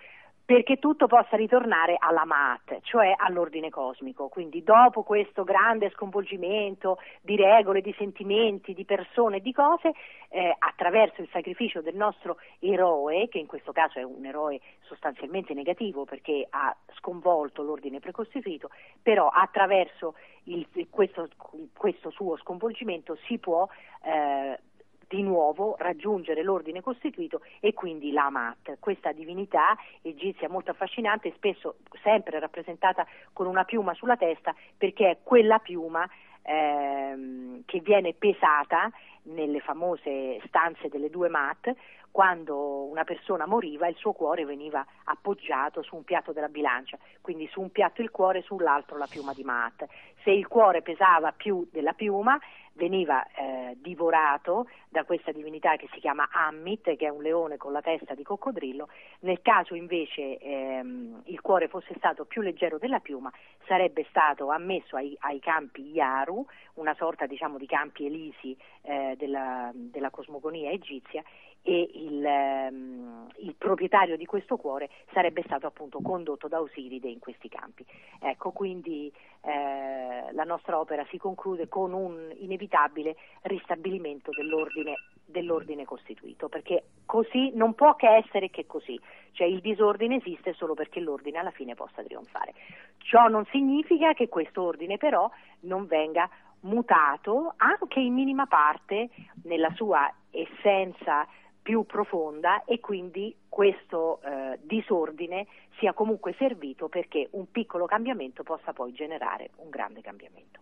[0.46, 4.28] perché tutto possa ritornare alla Maat, cioè all'ordine cosmico.
[4.28, 9.94] Quindi dopo questo grande sconvolgimento di regole, di sentimenti, di persone di cose,
[10.30, 15.56] eh, attraverso il sacrificio del nostro eroe, che in questo caso è un eroe sostanzialmente
[15.56, 18.70] negativo perché ha sconvolto l'ordine precostituito,
[19.02, 20.14] però attraverso
[20.44, 21.28] il- questo,
[21.76, 23.68] questo suo sconvolgimento si può
[24.04, 24.60] eh,
[25.07, 31.76] di nuovo raggiungere l'ordine costituito e quindi la Amat, questa divinità egizia molto affascinante, spesso
[32.02, 36.10] sempre rappresentata con una piuma sulla testa perché è quella piuma
[36.41, 38.91] ehm, che viene pesata
[39.23, 41.73] nelle famose stanze delle due mat
[42.15, 47.45] quando una persona moriva il suo cuore veniva appoggiato su un piatto della bilancia, quindi
[47.52, 49.86] su un piatto il cuore, sull'altro la piuma di Maat.
[50.23, 52.40] Se il cuore pesava più della piuma
[52.76, 57.72] veniva eh, divorato da questa divinità che si chiama Ammit, che è un leone con
[57.72, 58.88] la testa di coccodrillo.
[59.22, 63.31] Nel caso invece ehm, il cuore fosse stato più leggero della piuma,
[63.65, 66.45] sarebbe stato ammesso ai, ai campi Yaru,
[66.76, 71.23] una sorta diciamo, di campi elisi eh, della, della cosmogonia egizia,
[71.68, 77.18] e il, ehm, il proprietario di questo cuore sarebbe stato appunto condotto da Osiride in
[77.18, 77.84] questi campi.
[78.20, 79.12] Ecco, quindi
[79.42, 84.94] eh, la nostra opera si conclude con un inevitabile ristabilimento dell'ordine,
[85.26, 89.00] dell'ordine costituito, perché così non può che essere che così,
[89.32, 92.54] cioè il disordine esiste solo perché l'ordine alla fine possa trionfare.
[93.00, 95.28] Ciò non significa che questo ordine però
[95.62, 96.30] non venga
[96.62, 99.10] mutato anche in minima parte
[99.44, 101.28] nella sua essenza
[101.66, 105.48] più profonda e quindi questo eh, disordine
[105.80, 110.60] sia comunque servito perché un piccolo cambiamento possa poi generare un grande cambiamento.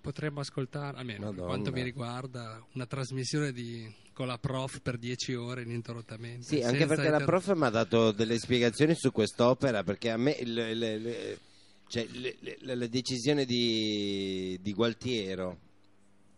[0.00, 1.46] Potremmo ascoltare, almeno per Madonna.
[1.46, 6.42] quanto mi riguarda, una trasmissione di, con la prof per 10 ore ininterrottamente.
[6.42, 10.16] Sì, anche perché la inter- prof mi ha dato delle spiegazioni su quest'opera, perché a
[10.16, 11.38] me il- le, le-
[11.86, 15.58] cioè, le- le- la decisione di, di Gualtiero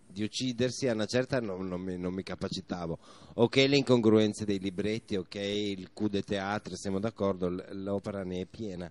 [0.06, 2.98] di uccidersi a una certa non, non mi, non mi capacitavo.
[3.34, 8.46] Ok le incongruenze dei libretti, ok il coup de théâtre, siamo d'accordo, l'opera ne è
[8.46, 8.90] piena.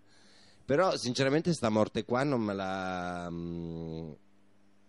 [0.66, 3.28] Però sinceramente sta morte qua non me la...
[3.30, 4.12] mm,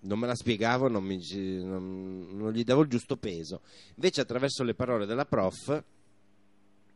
[0.01, 1.19] non me la spiegavo, non, mi
[1.63, 3.63] non gli davo il giusto peso.
[3.95, 5.83] Invece attraverso le parole della prof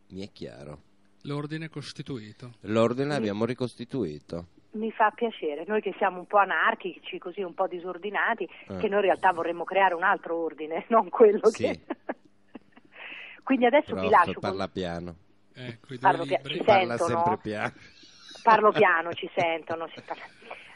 [0.09, 0.83] mi è chiaro.
[1.23, 2.55] L'ordine costituito.
[2.61, 4.47] L'ordine l'abbiamo ricostituito.
[4.73, 8.77] Mi fa piacere, noi che siamo un po' anarchici, così un po' disordinati, Eh.
[8.79, 11.65] che noi in realtà vorremmo creare un altro ordine, non quello Sì.
[11.65, 11.81] che...
[13.43, 15.15] Quindi adesso vi Prof, lascio con- parla piano.
[15.57, 17.25] Eh, coi due Parlo pia- ci Parla sentono?
[17.25, 17.73] sempre piano.
[18.45, 19.89] Parlo piano, ci sentono.
[19.93, 20.23] si parla-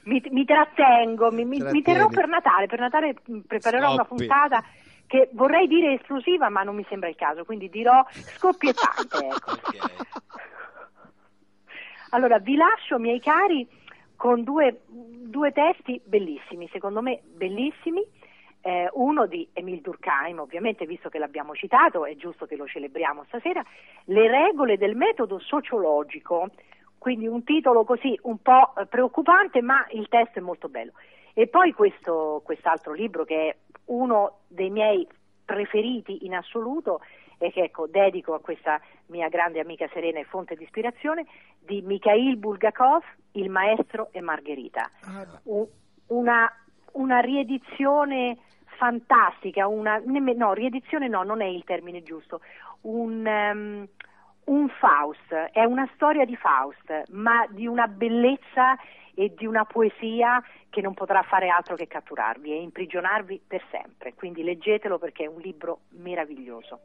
[0.06, 2.66] Mi, mi trattengo, mi, mi- mi terrò per Natale.
[2.66, 3.14] Per Natale
[3.46, 4.26] preparerò una Scoppi.
[4.26, 4.64] puntata
[5.06, 9.18] che vorrei dire esclusiva, ma non mi sembra il caso, quindi dirò scoppiettante.
[9.24, 9.52] Ecco.
[9.52, 10.32] Ok.
[12.10, 13.66] Allora, vi lascio, miei cari,
[14.24, 18.02] con due, due testi bellissimi, secondo me bellissimi.
[18.62, 23.24] Eh, uno di Emile Durkheim, ovviamente, visto che l'abbiamo citato, è giusto che lo celebriamo
[23.24, 23.62] stasera,
[24.04, 26.48] Le regole del metodo sociologico,
[26.96, 30.92] quindi un titolo così un po' preoccupante, ma il testo è molto bello.
[31.34, 33.56] E poi questo, quest'altro libro che è
[33.88, 35.06] uno dei miei
[35.44, 37.02] preferiti in assoluto
[37.38, 41.26] e che ecco, dedico a questa mia grande amica Serena e fonte di ispirazione,
[41.58, 43.02] di Mikhail Bulgakov,
[43.32, 44.90] Il maestro e Margherita.
[45.02, 45.26] Ah,
[46.06, 46.52] una,
[46.92, 48.38] una riedizione
[48.76, 52.40] fantastica, una, no, riedizione no, non è il termine giusto,
[52.82, 53.88] un, ehm,
[54.44, 58.76] un Faust, è una storia di Faust, ma di una bellezza
[59.14, 64.14] e di una poesia che non potrà fare altro che catturarvi e imprigionarvi per sempre.
[64.14, 66.80] Quindi leggetelo perché è un libro meraviglioso.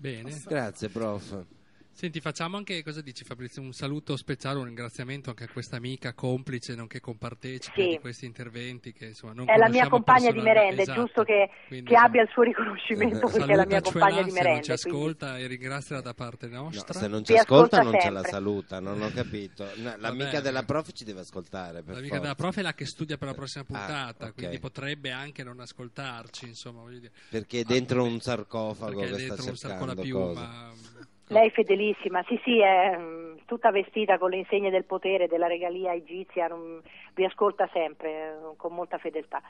[0.00, 0.40] Bene.
[0.46, 1.44] Grazie, prof.
[1.92, 6.14] Senti, facciamo anche, cosa dici Fabrizio, un saluto speciale, un ringraziamento anche a questa amica
[6.14, 7.88] complice, nonché compartecipe Sì.
[7.90, 11.00] di questi interventi che insomma non È la mia compagna di merenda, è Esatto.
[11.02, 14.34] giusto che, Quindi, che abbia il suo riconoscimento perché è la mia compagna di se
[14.36, 14.62] non merenda.
[14.62, 16.98] ci quindi- ascolta e ringraziala da parte No, nostra.
[16.98, 19.64] se non ci ascolta ascolta non ce la saluta, non ho capito.
[19.76, 20.40] No, l'amica Vabbè.
[20.40, 21.82] della prof ci deve ascoltare.
[21.82, 22.20] Per L'amica forza.
[22.22, 24.34] della prof è la che studia per la prossima Ah, puntata, ok.
[24.34, 26.82] quindi potrebbe anche non ascoltarci, insomma.
[27.28, 31.08] Perché è dentro un sarcofago Perché è che sta dentro un la cercando cose.
[31.30, 31.40] Piuma.
[31.40, 35.46] Lei è fedelissima, sì sì, è mm, tutta vestita con le insegne del potere, della
[35.46, 36.80] regalia egizia, non-
[37.14, 39.40] vi ascolta sempre eh, con molta fedeltà.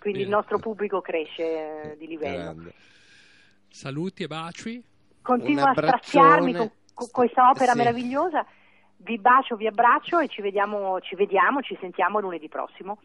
[0.00, 0.36] Quindi il Bene.
[0.36, 1.42] nostro pubblico cresce
[1.92, 2.36] eh, di livello.
[2.42, 2.72] Grande.
[3.68, 4.82] Saluti e baci.
[5.22, 7.78] Continuo Un a straziarmi con, con questa opera Sì.
[7.78, 8.46] meravigliosa.
[9.02, 12.98] Vi bacio, vi abbraccio e ci vediamo, ci vediamo, ci sentiamo lunedì prossimo.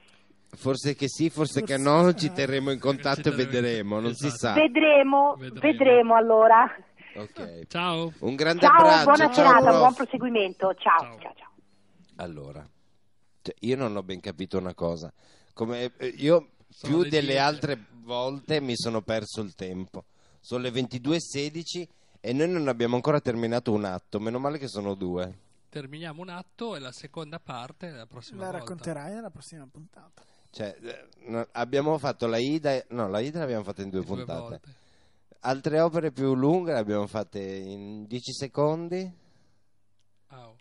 [0.56, 4.28] Forse che sì, forse che Forse- no, ci terremo in contatto e vedremo, non si
[4.28, 4.54] Esatto.
[4.60, 4.62] sa.
[4.62, 5.60] Vedremo, Vedremo.
[5.62, 6.74] vedremo allora.
[7.16, 7.68] Ok.
[7.68, 8.12] Ciao.
[8.20, 9.04] Un grande Ciao, abbraccio.
[9.04, 9.78] buona ciao, serata, prof.
[9.78, 10.74] buon proseguimento.
[10.76, 11.20] Ciao, Ciao.
[11.20, 11.52] ciao, ciao.
[12.18, 12.68] Allora,
[13.42, 15.12] cioè, io non ho ben capito una cosa.
[15.54, 17.40] Come eh, io Sono più le delle dieci.
[17.42, 20.06] altre volte mi sono perso il tempo.
[20.40, 21.88] Sono le 22.16
[22.20, 24.20] e noi non abbiamo ancora terminato un atto.
[24.20, 25.44] Meno male che sono due.
[25.70, 28.60] terminiamo un atto e la seconda parte la prossima La volta.
[28.60, 30.24] racconterai nella prossima puntata.
[30.50, 34.16] Cioè, eh, no, abbiamo fatto la Ida, no, la Ida l'abbiamo fatta in due Due
[34.16, 34.40] puntate.
[34.40, 34.62] volte.
[35.48, 39.14] Altre opere più lunghe le abbiamo fatte in 10 secondi.
[40.32, 40.56] Oh.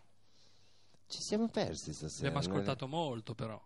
[1.07, 2.29] Ci siamo persi stasera.
[2.29, 3.59] Abbiamo ascoltato molto però.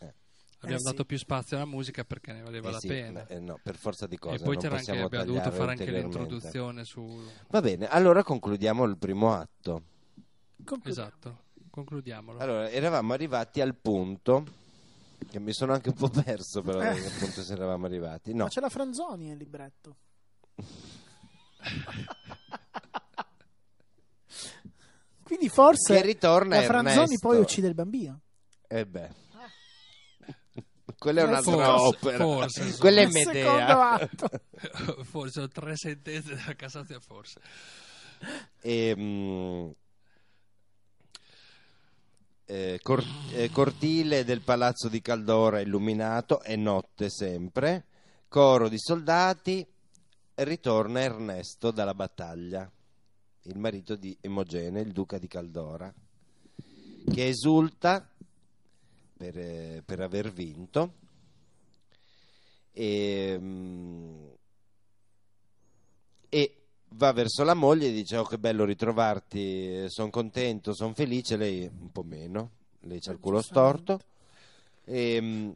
[0.00, 0.12] Eh.
[0.58, 0.84] Abbiamo Eh, sì.
[0.84, 3.26] dato più spazio alla musica perché ne valeva Eh la sì, pena.
[3.28, 4.34] eh, no, per forza di cose.
[4.36, 7.22] e poi non c'era anche, abbiamo dovuto fare anche l'introduzione su...
[7.50, 9.82] Va bene, allora concludiamo il primo atto.
[10.64, 11.08] Concludiamo.
[11.08, 11.38] Esatto,
[11.70, 12.38] concludiamolo.
[12.40, 14.44] Allora, eravamo arrivati al punto
[15.30, 16.88] che mi sono anche un po' perso, però Eh.
[16.90, 18.32] a che punto se eravamo arrivati.
[18.34, 19.96] No, Ma c'è la Franzoni nel libretto.
[25.22, 27.28] Quindi forse che ritorna la Franzoni Ernesto.
[27.28, 28.20] poi uccide il bambino.
[28.68, 29.10] Eh beh.
[30.98, 32.18] Quella è un'altra Forse, opera.
[32.18, 32.76] forse.
[32.78, 33.90] Quella è Medea.
[33.92, 34.28] atto.
[35.04, 37.40] forse sono tre sentenze della Cassazione, forse.
[38.60, 39.68] E, mm,
[42.46, 47.86] eh, cor- eh, cortile del palazzo di Caldora illuminato, è notte sempre,
[48.28, 49.66] coro di soldati,
[50.34, 52.70] ritorna Ernesto dalla battaglia,
[53.42, 55.92] il marito di Emogene, il duca di Caldora,
[57.12, 58.08] che esulta
[59.16, 60.94] per, eh, per aver vinto
[62.72, 64.26] e, mm,
[66.28, 66.56] e
[66.88, 71.64] va verso la moglie e dice oh che bello ritrovarti, sono contento, sono felice, lei
[71.66, 72.50] un po' meno,
[72.80, 74.00] lei c'ha il culo storto.
[74.84, 75.50] E, mm,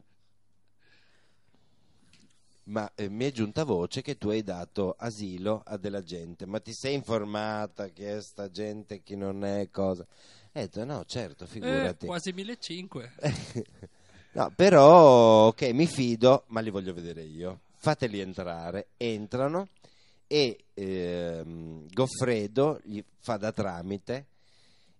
[2.69, 6.59] ma eh, mi è giunta voce che tu hai dato asilo a della gente, ma
[6.59, 10.05] ti sei informata chi è sta gente, chi non è, cosa?
[10.51, 12.05] E ho detto no, certo, Eh, figurati.
[12.05, 13.09] quasi 1500.
[14.31, 17.61] No, però, ok, mi fido, ma li voglio vedere io.
[17.77, 18.89] Fateli entrare.
[18.95, 19.69] Entrano
[20.27, 24.27] e ehm, Goffredo gli fa da tramite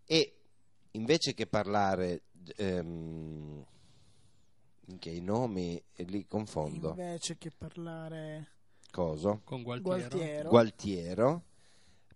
[0.06, 0.34] e
[0.94, 2.22] invece che parlare...
[2.56, 3.64] ehm,
[4.98, 6.90] che i nomi li confondo.
[6.90, 8.48] Invece che parlare
[8.92, 9.42] Coso?
[9.44, 10.00] Con Gualtiero.
[10.10, 10.50] Gualtiero.
[10.50, 11.44] Gualtiero.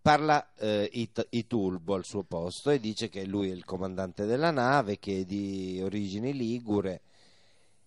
[0.02, 4.52] Parla eh, It- Itulbo al suo posto e dice che lui è il comandante della
[4.52, 7.02] nave, che è di origini ligure.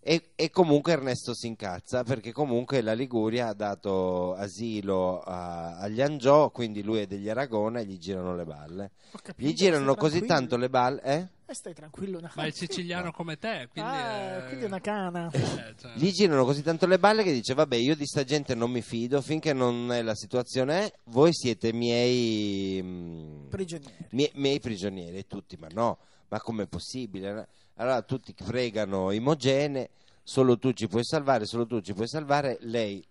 [0.09, 6.01] E, e comunque Ernesto si incazza perché comunque la Liguria ha dato asilo a- agli
[6.01, 8.91] Angiò, quindi lui è degli Aragona e gli girano le balle.
[9.21, 11.29] Capito, Gli girano così tanto le balle, eh?
[11.47, 12.21] E stai tranquillo.
[12.35, 14.47] Ma è il siciliano come te, quindi, Ah, è...
[14.47, 15.29] quindi è una cana.
[15.33, 18.55] Eh, cioè, Gli girano così tanto le balle che dice: Vabbè, io di sta gente
[18.55, 19.21] non mi fido.
[19.21, 22.81] Finché non è la situazione è, voi siete miei.
[22.81, 24.07] mm, Prigionieri.
[24.11, 25.17] mie- miei prigionieri.
[25.19, 27.49] E tutti, ma no, ma com'è possibile?
[27.77, 29.91] Allora tutti pregano Imogene.
[30.23, 32.59] Solo tu ci puoi salvare, solo tu ci puoi salvare.
[32.63, 33.05] Lei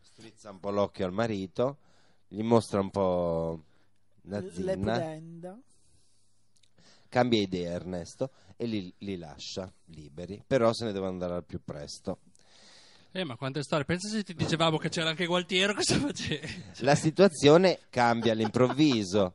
[0.00, 1.78] strizza un po' l'occhio al marito,
[2.28, 3.62] gli mostra un po'
[4.22, 5.58] L'epidenda.
[7.08, 10.42] cambia idea Ernesto e li, li lascia liberi.
[10.46, 12.20] Però se ne deve andare al più presto.
[13.12, 13.84] Eh, ma quante storie.
[13.84, 16.64] Pensa se ti dicevamo che c'era anche Gualtiero, cosa facevi?
[16.78, 19.34] La situazione cambia all'improvviso.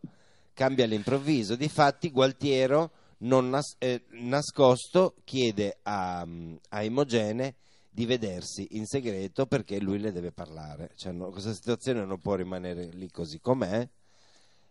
[0.53, 1.55] Cambia all'improvviso.
[1.55, 2.91] Difatti, Gualtiero,
[3.23, 6.25] non nas- eh, nascosto, chiede a,
[6.69, 7.55] a Imogene
[7.89, 10.91] di vedersi in segreto perché lui le deve parlare.
[10.95, 13.87] Cioè, no, questa situazione non può rimanere lì così com'è.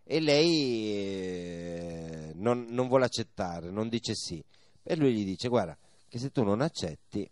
[0.05, 4.43] E lei eh, non, non vuole accettare, non dice sì.
[4.83, 5.77] E lui gli dice: Guarda,
[6.09, 7.29] che se tu non accetti,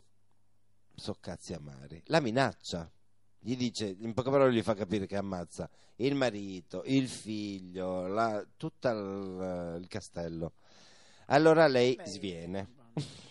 [0.95, 2.01] so cazzi amari.
[2.07, 2.89] La minaccia
[3.43, 8.47] gli dice, in poche parole gli fa capire che ammazza il marito, il figlio, la-
[8.57, 10.53] tutto il, il castello.
[11.31, 12.69] Allora lei Beh, sviene.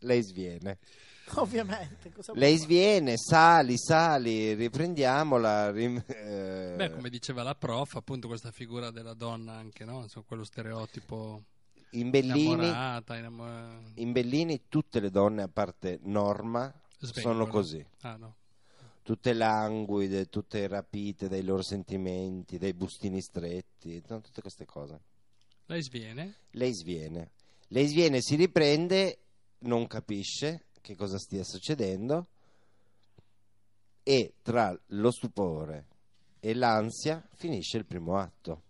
[0.00, 0.78] lei sviene.
[1.36, 2.12] Ovviamente.
[2.34, 2.64] Lei fare?
[2.64, 5.70] sviene, sali, sali, riprendiamola.
[5.70, 10.02] rim- eh, Beh, come diceva la prof, appunto questa figura della donna anche, no?
[10.02, 11.42] Insomma, quello stereotipo
[11.90, 17.44] in Bellini, innamorata, innamo- in Bellini tutte le donne, a parte Norma, Svengono.
[17.44, 17.84] sono così.
[18.02, 18.34] Ah, no.
[19.02, 25.00] Tutte languide, tutte rapite dai loro sentimenti, dai bustini stretti, tutte queste cose.
[25.66, 27.30] Lei sviene, Lei sviene.
[27.68, 29.18] Lei sviene, si riprende,
[29.60, 32.28] non capisce che cosa stia succedendo
[34.02, 35.86] e tra lo stupore
[36.40, 38.62] e l'ansia finisce il primo atto.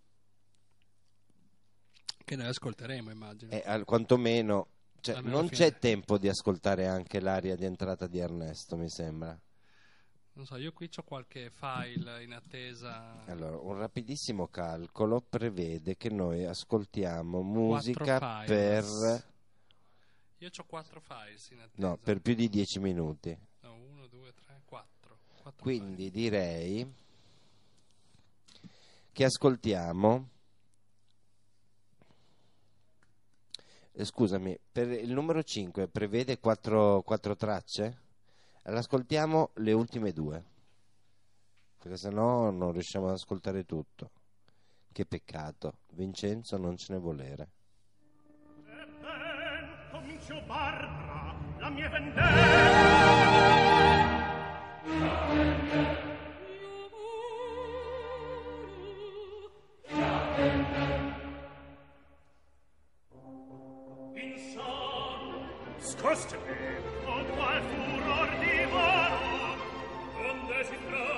[2.24, 3.50] che noi ascolteremo, immagino.
[3.50, 4.68] E al quantomeno
[5.00, 5.70] cioè, non fine.
[5.70, 9.38] c'è tempo di ascoltare anche l'aria di entrata di Ernesto, mi sembra.
[10.35, 13.24] Non so, io qui ho qualche file in attesa.
[13.27, 18.85] Allora, un rapidissimo calcolo prevede che noi ascoltiamo musica per
[20.39, 21.86] Io ho quattro files in attesa.
[21.86, 23.39] no, per più di 10 minuti.
[23.61, 25.19] No, uno, due, tre, quattro.
[25.40, 26.93] Quattro Quindi direi
[29.12, 30.31] che ascoltiamo
[33.97, 38.03] Eh, scusami, per il numero 5 prevede quattro, quattro tracce?
[38.66, 40.43] L'ascoltiamo le ultime due,
[41.78, 44.11] perché sennò non riusciamo ad ascoltare tutto.
[44.91, 47.51] Che peccato, Vincenzo non ce ne volere.
[48.65, 53.32] Ben, comincio Barbara, la mia vendetta.
[65.81, 66.43] Scostemi,
[67.05, 69.11] o qual furor viva,
[70.16, 71.14] donde si trova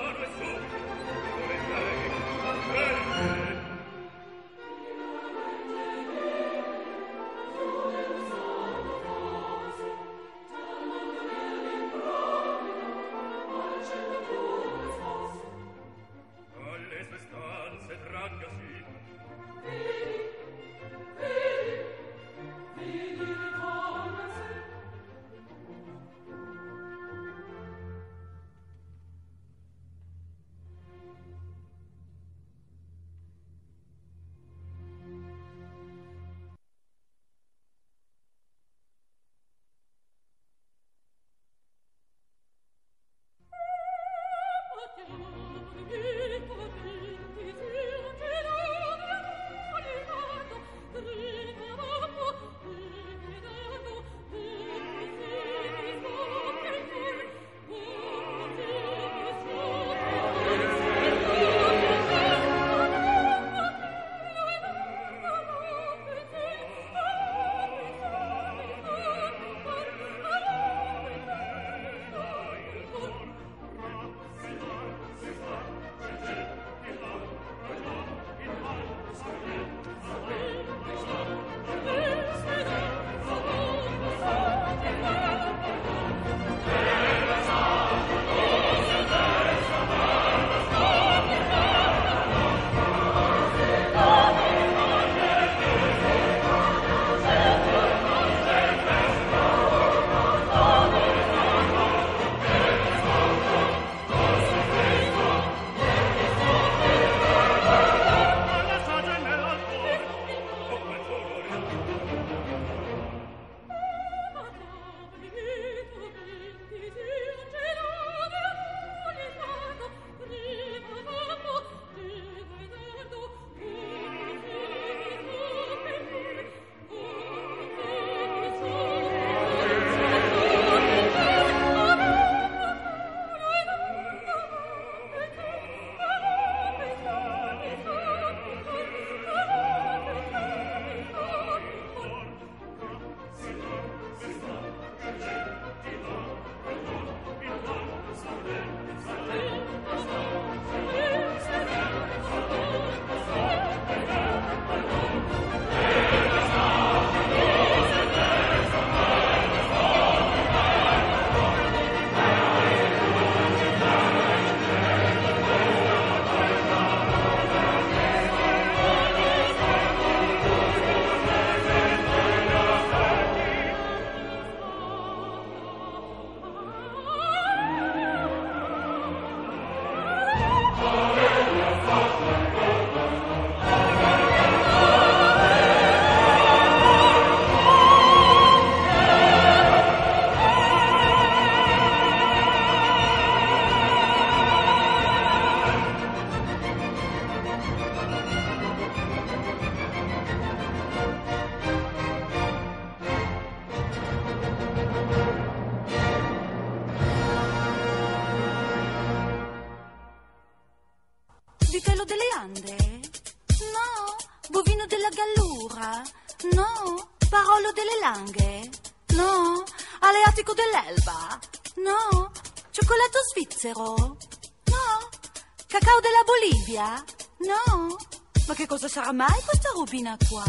[229.13, 230.43] mai questa robina qua?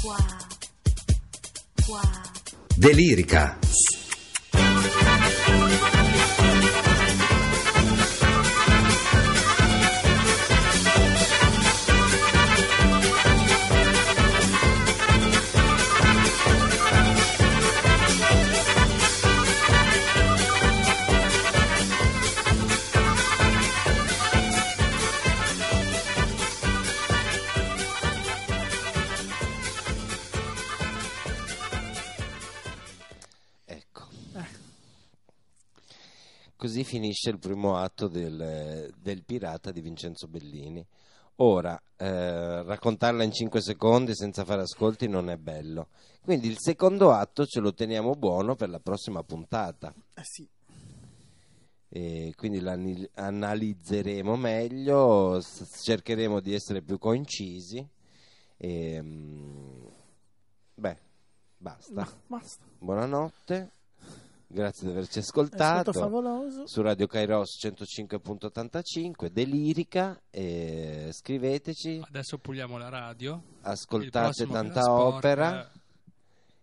[0.00, 0.16] Qua.
[1.86, 2.22] Qua.
[2.76, 3.58] Delirica.
[37.24, 40.84] Finisce il primo atto del, del Pirata di Vincenzo Bellini.
[41.36, 45.88] Ora, eh, raccontarla in 5 secondi senza fare ascolti non è bello.
[46.22, 49.92] Quindi il secondo atto ce lo teniamo buono per la prossima puntata.
[50.14, 50.48] Eh sì.
[51.88, 57.86] E quindi l'anni- analizzeremo meglio, cercheremo di essere più concisi.
[58.56, 59.86] E, mm,
[60.74, 60.98] beh,
[61.56, 62.08] basta.
[62.26, 62.64] Basta.
[62.78, 63.70] Buonanotte,
[64.54, 65.92] grazie di averci È stato ascoltato.
[65.92, 66.66] favoloso.
[66.66, 73.42] Su Radio Kairos 105.85, Delirica, e scriveteci, Adesso puliamo la radio.
[73.62, 75.70] Ascoltate tanta Sport, opera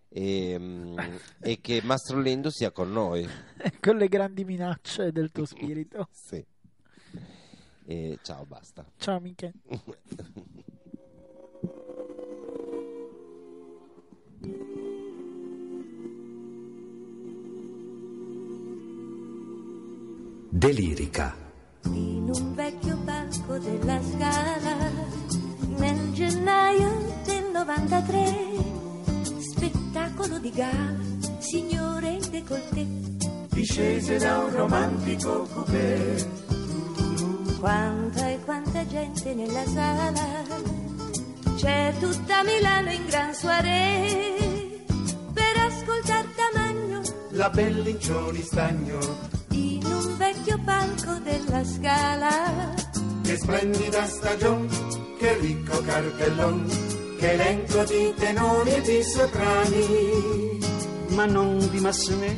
[0.08, 0.98] eh, e, mm,
[1.40, 3.28] e che Mastro Lindo sia con noi.
[3.80, 6.08] Con le grandi minacce del tuo spirito.
[6.12, 6.44] Sì.
[7.84, 8.84] E ciao, basta.
[8.96, 9.52] Ciao amiche.
[20.54, 21.34] Delirica.
[21.84, 24.90] in un vecchio palco della scala
[25.78, 26.90] nel gennaio
[27.24, 28.34] del 93
[29.38, 30.94] spettacolo di gala
[31.38, 32.86] signore in décolleté
[33.48, 36.28] discese da un romantico coupé.
[37.58, 40.12] quanta e quanta gente nella sala
[41.56, 44.84] c'è tutta Milano in gran soirée
[45.32, 47.00] per ascoltar Tamagno
[47.30, 48.98] La Bellincioni stagno,
[49.52, 50.16] in un
[50.52, 52.74] vecchio palco della scala
[53.22, 54.68] che splendida stagione,
[55.18, 56.68] che ricco cartellon,
[57.18, 60.60] che elenco di tenori e di soprani.
[61.10, 62.36] ma non di Massenet,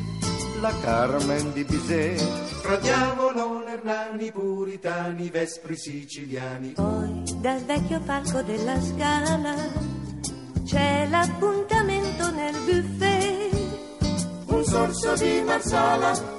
[0.61, 2.19] la Carmen di Bizet.
[2.61, 6.71] Fra diavolo, Hernani, puritani, vespri siciliani.
[6.71, 9.55] Poi dal vecchio palco della scala
[10.65, 13.53] c'è l'appuntamento nel buffet.
[14.47, 16.33] Un sorso di Marsala,